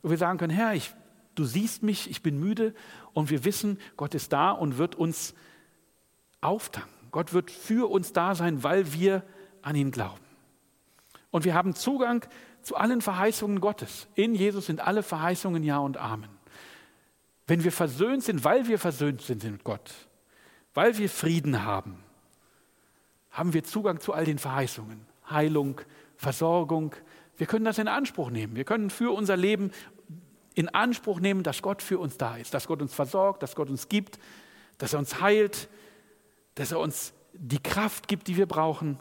wo 0.05 0.11
wir 0.11 0.19
sagen 0.19 0.37
können, 0.37 0.53
Herr, 0.53 0.75
ich, 0.75 0.93
du 1.33 1.45
siehst 1.45 1.81
mich, 1.81 2.07
ich 2.07 2.21
bin 2.21 2.39
müde 2.39 2.75
und 3.13 3.31
wir 3.31 3.43
wissen, 3.43 3.79
Gott 3.97 4.13
ist 4.13 4.31
da 4.31 4.51
und 4.51 4.77
wird 4.77 4.93
uns 4.93 5.33
auftanken. 6.41 6.93
Gott 7.09 7.33
wird 7.33 7.49
für 7.49 7.89
uns 7.89 8.13
da 8.13 8.35
sein, 8.35 8.61
weil 8.61 8.93
wir 8.93 9.23
an 9.63 9.75
ihn 9.75 9.89
glauben. 9.89 10.23
Und 11.31 11.43
wir 11.43 11.55
haben 11.55 11.73
Zugang 11.73 12.23
zu 12.61 12.75
allen 12.75 13.01
Verheißungen 13.01 13.59
Gottes. 13.59 14.07
In 14.13 14.35
Jesus 14.35 14.67
sind 14.67 14.79
alle 14.79 15.01
Verheißungen 15.01 15.63
Ja 15.63 15.79
und 15.79 15.97
Amen. 15.97 16.29
Wenn 17.47 17.63
wir 17.63 17.71
versöhnt 17.71 18.23
sind, 18.23 18.43
weil 18.43 18.67
wir 18.67 18.77
versöhnt 18.77 19.23
sind 19.23 19.43
mit 19.43 19.63
Gott, 19.63 19.91
weil 20.75 20.99
wir 20.99 21.09
Frieden 21.09 21.63
haben, 21.63 21.97
haben 23.31 23.53
wir 23.53 23.63
Zugang 23.63 23.99
zu 23.99 24.13
all 24.13 24.25
den 24.25 24.37
Verheißungen. 24.37 25.07
Heilung, 25.27 25.81
Versorgung. 26.15 26.95
Wir 27.37 27.47
können 27.47 27.65
das 27.65 27.79
in 27.79 27.87
Anspruch 27.87 28.29
nehmen. 28.29 28.55
Wir 28.55 28.65
können 28.65 28.91
für 28.91 29.11
unser 29.11 29.35
Leben 29.35 29.71
in 30.55 30.69
Anspruch 30.69 31.19
nehmen, 31.19 31.43
dass 31.43 31.61
Gott 31.61 31.81
für 31.81 31.99
uns 31.99 32.17
da 32.17 32.37
ist, 32.37 32.53
dass 32.53 32.67
Gott 32.67 32.81
uns 32.81 32.93
versorgt, 32.93 33.43
dass 33.43 33.55
Gott 33.55 33.69
uns 33.69 33.89
gibt, 33.89 34.17
dass 34.77 34.93
er 34.93 34.99
uns 34.99 35.21
heilt, 35.21 35.67
dass 36.55 36.71
er 36.71 36.79
uns 36.79 37.13
die 37.33 37.61
Kraft 37.61 38.07
gibt, 38.07 38.27
die 38.27 38.37
wir 38.37 38.45
brauchen. 38.45 38.99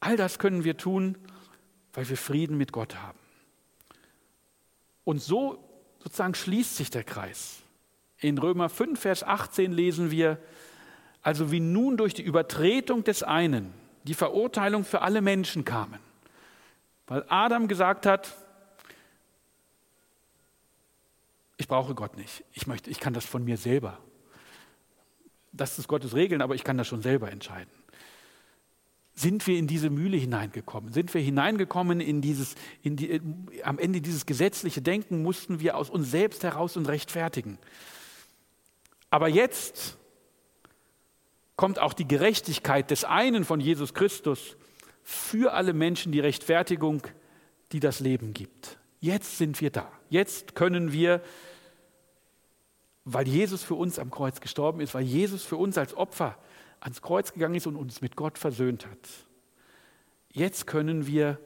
All 0.00 0.16
das 0.16 0.38
können 0.38 0.64
wir 0.64 0.76
tun, 0.76 1.18
weil 1.92 2.08
wir 2.08 2.16
Frieden 2.16 2.56
mit 2.56 2.72
Gott 2.72 2.96
haben. 2.96 3.18
Und 5.04 5.22
so 5.22 5.62
sozusagen 6.02 6.34
schließt 6.34 6.76
sich 6.76 6.90
der 6.90 7.04
Kreis. 7.04 7.58
In 8.18 8.38
Römer 8.38 8.68
5, 8.68 8.98
Vers 8.98 9.22
18 9.22 9.72
lesen 9.72 10.10
wir, 10.10 10.38
also 11.22 11.52
wie 11.52 11.60
nun 11.60 11.96
durch 11.96 12.14
die 12.14 12.22
Übertretung 12.22 13.04
des 13.04 13.22
einen 13.22 13.72
die 14.04 14.14
Verurteilung 14.14 14.84
für 14.84 15.02
alle 15.02 15.20
Menschen 15.20 15.64
kamen, 15.64 15.98
weil 17.06 17.24
Adam 17.28 17.68
gesagt 17.68 18.06
hat, 18.06 18.34
ich 21.58 21.68
brauche 21.68 21.94
Gott 21.94 22.16
nicht, 22.16 22.44
ich, 22.54 22.66
möchte, 22.66 22.88
ich 22.88 23.00
kann 23.00 23.12
das 23.12 23.26
von 23.26 23.44
mir 23.44 23.58
selber. 23.58 23.98
Das 25.52 25.78
ist 25.78 25.88
Gottes 25.88 26.14
Regeln, 26.14 26.40
aber 26.40 26.54
ich 26.54 26.64
kann 26.64 26.78
das 26.78 26.86
schon 26.86 27.02
selber 27.02 27.30
entscheiden 27.30 27.70
sind 29.18 29.46
wir 29.46 29.58
in 29.58 29.66
diese 29.66 29.90
Mühle 29.90 30.16
hineingekommen? 30.16 30.92
Sind 30.92 31.12
wir 31.12 31.20
hineingekommen 31.20 32.00
in 32.00 32.20
dieses, 32.20 32.54
in 32.82 32.96
die, 32.96 33.20
am 33.64 33.78
Ende 33.78 34.00
dieses 34.00 34.26
gesetzliche 34.26 34.80
Denken 34.80 35.22
mussten 35.22 35.60
wir 35.60 35.76
aus 35.76 35.90
uns 35.90 36.10
selbst 36.10 36.44
heraus 36.44 36.76
und 36.76 36.86
rechtfertigen. 36.86 37.58
Aber 39.10 39.28
jetzt 39.28 39.98
kommt 41.56 41.80
auch 41.80 41.94
die 41.94 42.06
Gerechtigkeit 42.06 42.90
des 42.90 43.04
einen 43.04 43.44
von 43.44 43.60
Jesus 43.60 43.92
Christus 43.92 44.56
für 45.02 45.52
alle 45.52 45.72
Menschen, 45.72 46.12
die 46.12 46.20
Rechtfertigung, 46.20 47.02
die 47.72 47.80
das 47.80 47.98
Leben 48.00 48.34
gibt. 48.34 48.78
Jetzt 49.00 49.38
sind 49.38 49.60
wir 49.60 49.70
da. 49.70 49.90
Jetzt 50.10 50.54
können 50.54 50.92
wir, 50.92 51.22
weil 53.12 53.26
Jesus 53.26 53.62
für 53.62 53.74
uns 53.74 53.98
am 53.98 54.10
Kreuz 54.10 54.40
gestorben 54.40 54.80
ist, 54.80 54.94
weil 54.94 55.04
Jesus 55.04 55.42
für 55.42 55.56
uns 55.56 55.78
als 55.78 55.94
Opfer 55.94 56.36
ans 56.80 57.00
Kreuz 57.00 57.32
gegangen 57.32 57.54
ist 57.54 57.66
und 57.66 57.76
uns 57.76 58.02
mit 58.02 58.16
Gott 58.16 58.38
versöhnt 58.38 58.86
hat. 58.86 58.98
Jetzt 60.30 60.66
können 60.66 61.06
wir, 61.06 61.38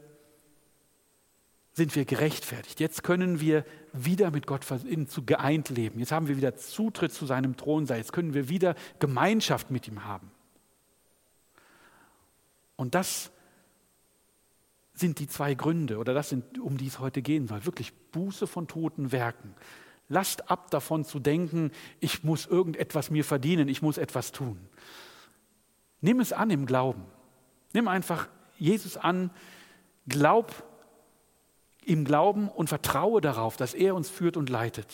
sind 1.72 1.94
wir 1.94 2.04
gerechtfertigt. 2.04 2.80
Jetzt 2.80 3.04
können 3.04 3.40
wir 3.40 3.64
wieder 3.92 4.32
mit 4.32 4.46
Gott 4.46 4.64
zu 4.64 5.24
geeint 5.24 5.68
leben. 5.68 6.00
Jetzt 6.00 6.10
haben 6.10 6.26
wir 6.26 6.36
wieder 6.36 6.56
Zutritt 6.56 7.12
zu 7.12 7.26
seinem 7.26 7.56
Thron. 7.56 7.86
Jetzt 7.86 8.12
können 8.12 8.34
wir 8.34 8.48
wieder 8.48 8.74
Gemeinschaft 8.98 9.70
mit 9.70 9.86
ihm 9.86 10.04
haben. 10.04 10.32
Und 12.74 12.96
das 12.96 13.30
sind 14.94 15.20
die 15.20 15.28
zwei 15.28 15.54
Gründe, 15.54 15.98
oder 15.98 16.12
das 16.12 16.28
sind, 16.28 16.58
um 16.58 16.76
die 16.76 16.88
es 16.88 16.98
heute 16.98 17.22
gehen 17.22 17.46
soll. 17.46 17.64
Wirklich 17.64 17.92
Buße 18.10 18.48
von 18.48 18.66
toten 18.66 19.12
Werken. 19.12 19.54
Lasst 20.12 20.50
ab 20.50 20.70
davon 20.70 21.06
zu 21.06 21.20
denken, 21.20 21.70
ich 21.98 22.22
muss 22.22 22.44
irgendetwas 22.44 23.10
mir 23.10 23.24
verdienen, 23.24 23.66
ich 23.66 23.80
muss 23.80 23.96
etwas 23.96 24.30
tun. 24.30 24.58
Nimm 26.02 26.20
es 26.20 26.34
an 26.34 26.50
im 26.50 26.66
Glauben. 26.66 27.02
Nimm 27.72 27.88
einfach 27.88 28.28
Jesus 28.58 28.98
an, 28.98 29.30
glaub 30.06 30.52
im 31.86 32.04
Glauben 32.04 32.50
und 32.50 32.68
vertraue 32.68 33.22
darauf, 33.22 33.56
dass 33.56 33.72
er 33.72 33.94
uns 33.94 34.10
führt 34.10 34.36
und 34.36 34.50
leitet. 34.50 34.92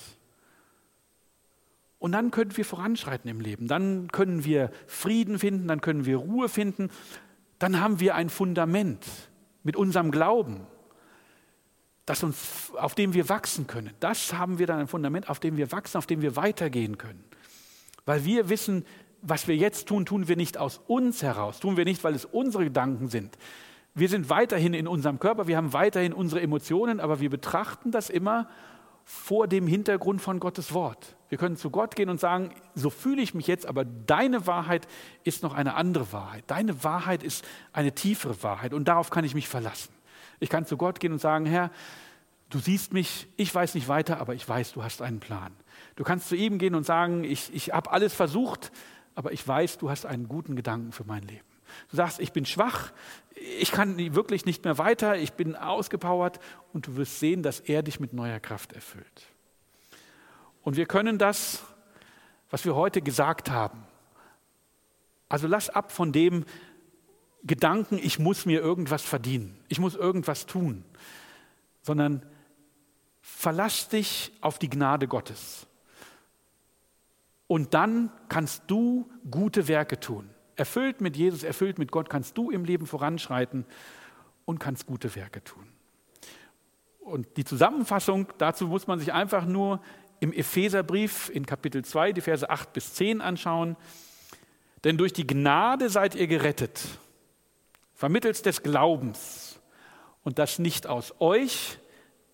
Und 1.99 2.13
dann 2.13 2.31
können 2.31 2.57
wir 2.57 2.65
voranschreiten 2.65 3.29
im 3.29 3.41
Leben. 3.41 3.67
Dann 3.67 4.13
können 4.13 4.45
wir 4.45 4.71
Frieden 4.87 5.41
finden, 5.41 5.67
dann 5.67 5.81
können 5.81 6.07
wir 6.07 6.19
Ruhe 6.19 6.49
finden. 6.49 6.91
Dann 7.59 7.81
haben 7.81 7.99
wir 7.99 8.15
ein 8.15 8.31
Fundament 8.31 9.05
mit 9.65 9.75
unserem 9.75 10.13
Glauben, 10.13 10.65
das 12.09 12.23
uns, 12.23 12.73
auf 12.77 12.95
dem 12.95 13.13
wir 13.15 13.29
wachsen 13.29 13.67
können. 13.67 13.93
Das 14.01 14.33
haben 14.33 14.59
wir 14.59 14.67
dann 14.67 14.81
ein 14.81 14.89
Fundament, 14.89 15.29
auf 15.29 15.41
dem 15.41 15.57
wir 15.57 15.71
wachsen, 15.73 15.99
auf 15.99 16.07
dem 16.07 16.23
wir 16.23 16.37
weitergehen 16.37 16.99
können. 16.99 17.25
Weil 18.07 18.25
wir 18.25 18.49
wissen, 18.49 18.85
was 19.21 19.49
wir 19.49 19.57
jetzt 19.57 19.89
tun, 19.89 20.07
tun 20.07 20.29
wir 20.29 20.37
nicht 20.37 20.59
aus 20.59 20.81
uns 20.87 21.23
heraus, 21.23 21.61
tun 21.61 21.77
wir 21.77 21.85
nicht, 21.85 22.05
weil 22.05 22.15
es 22.15 22.25
unsere 22.25 22.65
Gedanken 22.65 23.09
sind. 23.09 23.37
Wir 23.95 24.09
sind 24.09 24.31
weiterhin 24.31 24.75
in 24.75 24.87
unserem 24.87 25.19
Körper, 25.19 25.49
wir 25.49 25.57
haben 25.57 25.73
weiterhin 25.73 26.13
unsere 26.13 26.41
Emotionen, 26.41 27.01
aber 27.01 27.21
wir 27.21 27.31
betrachten 27.31 27.91
das 27.91 28.11
immer 28.11 28.49
vor 29.05 29.49
dem 29.49 29.67
Hintergrund 29.67 30.21
von 30.21 30.39
Gottes 30.39 30.73
Wort. 30.73 31.17
Wir 31.29 31.39
können 31.39 31.57
zu 31.57 31.71
Gott 31.71 31.97
gehen 31.97 32.09
und 32.09 32.21
sagen, 32.21 32.51
so 32.75 32.91
fühle 32.91 33.23
ich 33.23 33.35
mich 33.35 33.47
jetzt, 33.47 33.67
aber 33.67 33.85
deine 33.85 34.47
Wahrheit 34.47 34.87
ist 35.25 35.43
noch 35.43 35.55
eine 35.55 35.75
andere 35.75 36.13
Wahrheit. 36.13 36.45
Deine 36.47 36.85
Wahrheit 36.85 37.23
ist 37.23 37.45
eine 37.73 37.93
tiefere 37.93 38.43
Wahrheit 38.43 38.73
und 38.73 38.87
darauf 38.87 39.11
kann 39.11 39.25
ich 39.25 39.35
mich 39.35 39.49
verlassen. 39.49 39.98
Ich 40.41 40.49
kann 40.49 40.67
zu 40.67 40.77
Gott 40.77 41.01
gehen 41.01 41.13
und 41.13 41.21
sagen, 41.21 41.47
Herr, 41.47 41.71
du 42.51 42.59
siehst 42.59 42.93
mich, 42.93 43.29
ich 43.37 43.55
weiß 43.55 43.75
nicht 43.75 43.89
weiter, 43.89 44.21
aber 44.21 44.35
ich 44.35 44.49
weiß, 44.49 44.73
du 44.73 44.83
hast 44.83 45.03
einen 45.03 45.21
Plan. 45.21 45.53
Du 45.97 46.05
kannst 46.05 46.29
zu 46.29 46.37
ihm 46.37 46.59
gehen 46.59 46.75
und 46.75 46.85
sagen, 46.85 47.25
ich, 47.25 47.53
ich 47.55 47.73
habe 47.73 47.91
alles 47.91 48.15
versucht, 48.15 48.73
aber 49.15 49.33
ich 49.33 49.47
weiß, 49.47 49.79
du 49.79 49.91
hast 49.91 50.07
einen 50.07 50.29
guten 50.29 50.57
Gedanken 50.57 50.93
für 50.93 51.05
mein 51.05 51.23
Leben. 51.23 51.45
Du 51.91 51.97
sagst, 51.97 52.21
ich 52.21 52.33
bin 52.33 52.47
schwach, 52.47 52.93
ich 53.35 53.73
kann 53.73 53.99
wirklich 54.15 54.47
nicht 54.47 54.65
mehr 54.65 54.79
weiter, 54.79 55.17
ich 55.17 55.35
bin 55.35 55.55
ausgepowert 55.55 56.41
und 56.73 56.87
du 56.87 56.97
wirst 56.97 57.21
sehen, 57.21 57.43
dass 57.43 57.61
er 57.61 57.83
dich 57.83 58.01
mit 58.01 58.13
neuer 58.13 58.41
Kraft 58.41 58.73
erfüllt. 58.73 59.27
Und 60.63 60.77
wir 60.77 60.87
können 60.87 61.19
das, 61.19 61.63
was 62.51 62.65
wir 62.65 62.75
heute 62.75 63.03
gesagt 63.03 63.51
haben, 63.51 63.85
also 65.29 65.47
lass 65.47 65.69
ab 65.69 65.93
von 65.93 66.13
dem 66.13 66.45
Gedanken, 67.45 67.99
ich 67.99 68.19
muss 68.19 68.47
mir 68.47 68.61
irgendwas 68.61 69.03
verdienen, 69.03 69.59
ich 69.69 69.79
muss 69.79 69.95
irgendwas 69.95 70.47
tun, 70.47 70.85
sondern 71.83 72.25
verlass 73.21 73.89
dich 73.89 74.33
auf 74.41 74.59
die 74.59 74.71
Gnade 74.71 75.07
Gottes. 75.09 75.67
Und 77.47 77.75
dann 77.75 78.11
kannst 78.29 78.65
du 78.67 79.11
gute 79.31 79.69
Werke 79.69 79.99
tun. 79.99 80.29
Erfüllt 80.57 81.01
mit 81.01 81.17
Jesus, 81.17 81.45
erfüllt 81.45 81.79
mit 81.79 81.91
Gott, 81.93 82.11
kannst 82.11 82.37
du 82.37 82.51
im 82.51 82.65
Leben 82.65 82.87
voranschreiten 82.87 83.65
und 84.45 84.59
kannst 84.59 84.87
gute 84.87 85.15
Werke 85.15 85.43
tun. 85.43 85.67
Und 87.01 87.37
die 87.37 87.45
Zusammenfassung 87.45 88.27
dazu 88.37 88.67
muss 88.67 88.87
man 88.87 88.99
sich 88.99 89.13
einfach 89.13 89.47
nur 89.47 89.81
im 90.21 90.33
Epheserbrief 90.33 91.31
in 91.31 91.47
Kapitel 91.47 91.85
2, 91.85 92.13
die 92.13 92.21
Verse 92.21 92.49
8 92.49 92.73
bis 92.73 92.95
10 92.95 93.21
anschauen. 93.21 93.77
Denn 94.85 94.99
durch 94.99 95.13
die 95.13 95.27
Gnade 95.27 95.89
seid 95.91 96.15
ihr 96.15 96.27
gerettet, 96.27 96.83
vermittels 97.99 98.43
des 98.43 98.63
Glaubens. 98.63 99.61
Und 100.23 100.39
das 100.39 100.61
nicht 100.61 100.87
aus 100.87 101.13
euch, 101.19 101.79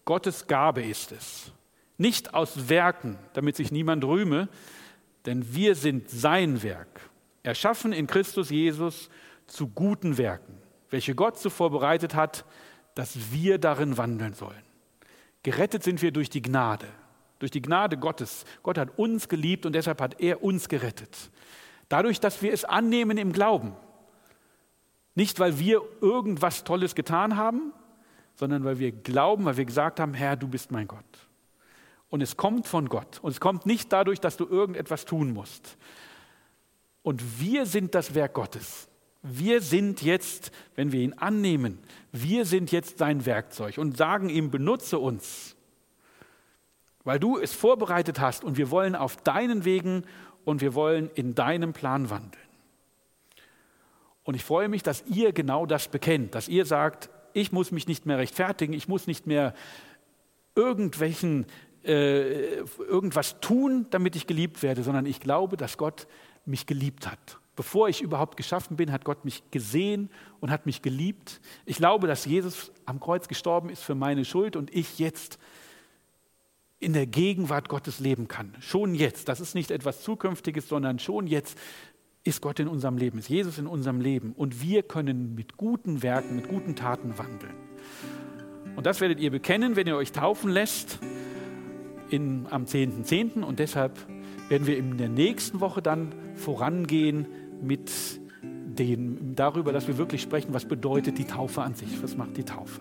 Gottes 0.05 0.47
Gabe 0.47 0.83
ist 0.83 1.11
es. 1.11 1.53
Nicht 1.97 2.35
aus 2.35 2.69
Werken, 2.69 3.19
damit 3.33 3.57
sich 3.57 3.73
niemand 3.73 4.05
rühme, 4.05 4.49
denn 5.25 5.55
wir 5.55 5.75
sind 5.75 6.11
sein 6.11 6.63
Werk, 6.63 7.01
erschaffen 7.43 7.95
in 7.95 8.07
Christus 8.07 8.51
Jesus 8.51 9.09
zu 9.47 9.69
guten 9.69 10.19
Werken, 10.19 10.61
welche 10.91 11.15
Gott 11.15 11.39
zuvor 11.39 11.71
bereitet 11.71 12.15
hat, 12.15 12.45
dass 12.95 13.33
wir 13.33 13.57
darin 13.59 13.97
wandeln 13.97 14.35
sollen. 14.35 14.63
Gerettet 15.45 15.83
sind 15.83 16.03
wir 16.03 16.13
durch 16.13 16.29
die 16.29 16.43
Gnade, 16.43 16.89
durch 17.39 17.51
die 17.51 17.63
Gnade 17.63 17.97
Gottes. 17.97 18.45
Gott 18.63 18.77
hat 18.77 18.99
uns 18.99 19.31
geliebt 19.31 19.65
und 19.65 19.73
deshalb 19.73 20.03
hat 20.03 20.21
er 20.21 20.43
uns 20.43 20.69
gerettet. 20.69 21.31
Dadurch, 21.89 22.21
dass 22.21 22.43
wir 22.43 22.53
es 22.53 22.67
annehmen 22.67 23.17
im 23.17 23.33
Glauben. 23.33 23.75
Nicht, 25.15 25.39
weil 25.39 25.59
wir 25.59 25.83
irgendwas 26.01 26.65
Tolles 26.65 26.95
getan 26.95 27.37
haben, 27.37 27.73
sondern 28.35 28.65
weil 28.65 28.79
wir 28.79 28.93
glauben, 28.93 29.45
weil 29.45 29.57
wir 29.57 29.65
gesagt 29.65 30.01
haben, 30.01 30.15
Herr, 30.15 30.37
du 30.37 30.49
bist 30.49 30.73
mein 30.73 30.89
Gott. 30.89 31.05
Und 32.11 32.21
es 32.21 32.37
kommt 32.37 32.67
von 32.67 32.89
Gott. 32.89 33.21
Und 33.23 33.31
es 33.31 33.41
kommt 33.41 33.67
nicht 33.67 33.93
dadurch, 33.93 34.21
dass 34.21 34.37
du 34.37 34.47
irgendetwas 34.47 35.05
tun 35.05 35.33
musst. 35.33 35.77
Und 37.03 37.41
wir 37.41 37.67
sind 37.67 37.95
das 37.95 38.15
Werk 38.15 38.35
Gottes. 38.35 38.89
Wir 39.23 39.61
sind 39.61 40.03
jetzt, 40.03 40.51
wenn 40.75 40.93
wir 40.93 41.01
ihn 41.01 41.15
annehmen, 41.15 41.79
wir 42.13 42.45
sind 42.45 42.73
jetzt 42.73 42.99
sein 42.99 43.25
Werkzeug 43.25 43.79
und 43.79 43.97
sagen 43.97 44.29
ihm, 44.29 44.51
benutze 44.51 44.99
uns, 44.99 45.57
weil 47.05 47.19
du 47.19 47.39
es 47.39 47.53
vorbereitet 47.53 48.21
hast 48.21 48.45
und 48.45 48.59
wir 48.59 48.71
wollen 48.71 48.95
auf 48.95 49.17
deinen 49.17 49.65
Wegen 49.65 50.05
und 50.45 50.61
wir 50.61 50.75
wollen 50.75 51.11
in 51.15 51.35
deinem 51.35 51.73
Plan 51.73 52.11
wandeln. 52.11 52.44
Und 54.25 54.35
ich 54.35 54.45
freue 54.45 54.69
mich, 54.69 54.83
dass 54.83 55.05
ihr 55.07 55.33
genau 55.33 55.67
das 55.67 55.89
bekennt, 55.89 56.35
dass 56.35 56.49
ihr 56.49 56.65
sagt, 56.67 57.11
ich 57.35 57.53
muss 57.53 57.71
mich 57.71 57.87
nicht 57.87 58.07
mehr 58.07 58.19
rechtfertigen, 58.19 58.73
ich 58.73 58.89
muss 58.89 59.07
nicht 59.07 59.27
mehr 59.27 59.55
irgendwelchen 60.55 61.47
äh, 61.85 62.57
irgendwas 62.79 63.41
tun, 63.41 63.87
damit 63.91 64.17
ich 64.17 64.27
geliebt 64.27 64.63
werde, 64.63 64.83
sondern 64.83 65.05
ich 65.05 65.21
glaube, 65.21 65.57
dass 65.57 65.77
Gott 65.77 66.07
mich 66.47 66.67
geliebt 66.67 67.07
hat. 67.07 67.39
Bevor 67.57 67.89
ich 67.89 68.01
überhaupt 68.01 68.37
geschaffen 68.37 68.77
bin, 68.77 68.91
hat 68.91 69.05
Gott 69.05 69.25
mich 69.25 69.43
gesehen 69.51 70.11
und 70.41 70.51
hat 70.51 70.67
mich 70.67 70.83
geliebt. 70.83 71.41
Ich 71.67 71.77
glaube, 71.77 72.09
dass 72.09 72.25
Jesus 72.25 72.73
am 72.85 72.99
Kreuz 72.99 73.29
gestorben 73.29 73.69
ist 73.69 73.83
für 73.83 73.95
meine 73.95 74.25
Schuld 74.25 74.57
und 74.57 74.75
ich 74.75 74.99
jetzt 74.99 75.39
in 76.81 76.93
der 76.93 77.07
Gegenwart 77.07 77.69
Gottes 77.69 78.01
leben 78.01 78.29
kann. 78.29 78.55
Schon 78.61 78.95
jetzt. 78.95 79.29
Das 79.29 79.41
ist 79.41 79.55
nicht 79.55 79.71
etwas 79.71 80.03
Zukünftiges, 80.03 80.69
sondern 80.69 80.99
schon 80.99 81.27
jetzt 81.27 81.57
ist 82.25 82.41
Gott 82.41 82.59
in 82.59 82.69
unserem 82.69 82.97
Leben, 82.97 83.19
ist 83.19 83.29
Jesus 83.29 83.59
in 83.59 83.67
unserem 83.67 84.01
Leben. 84.01 84.33
Und 84.33 84.63
wir 84.63 84.83
können 84.83 85.35
mit 85.35 85.57
guten 85.57 86.03
Werken, 86.03 86.37
mit 86.37 86.49
guten 86.49 86.75
Taten 86.75 87.19
wandeln. 87.19 87.55
Und 88.77 88.87
das 88.87 89.01
werdet 89.01 89.21
ihr 89.21 89.31
bekennen, 89.31 89.77
wenn 89.77 89.87
ihr 89.87 89.97
euch 89.97 90.11
taufen 90.11 90.51
lässt 90.51 90.99
in, 92.09 92.47
am 92.51 92.65
10.10. 92.65 93.05
.10. 93.05 93.43
und 93.43 93.59
deshalb 93.59 93.99
werden 94.49 94.67
wir 94.67 94.77
in 94.77 94.99
der 94.99 95.09
nächsten 95.09 95.61
Woche 95.61 95.83
dann 95.83 96.15
vorangehen 96.35 97.27
mit 97.63 97.91
dem, 98.43 99.37
darüber, 99.37 99.73
dass 99.73 99.87
wir 99.87 99.99
wirklich 99.99 100.23
sprechen, 100.23 100.53
was 100.53 100.65
bedeutet 100.65 101.19
die 101.19 101.25
Taufe 101.25 101.63
an 101.63 101.75
sich, 101.75 102.03
was 102.03 102.17
macht 102.17 102.37
die 102.37 102.45
Taufe. 102.45 102.81